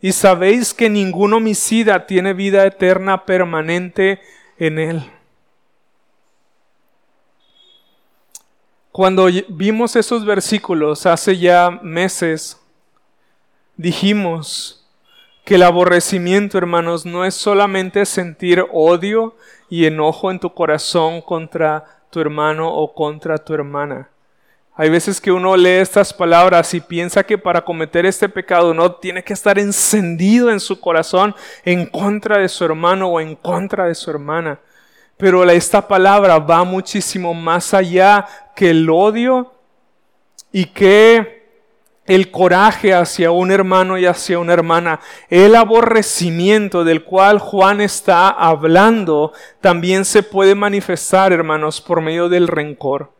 y 0.01 0.11
sabéis 0.11 0.73
que 0.73 0.89
ningún 0.89 1.33
homicida 1.33 2.05
tiene 2.05 2.33
vida 2.33 2.65
eterna 2.65 3.25
permanente 3.25 4.19
en 4.57 4.79
él. 4.79 5.11
Cuando 8.91 9.27
vimos 9.49 9.95
esos 9.95 10.25
versículos 10.25 11.05
hace 11.05 11.37
ya 11.37 11.69
meses, 11.83 12.59
dijimos 13.75 14.87
que 15.45 15.55
el 15.55 15.63
aborrecimiento, 15.63 16.57
hermanos, 16.57 17.05
no 17.05 17.23
es 17.23 17.35
solamente 17.35 18.05
sentir 18.05 18.65
odio 18.71 19.35
y 19.69 19.85
enojo 19.85 20.31
en 20.31 20.39
tu 20.39 20.53
corazón 20.53 21.21
contra 21.21 21.85
tu 22.09 22.19
hermano 22.19 22.73
o 22.73 22.93
contra 22.93 23.37
tu 23.37 23.53
hermana. 23.53 24.09
Hay 24.79 24.89
veces 24.89 25.19
que 25.19 25.31
uno 25.31 25.57
lee 25.57 25.79
estas 25.79 26.13
palabras 26.13 26.71
y 26.75 26.79
piensa 26.79 27.23
que 27.23 27.39
para 27.39 27.65
cometer 27.65 28.05
este 28.05 28.29
pecado 28.29 28.75
no 28.75 28.91
tiene 28.91 29.23
que 29.23 29.33
estar 29.33 29.57
encendido 29.57 30.51
en 30.51 30.59
su 30.59 30.79
corazón 30.79 31.33
en 31.65 31.87
contra 31.87 32.37
de 32.37 32.47
su 32.47 32.63
hermano 32.63 33.07
o 33.07 33.19
en 33.19 33.35
contra 33.35 33.85
de 33.87 33.95
su 33.95 34.11
hermana. 34.11 34.59
Pero 35.17 35.43
esta 35.49 35.87
palabra 35.87 36.37
va 36.37 36.63
muchísimo 36.63 37.33
más 37.33 37.73
allá 37.73 38.27
que 38.55 38.69
el 38.69 38.87
odio 38.87 39.51
y 40.51 40.65
que 40.65 41.37
el 42.05 42.29
coraje 42.29 42.93
hacia 42.93 43.31
un 43.31 43.49
hermano 43.51 43.97
y 43.97 44.05
hacia 44.05 44.37
una 44.37 44.53
hermana, 44.53 44.99
el 45.29 45.55
aborrecimiento 45.55 46.83
del 46.83 47.03
cual 47.03 47.39
Juan 47.39 47.81
está 47.81 48.29
hablando, 48.29 49.33
también 49.59 50.05
se 50.05 50.21
puede 50.21 50.53
manifestar, 50.53 51.33
hermanos, 51.33 51.81
por 51.81 51.99
medio 51.99 52.29
del 52.29 52.47
rencor, 52.47 53.16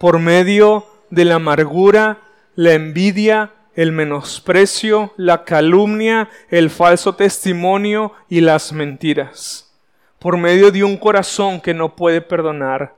por 0.00 0.18
medio 0.18 0.86
de 1.10 1.24
la 1.24 1.36
amargura, 1.36 2.18
la 2.56 2.72
envidia, 2.72 3.52
el 3.76 3.92
menosprecio, 3.92 5.14
la 5.16 5.44
calumnia, 5.44 6.28
el 6.48 6.70
falso 6.70 7.14
testimonio 7.14 8.12
y 8.28 8.40
las 8.40 8.72
mentiras 8.72 9.70
por 10.20 10.36
medio 10.36 10.70
de 10.70 10.84
un 10.84 10.98
corazón 10.98 11.60
que 11.60 11.74
no 11.74 11.96
puede 11.96 12.20
perdonar, 12.20 12.94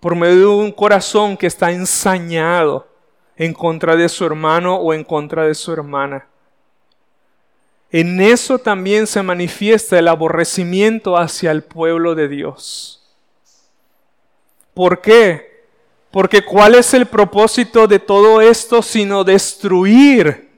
por 0.00 0.14
medio 0.14 0.36
de 0.36 0.46
un 0.46 0.72
corazón 0.72 1.36
que 1.36 1.48
está 1.48 1.72
ensañado 1.72 2.86
en 3.36 3.52
contra 3.52 3.96
de 3.96 4.08
su 4.08 4.24
hermano 4.24 4.76
o 4.76 4.94
en 4.94 5.02
contra 5.02 5.44
de 5.44 5.54
su 5.54 5.72
hermana. 5.72 6.28
En 7.90 8.20
eso 8.20 8.58
también 8.58 9.08
se 9.08 9.20
manifiesta 9.22 9.98
el 9.98 10.06
aborrecimiento 10.06 11.16
hacia 11.16 11.50
el 11.50 11.64
pueblo 11.64 12.14
de 12.14 12.28
Dios. 12.28 13.02
¿Por 14.74 15.00
qué? 15.00 15.47
Porque 16.18 16.44
¿cuál 16.44 16.74
es 16.74 16.94
el 16.94 17.06
propósito 17.06 17.86
de 17.86 18.00
todo 18.00 18.40
esto 18.40 18.82
sino 18.82 19.22
destruir 19.22 20.50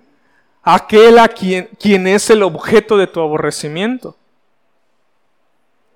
aquel 0.62 1.18
a 1.18 1.28
quien, 1.28 1.68
quien 1.78 2.06
es 2.06 2.30
el 2.30 2.42
objeto 2.42 2.96
de 2.96 3.06
tu 3.06 3.20
aborrecimiento? 3.20 4.16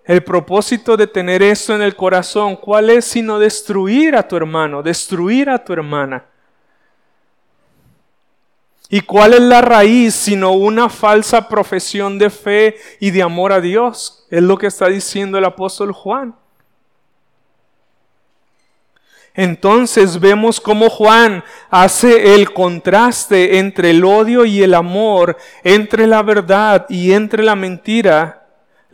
El 0.04 0.22
propósito 0.22 0.98
de 0.98 1.06
tener 1.06 1.42
esto 1.42 1.74
en 1.74 1.80
el 1.80 1.96
corazón, 1.96 2.56
¿cuál 2.56 2.90
es 2.90 3.06
sino 3.06 3.38
destruir 3.38 4.16
a 4.16 4.28
tu 4.28 4.36
hermano, 4.36 4.82
destruir 4.82 5.48
a 5.48 5.64
tu 5.64 5.72
hermana? 5.72 6.26
¿Y 8.90 9.00
cuál 9.00 9.32
es 9.32 9.40
la 9.40 9.62
raíz 9.62 10.14
sino 10.14 10.52
una 10.52 10.90
falsa 10.90 11.48
profesión 11.48 12.18
de 12.18 12.28
fe 12.28 12.76
y 13.00 13.12
de 13.12 13.22
amor 13.22 13.50
a 13.50 13.62
Dios? 13.62 14.26
Es 14.28 14.42
lo 14.42 14.58
que 14.58 14.66
está 14.66 14.88
diciendo 14.88 15.38
el 15.38 15.46
apóstol 15.46 15.90
Juan. 15.92 16.34
Entonces 19.34 20.20
vemos 20.20 20.60
cómo 20.60 20.88
Juan 20.88 21.42
hace 21.68 22.34
el 22.34 22.52
contraste 22.52 23.58
entre 23.58 23.90
el 23.90 24.04
odio 24.04 24.44
y 24.44 24.62
el 24.62 24.74
amor, 24.74 25.36
entre 25.64 26.06
la 26.06 26.22
verdad 26.22 26.86
y 26.88 27.12
entre 27.12 27.42
la 27.42 27.56
mentira 27.56 28.44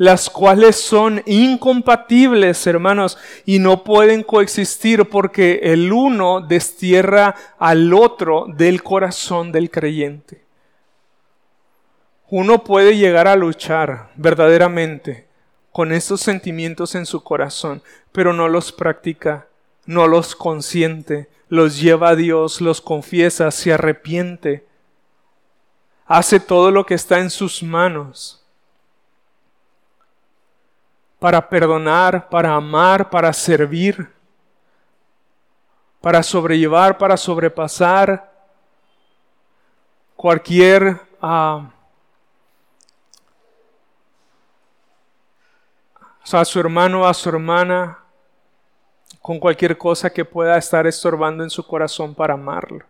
las 0.00 0.30
cuales 0.30 0.76
son 0.76 1.22
incompatibles, 1.26 2.66
hermanos, 2.66 3.18
y 3.44 3.58
no 3.58 3.84
pueden 3.84 4.22
coexistir 4.22 5.04
porque 5.10 5.60
el 5.62 5.92
uno 5.92 6.40
destierra 6.40 7.34
al 7.58 7.92
otro 7.92 8.46
del 8.48 8.82
corazón 8.82 9.52
del 9.52 9.70
creyente. 9.70 10.42
Uno 12.30 12.64
puede 12.64 12.96
llegar 12.96 13.28
a 13.28 13.36
luchar 13.36 14.08
verdaderamente 14.16 15.26
con 15.70 15.92
estos 15.92 16.22
sentimientos 16.22 16.94
en 16.94 17.04
su 17.04 17.22
corazón, 17.22 17.82
pero 18.10 18.32
no 18.32 18.48
los 18.48 18.72
practica, 18.72 19.48
no 19.86 20.06
los 20.06 20.34
consiente, 20.36 21.28
los 21.48 21.80
lleva 21.80 22.10
a 22.10 22.16
Dios, 22.16 22.60
los 22.60 22.80
confiesa, 22.80 23.50
se 23.50 23.72
arrepiente, 23.72 24.66
hace 26.06 26.40
todo 26.40 26.70
lo 26.70 26.86
que 26.86 26.94
está 26.94 27.18
en 27.18 27.30
sus 27.30 27.62
manos 27.62 28.40
para 31.20 31.48
perdonar, 31.48 32.28
para 32.30 32.54
amar, 32.54 33.10
para 33.10 33.32
servir, 33.32 34.10
para 36.00 36.22
sobrellevar, 36.22 36.96
para 36.96 37.16
sobrepasar 37.16 38.32
cualquier 40.16 41.00
uh, 41.20 41.62
a 46.32 46.44
su 46.44 46.58
hermano, 46.58 47.06
a 47.06 47.12
su 47.12 47.28
hermana, 47.28 47.99
con 49.20 49.38
cualquier 49.38 49.76
cosa 49.76 50.10
que 50.10 50.24
pueda 50.24 50.56
estar 50.56 50.86
estorbando 50.86 51.44
en 51.44 51.50
su 51.50 51.66
corazón 51.66 52.14
para 52.14 52.34
amarlo. 52.34 52.84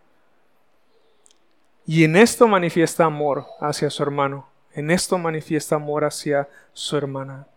Y 1.85 2.03
en 2.03 2.15
esto 2.15 2.47
manifiesta 2.47 3.05
amor 3.05 3.45
hacia 3.59 3.89
su 3.89 4.03
hermano, 4.03 4.47
en 4.73 4.91
esto 4.91 5.17
manifiesta 5.17 5.75
amor 5.75 6.05
hacia 6.05 6.47
su 6.73 6.95
hermana 6.95 7.47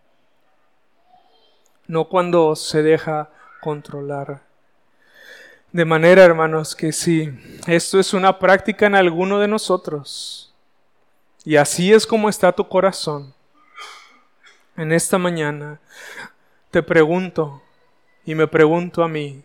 no 1.87 2.05
cuando 2.05 2.55
se 2.55 2.81
deja 2.83 3.29
controlar. 3.61 4.41
De 5.71 5.85
manera, 5.85 6.23
hermanos, 6.23 6.75
que 6.75 6.91
si 6.91 7.37
esto 7.67 7.99
es 7.99 8.13
una 8.13 8.39
práctica 8.39 8.85
en 8.85 8.95
alguno 8.95 9.39
de 9.39 9.47
nosotros, 9.47 10.53
y 11.43 11.57
así 11.57 11.93
es 11.93 12.07
como 12.07 12.29
está 12.29 12.51
tu 12.51 12.67
corazón, 12.67 13.33
en 14.77 14.91
esta 14.91 15.17
mañana 15.17 15.79
te 16.71 16.81
pregunto 16.81 17.61
y 18.25 18.35
me 18.35 18.47
pregunto 18.47 19.03
a 19.03 19.07
mí, 19.07 19.43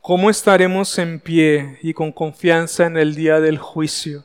¿cómo 0.00 0.30
estaremos 0.30 0.98
en 0.98 1.20
pie 1.20 1.78
y 1.82 1.94
con 1.94 2.12
confianza 2.12 2.86
en 2.86 2.96
el 2.96 3.14
día 3.14 3.40
del 3.40 3.58
juicio 3.58 4.24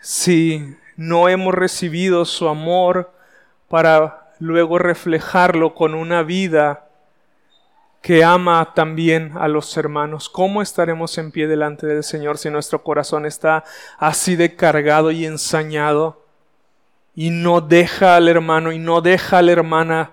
si 0.00 0.76
no 0.96 1.28
hemos 1.28 1.54
recibido 1.54 2.24
su 2.24 2.48
amor 2.48 3.12
para 3.68 4.32
luego 4.38 4.78
reflejarlo 4.78 5.74
con 5.74 5.94
una 5.94 6.22
vida 6.22 6.88
que 8.02 8.24
ama 8.24 8.74
también 8.74 9.32
a 9.36 9.46
los 9.46 9.76
hermanos. 9.76 10.28
¿Cómo 10.28 10.60
estaremos 10.60 11.16
en 11.18 11.30
pie 11.30 11.46
delante 11.46 11.86
del 11.86 12.02
Señor 12.02 12.36
si 12.36 12.50
nuestro 12.50 12.82
corazón 12.82 13.24
está 13.24 13.62
así 13.96 14.34
de 14.34 14.56
cargado 14.56 15.12
y 15.12 15.24
ensañado 15.24 16.26
y 17.14 17.30
no 17.30 17.60
deja 17.60 18.16
al 18.16 18.28
hermano 18.28 18.72
y 18.72 18.78
no 18.78 19.00
deja 19.00 19.38
a 19.38 19.42
la 19.42 19.52
hermana 19.52 20.12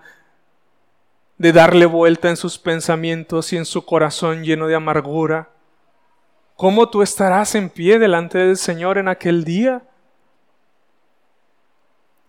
de 1.39 1.53
darle 1.53 1.87
vuelta 1.87 2.29
en 2.29 2.37
sus 2.37 2.59
pensamientos 2.59 3.51
y 3.53 3.57
en 3.57 3.65
su 3.65 3.85
corazón 3.85 4.43
lleno 4.43 4.67
de 4.67 4.75
amargura? 4.75 5.49
¿Cómo 6.55 6.89
tú 6.89 7.01
estarás 7.01 7.55
en 7.55 7.69
pie 7.69 7.97
delante 7.97 8.37
del 8.37 8.57
Señor 8.57 8.97
en 8.97 9.07
aquel 9.07 9.45
día? 9.45 9.81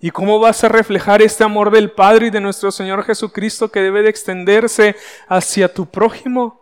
¿Y 0.00 0.12
cómo 0.12 0.38
vas 0.38 0.62
a 0.62 0.68
reflejar 0.68 1.20
este 1.20 1.42
amor 1.42 1.72
del 1.72 1.90
Padre 1.90 2.28
y 2.28 2.30
de 2.30 2.40
nuestro 2.40 2.70
Señor 2.70 3.02
Jesucristo 3.04 3.70
que 3.70 3.80
debe 3.80 4.02
de 4.02 4.08
extenderse 4.08 4.94
hacia 5.28 5.74
tu 5.74 5.86
prójimo? 5.86 6.60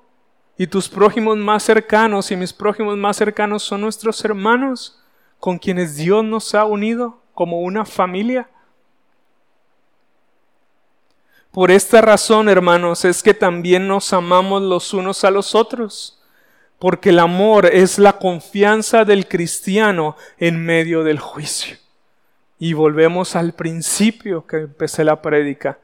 Y 0.57 0.66
tus 0.66 0.88
prójimos 0.88 1.36
más 1.36 1.62
cercanos 1.62 2.30
y 2.32 2.36
mis 2.36 2.55
prójimos 2.55 2.96
más 2.96 3.18
cercanos 3.18 3.62
son 3.62 3.82
nuestros 3.82 4.24
hermanos 4.24 5.01
con 5.38 5.59
quienes 5.59 5.96
Dios 5.96 6.24
nos 6.24 6.55
ha 6.55 6.64
unido 6.64 7.20
como 7.34 7.61
una 7.61 7.84
familia. 7.84 8.49
Por 11.59 11.72
esta 11.72 12.00
razón, 12.00 12.48
hermanos, 12.48 13.04
es 13.04 13.20
que 13.20 13.34
también 13.34 13.88
nos 13.88 14.12
amamos 14.12 14.62
los 14.62 14.94
unos 14.94 15.24
a 15.24 15.32
los 15.32 15.56
otros, 15.56 16.22
porque 16.78 17.09
el 17.09 17.18
amor 17.18 17.66
es 17.66 17.98
la 17.98 18.12
confianza 18.12 19.04
del 19.04 19.26
cristiano 19.26 20.14
en 20.38 20.64
medio 20.64 21.02
del 21.02 21.18
juicio. 21.18 21.76
Y 22.61 22.74
volvemos 22.74 23.34
al 23.34 23.54
principio 23.54 24.46
que 24.46 24.59
empecé 24.59 25.02
la 25.02 25.20
prédica. 25.20 25.80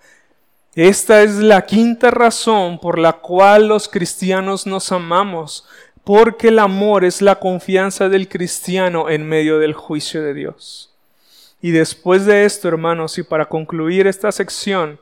Esta 0.77 1.23
es 1.23 1.39
la 1.39 1.67
quinta 1.67 2.13
razón 2.13 2.79
por 2.79 2.97
la 2.97 3.15
cual 3.15 3.67
los 3.67 3.89
cristianos 3.89 4.69
nos 4.69 4.93
amamos, 4.93 5.67
porque 6.05 6.51
el 6.51 6.61
amor 6.61 7.05
es 7.05 7.21
la 7.21 7.41
confianza 7.41 8.09
del 8.09 8.29
cristiano 8.29 9.11
en 9.11 9.29
medio 9.29 9.59
del 9.59 9.73
juicio 9.73 10.23
de 10.23 10.35
Dios. 10.35 10.95
Y 11.61 11.73
después 11.73 12.27
de 12.27 12.45
esto, 12.45 12.69
hermanos, 12.69 13.19
y 13.19 13.25
para 13.25 13.47
concluir 13.47 14.07
esta 14.07 14.31
sección, 14.31 15.01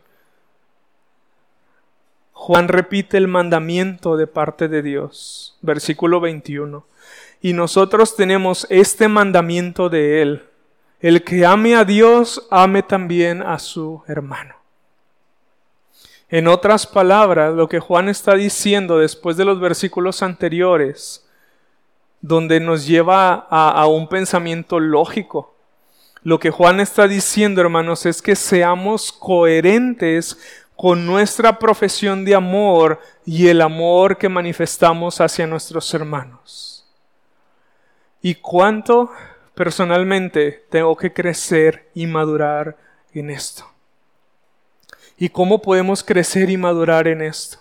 Juan 2.42 2.66
repite 2.66 3.18
el 3.18 3.28
mandamiento 3.28 4.16
de 4.16 4.26
parte 4.26 4.66
de 4.66 4.82
Dios, 4.82 5.56
versículo 5.62 6.18
21. 6.18 6.84
Y 7.40 7.52
nosotros 7.52 8.16
tenemos 8.16 8.66
este 8.68 9.06
mandamiento 9.06 9.88
de 9.88 10.22
Él 10.22 10.42
el 10.98 11.22
que 11.22 11.46
ame 11.46 11.76
a 11.76 11.84
Dios, 11.84 12.44
ame 12.50 12.82
también 12.82 13.42
a 13.42 13.60
su 13.60 14.02
hermano. 14.08 14.56
En 16.28 16.48
otras 16.48 16.84
palabras, 16.84 17.54
lo 17.54 17.68
que 17.68 17.78
Juan 17.78 18.08
está 18.08 18.34
diciendo 18.34 18.98
después 18.98 19.36
de 19.36 19.44
los 19.44 19.60
versículos 19.60 20.20
anteriores, 20.20 21.24
donde 22.20 22.58
nos 22.58 22.88
lleva 22.88 23.34
a, 23.34 23.86
un 23.86 24.08
pensamiento 24.08 24.80
lógico, 24.80 25.54
lo 26.24 26.40
que 26.40 26.50
Juan 26.50 26.80
está 26.80 27.06
diciendo, 27.06 27.60
hermanos, 27.60 28.04
es 28.04 28.20
que 28.20 28.34
seamos 28.34 29.12
coherentes 29.12 30.38
con 30.76 31.06
nuestra 31.06 31.58
profesión 31.58 32.24
de 32.24 32.34
amor 32.34 33.00
y 33.24 33.48
el 33.48 33.60
amor 33.60 34.18
que 34.18 34.28
manifestamos 34.28 35.20
hacia 35.20 35.46
nuestros 35.46 35.92
hermanos. 35.94 36.86
¿Y 38.20 38.34
cuánto 38.36 39.10
personalmente 39.54 40.64
tengo 40.70 40.96
que 40.96 41.12
crecer 41.12 41.88
y 41.94 42.06
madurar 42.06 42.76
en 43.12 43.30
esto? 43.30 43.68
¿Y 45.18 45.28
cómo 45.28 45.62
podemos 45.62 46.02
crecer 46.02 46.50
y 46.50 46.56
madurar 46.56 47.06
en 47.06 47.22
esto? 47.22 47.58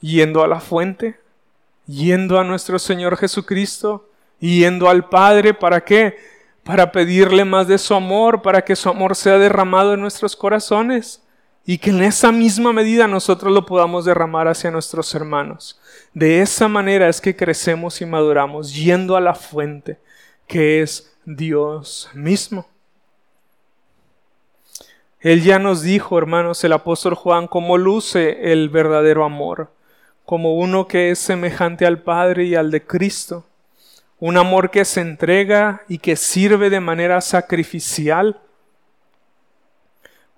Yendo 0.00 0.42
a 0.42 0.48
la 0.48 0.60
fuente, 0.60 1.20
yendo 1.86 2.38
a 2.38 2.44
nuestro 2.44 2.78
Señor 2.78 3.16
Jesucristo, 3.16 4.08
yendo 4.38 4.88
al 4.88 5.08
Padre, 5.08 5.52
¿para 5.52 5.84
qué? 5.84 6.16
para 6.64 6.92
pedirle 6.92 7.44
más 7.44 7.66
de 7.66 7.78
su 7.78 7.94
amor, 7.94 8.42
para 8.42 8.62
que 8.64 8.76
su 8.76 8.88
amor 8.88 9.16
sea 9.16 9.38
derramado 9.38 9.94
en 9.94 10.00
nuestros 10.00 10.36
corazones 10.36 11.22
y 11.64 11.78
que 11.78 11.90
en 11.90 12.02
esa 12.02 12.32
misma 12.32 12.72
medida 12.72 13.06
nosotros 13.06 13.52
lo 13.52 13.66
podamos 13.66 14.04
derramar 14.04 14.48
hacia 14.48 14.70
nuestros 14.70 15.14
hermanos. 15.14 15.80
De 16.14 16.40
esa 16.40 16.68
manera 16.68 17.08
es 17.08 17.20
que 17.20 17.36
crecemos 17.36 18.00
y 18.00 18.06
maduramos, 18.06 18.74
yendo 18.74 19.16
a 19.16 19.20
la 19.20 19.34
fuente, 19.34 19.98
que 20.46 20.82
es 20.82 21.16
Dios 21.24 22.10
mismo. 22.14 22.66
Él 25.20 25.42
ya 25.42 25.58
nos 25.58 25.82
dijo, 25.82 26.16
hermanos, 26.16 26.64
el 26.64 26.72
apóstol 26.72 27.14
Juan, 27.14 27.46
cómo 27.46 27.76
luce 27.76 28.52
el 28.52 28.70
verdadero 28.70 29.24
amor, 29.24 29.70
como 30.24 30.56
uno 30.56 30.88
que 30.88 31.10
es 31.10 31.18
semejante 31.18 31.86
al 31.86 32.02
Padre 32.02 32.44
y 32.44 32.54
al 32.54 32.70
de 32.70 32.86
Cristo 32.86 33.44
un 34.20 34.36
amor 34.36 34.70
que 34.70 34.84
se 34.84 35.00
entrega 35.00 35.82
y 35.88 35.98
que 35.98 36.14
sirve 36.14 36.68
de 36.68 36.80
manera 36.80 37.20
sacrificial, 37.22 38.38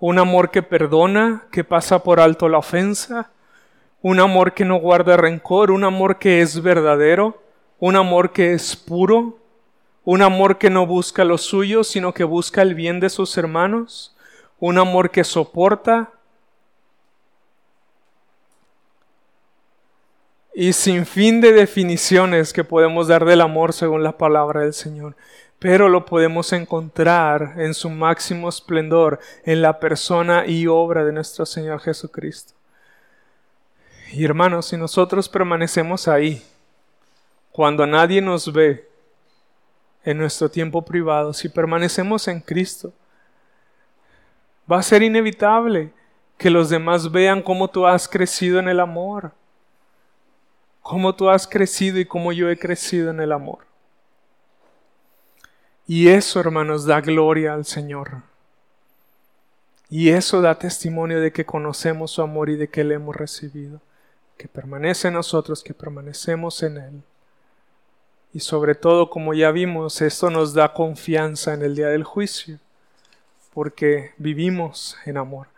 un 0.02 0.18
amor 0.18 0.50
que 0.50 0.64
perdona, 0.64 1.44
que 1.52 1.62
pasa 1.62 2.02
por 2.02 2.18
alto 2.18 2.48
la 2.48 2.58
ofensa, 2.58 3.30
un 4.02 4.18
amor 4.18 4.52
que 4.52 4.64
no 4.64 4.80
guarda 4.80 5.16
rencor, 5.16 5.70
un 5.70 5.84
amor 5.84 6.18
que 6.18 6.40
es 6.40 6.60
verdadero, 6.60 7.40
un 7.78 7.94
amor 7.94 8.32
que 8.32 8.52
es 8.52 8.74
puro, 8.74 9.38
un 10.02 10.22
amor 10.22 10.58
que 10.58 10.70
no 10.70 10.86
busca 10.88 11.24
lo 11.24 11.38
suyo, 11.38 11.84
sino 11.84 12.12
que 12.12 12.24
busca 12.24 12.62
el 12.62 12.74
bien 12.74 12.98
de 12.98 13.10
sus 13.10 13.38
hermanos, 13.38 14.16
un 14.58 14.76
amor 14.76 15.12
que 15.12 15.22
soporta, 15.22 16.10
y 20.52 20.72
sin 20.72 21.06
fin 21.06 21.40
de 21.40 21.52
definiciones 21.52 22.52
que 22.52 22.64
podemos 22.64 23.06
dar 23.06 23.24
del 23.24 23.40
amor 23.40 23.72
según 23.72 24.02
la 24.02 24.18
palabra 24.18 24.62
del 24.62 24.74
Señor. 24.74 25.14
Pero 25.62 25.88
lo 25.88 26.04
podemos 26.04 26.52
encontrar 26.52 27.54
en 27.56 27.72
su 27.72 27.88
máximo 27.88 28.48
esplendor 28.48 29.20
en 29.44 29.62
la 29.62 29.78
persona 29.78 30.44
y 30.44 30.66
obra 30.66 31.04
de 31.04 31.12
nuestro 31.12 31.46
Señor 31.46 31.80
Jesucristo. 31.80 32.52
Y 34.12 34.24
hermanos, 34.24 34.66
si 34.66 34.76
nosotros 34.76 35.28
permanecemos 35.28 36.08
ahí, 36.08 36.42
cuando 37.52 37.86
nadie 37.86 38.20
nos 38.20 38.52
ve 38.52 38.88
en 40.04 40.18
nuestro 40.18 40.50
tiempo 40.50 40.82
privado, 40.82 41.32
si 41.32 41.48
permanecemos 41.48 42.26
en 42.26 42.40
Cristo, 42.40 42.92
va 44.70 44.80
a 44.80 44.82
ser 44.82 45.02
inevitable 45.02 45.92
que 46.36 46.50
los 46.50 46.68
demás 46.68 47.10
vean 47.10 47.40
cómo 47.40 47.68
tú 47.68 47.86
has 47.86 48.08
crecido 48.08 48.58
en 48.58 48.68
el 48.68 48.80
amor 48.80 49.32
cómo 50.82 51.14
tú 51.14 51.30
has 51.30 51.46
crecido 51.46 51.98
y 51.98 52.04
cómo 52.04 52.32
yo 52.32 52.50
he 52.50 52.58
crecido 52.58 53.10
en 53.10 53.20
el 53.20 53.32
amor. 53.32 53.71
Y 55.86 56.08
eso, 56.08 56.38
hermanos, 56.40 56.86
da 56.86 57.00
gloria 57.00 57.54
al 57.54 57.64
Señor. 57.64 58.22
Y 59.90 60.10
eso 60.10 60.40
da 60.40 60.58
testimonio 60.58 61.20
de 61.20 61.32
que 61.32 61.44
conocemos 61.44 62.12
su 62.12 62.22
amor 62.22 62.48
y 62.48 62.56
de 62.56 62.68
que 62.68 62.84
le 62.84 62.94
hemos 62.94 63.14
recibido, 63.14 63.80
que 64.38 64.48
permanece 64.48 65.08
en 65.08 65.14
nosotros, 65.14 65.62
que 65.62 65.74
permanecemos 65.74 66.62
en 66.62 66.76
Él. 66.78 67.02
Y 68.32 68.40
sobre 68.40 68.74
todo, 68.74 69.10
como 69.10 69.34
ya 69.34 69.50
vimos, 69.50 70.00
esto 70.00 70.30
nos 70.30 70.54
da 70.54 70.72
confianza 70.72 71.52
en 71.52 71.62
el 71.62 71.74
día 71.74 71.88
del 71.88 72.04
juicio, 72.04 72.58
porque 73.52 74.12
vivimos 74.16 74.96
en 75.04 75.18
amor. 75.18 75.48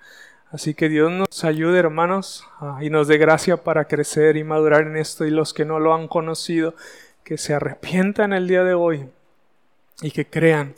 Así 0.51 0.75
que 0.75 0.89
Dios 0.89 1.13
nos 1.13 1.45
ayude, 1.45 1.79
hermanos, 1.79 2.45
y 2.81 2.91
nos 2.91 3.09
dé 3.09 3.19
gracia 3.19 3.59
para 3.59 3.85
crecer 3.87 4.37
y 4.37 4.43
madurar 4.43 4.83
en 4.83 4.97
esto. 4.97 5.25
Y 5.25 5.31
los 5.31 5.55
que 5.55 5.65
no 5.65 5.79
lo 5.79 5.95
han 5.95 6.09
conocido, 6.09 6.75
que 7.23 7.39
se 7.39 7.55
arrepientan 7.55 8.33
el 8.33 8.49
día 8.49 8.65
de 8.65 8.75
hoy 8.75 9.09
y 10.01 10.11
que 10.11 10.29
crean 10.29 10.75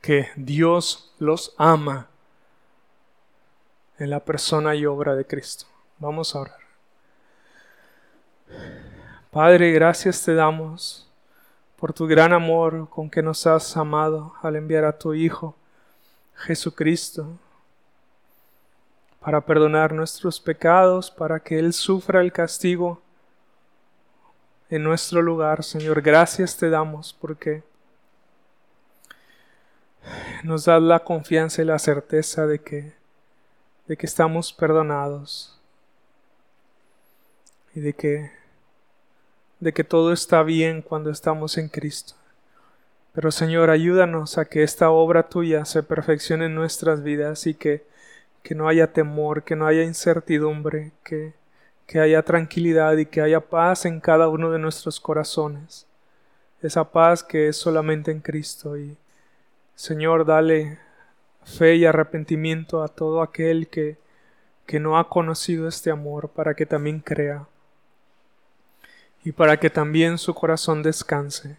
que 0.00 0.28
Dios 0.36 1.14
los 1.18 1.54
ama 1.58 2.08
en 3.98 4.10
la 4.10 4.20
persona 4.20 4.74
y 4.74 4.86
obra 4.86 5.14
de 5.14 5.26
Cristo. 5.26 5.66
Vamos 5.98 6.34
a 6.34 6.40
orar. 6.40 6.58
Padre, 9.30 9.72
gracias 9.72 10.22
te 10.24 10.34
damos 10.34 11.08
por 11.76 11.92
tu 11.92 12.06
gran 12.06 12.32
amor 12.32 12.88
con 12.88 13.10
que 13.10 13.22
nos 13.22 13.46
has 13.46 13.76
amado 13.76 14.34
al 14.42 14.56
enviar 14.56 14.84
a 14.84 14.98
tu 14.98 15.14
Hijo, 15.14 15.54
Jesucristo 16.34 17.38
para 19.20 19.40
perdonar 19.40 19.92
nuestros 19.92 20.40
pecados, 20.40 21.10
para 21.10 21.40
que 21.40 21.58
Él 21.58 21.72
sufra 21.72 22.20
el 22.20 22.32
castigo 22.32 23.02
en 24.70 24.82
nuestro 24.82 25.20
lugar. 25.22 25.64
Señor, 25.64 26.00
gracias 26.00 26.56
te 26.56 26.70
damos 26.70 27.12
porque 27.12 27.62
nos 30.44 30.64
das 30.64 30.82
la 30.82 31.00
confianza 31.00 31.62
y 31.62 31.64
la 31.64 31.78
certeza 31.78 32.46
de 32.46 32.60
que, 32.60 32.92
de 33.86 33.96
que 33.96 34.06
estamos 34.06 34.52
perdonados 34.52 35.58
y 37.74 37.80
de 37.80 37.92
que, 37.92 38.30
de 39.60 39.72
que 39.72 39.84
todo 39.84 40.12
está 40.12 40.42
bien 40.42 40.82
cuando 40.82 41.10
estamos 41.10 41.58
en 41.58 41.68
Cristo. 41.68 42.14
Pero 43.12 43.30
Señor, 43.32 43.70
ayúdanos 43.70 44.38
a 44.38 44.44
que 44.44 44.62
esta 44.62 44.90
obra 44.90 45.28
tuya 45.28 45.64
se 45.64 45.82
perfeccione 45.82 46.46
en 46.46 46.54
nuestras 46.54 47.02
vidas 47.02 47.46
y 47.46 47.54
que 47.54 47.88
que 48.48 48.54
no 48.54 48.66
haya 48.66 48.92
temor, 48.92 49.42
que 49.42 49.56
no 49.56 49.66
haya 49.66 49.82
incertidumbre, 49.82 50.92
que, 51.04 51.34
que 51.86 52.00
haya 52.00 52.22
tranquilidad 52.22 52.96
y 52.96 53.04
que 53.04 53.20
haya 53.20 53.40
paz 53.40 53.84
en 53.84 54.00
cada 54.00 54.28
uno 54.28 54.50
de 54.50 54.58
nuestros 54.58 55.00
corazones. 55.00 55.86
Esa 56.62 56.90
paz 56.90 57.22
que 57.22 57.48
es 57.48 57.58
solamente 57.58 58.10
en 58.10 58.20
Cristo. 58.20 58.78
Y 58.78 58.96
Señor, 59.78 60.24
dale 60.24 60.80
fe 61.44 61.76
y 61.76 61.86
arrepentimiento 61.86 62.82
a 62.82 62.88
todo 62.88 63.22
aquel 63.22 63.68
que, 63.68 63.96
que 64.66 64.80
no 64.80 64.98
ha 64.98 65.08
conocido 65.08 65.68
este 65.68 65.92
amor 65.92 66.30
para 66.30 66.54
que 66.54 66.66
también 66.66 66.98
crea 66.98 67.46
y 69.22 69.30
para 69.30 69.60
que 69.60 69.70
también 69.70 70.18
su 70.18 70.34
corazón 70.34 70.82
descanse. 70.82 71.58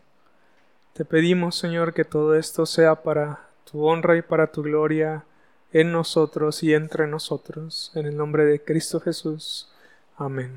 Te 0.91 1.05
pedimos, 1.05 1.55
Señor, 1.55 1.93
que 1.93 2.03
todo 2.03 2.36
esto 2.36 2.65
sea 2.65 3.03
para 3.03 3.47
tu 3.72 3.88
honra 3.88 4.17
y 4.17 4.22
para 4.22 4.51
tu 4.51 4.63
gloria 4.63 5.24
en 5.72 5.93
nosotros 5.93 6.61
y 6.61 6.74
entre 6.74 7.07
nosotros. 7.07 7.93
En 7.95 8.05
el 8.05 8.17
nombre 8.17 8.43
de 8.43 8.61
Cristo 8.61 8.99
Jesús. 8.99 9.72
Amén. 10.17 10.51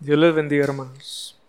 Dios 0.00 0.18
les 0.18 0.34
bendiga, 0.34 0.64
hermanos. 0.64 1.40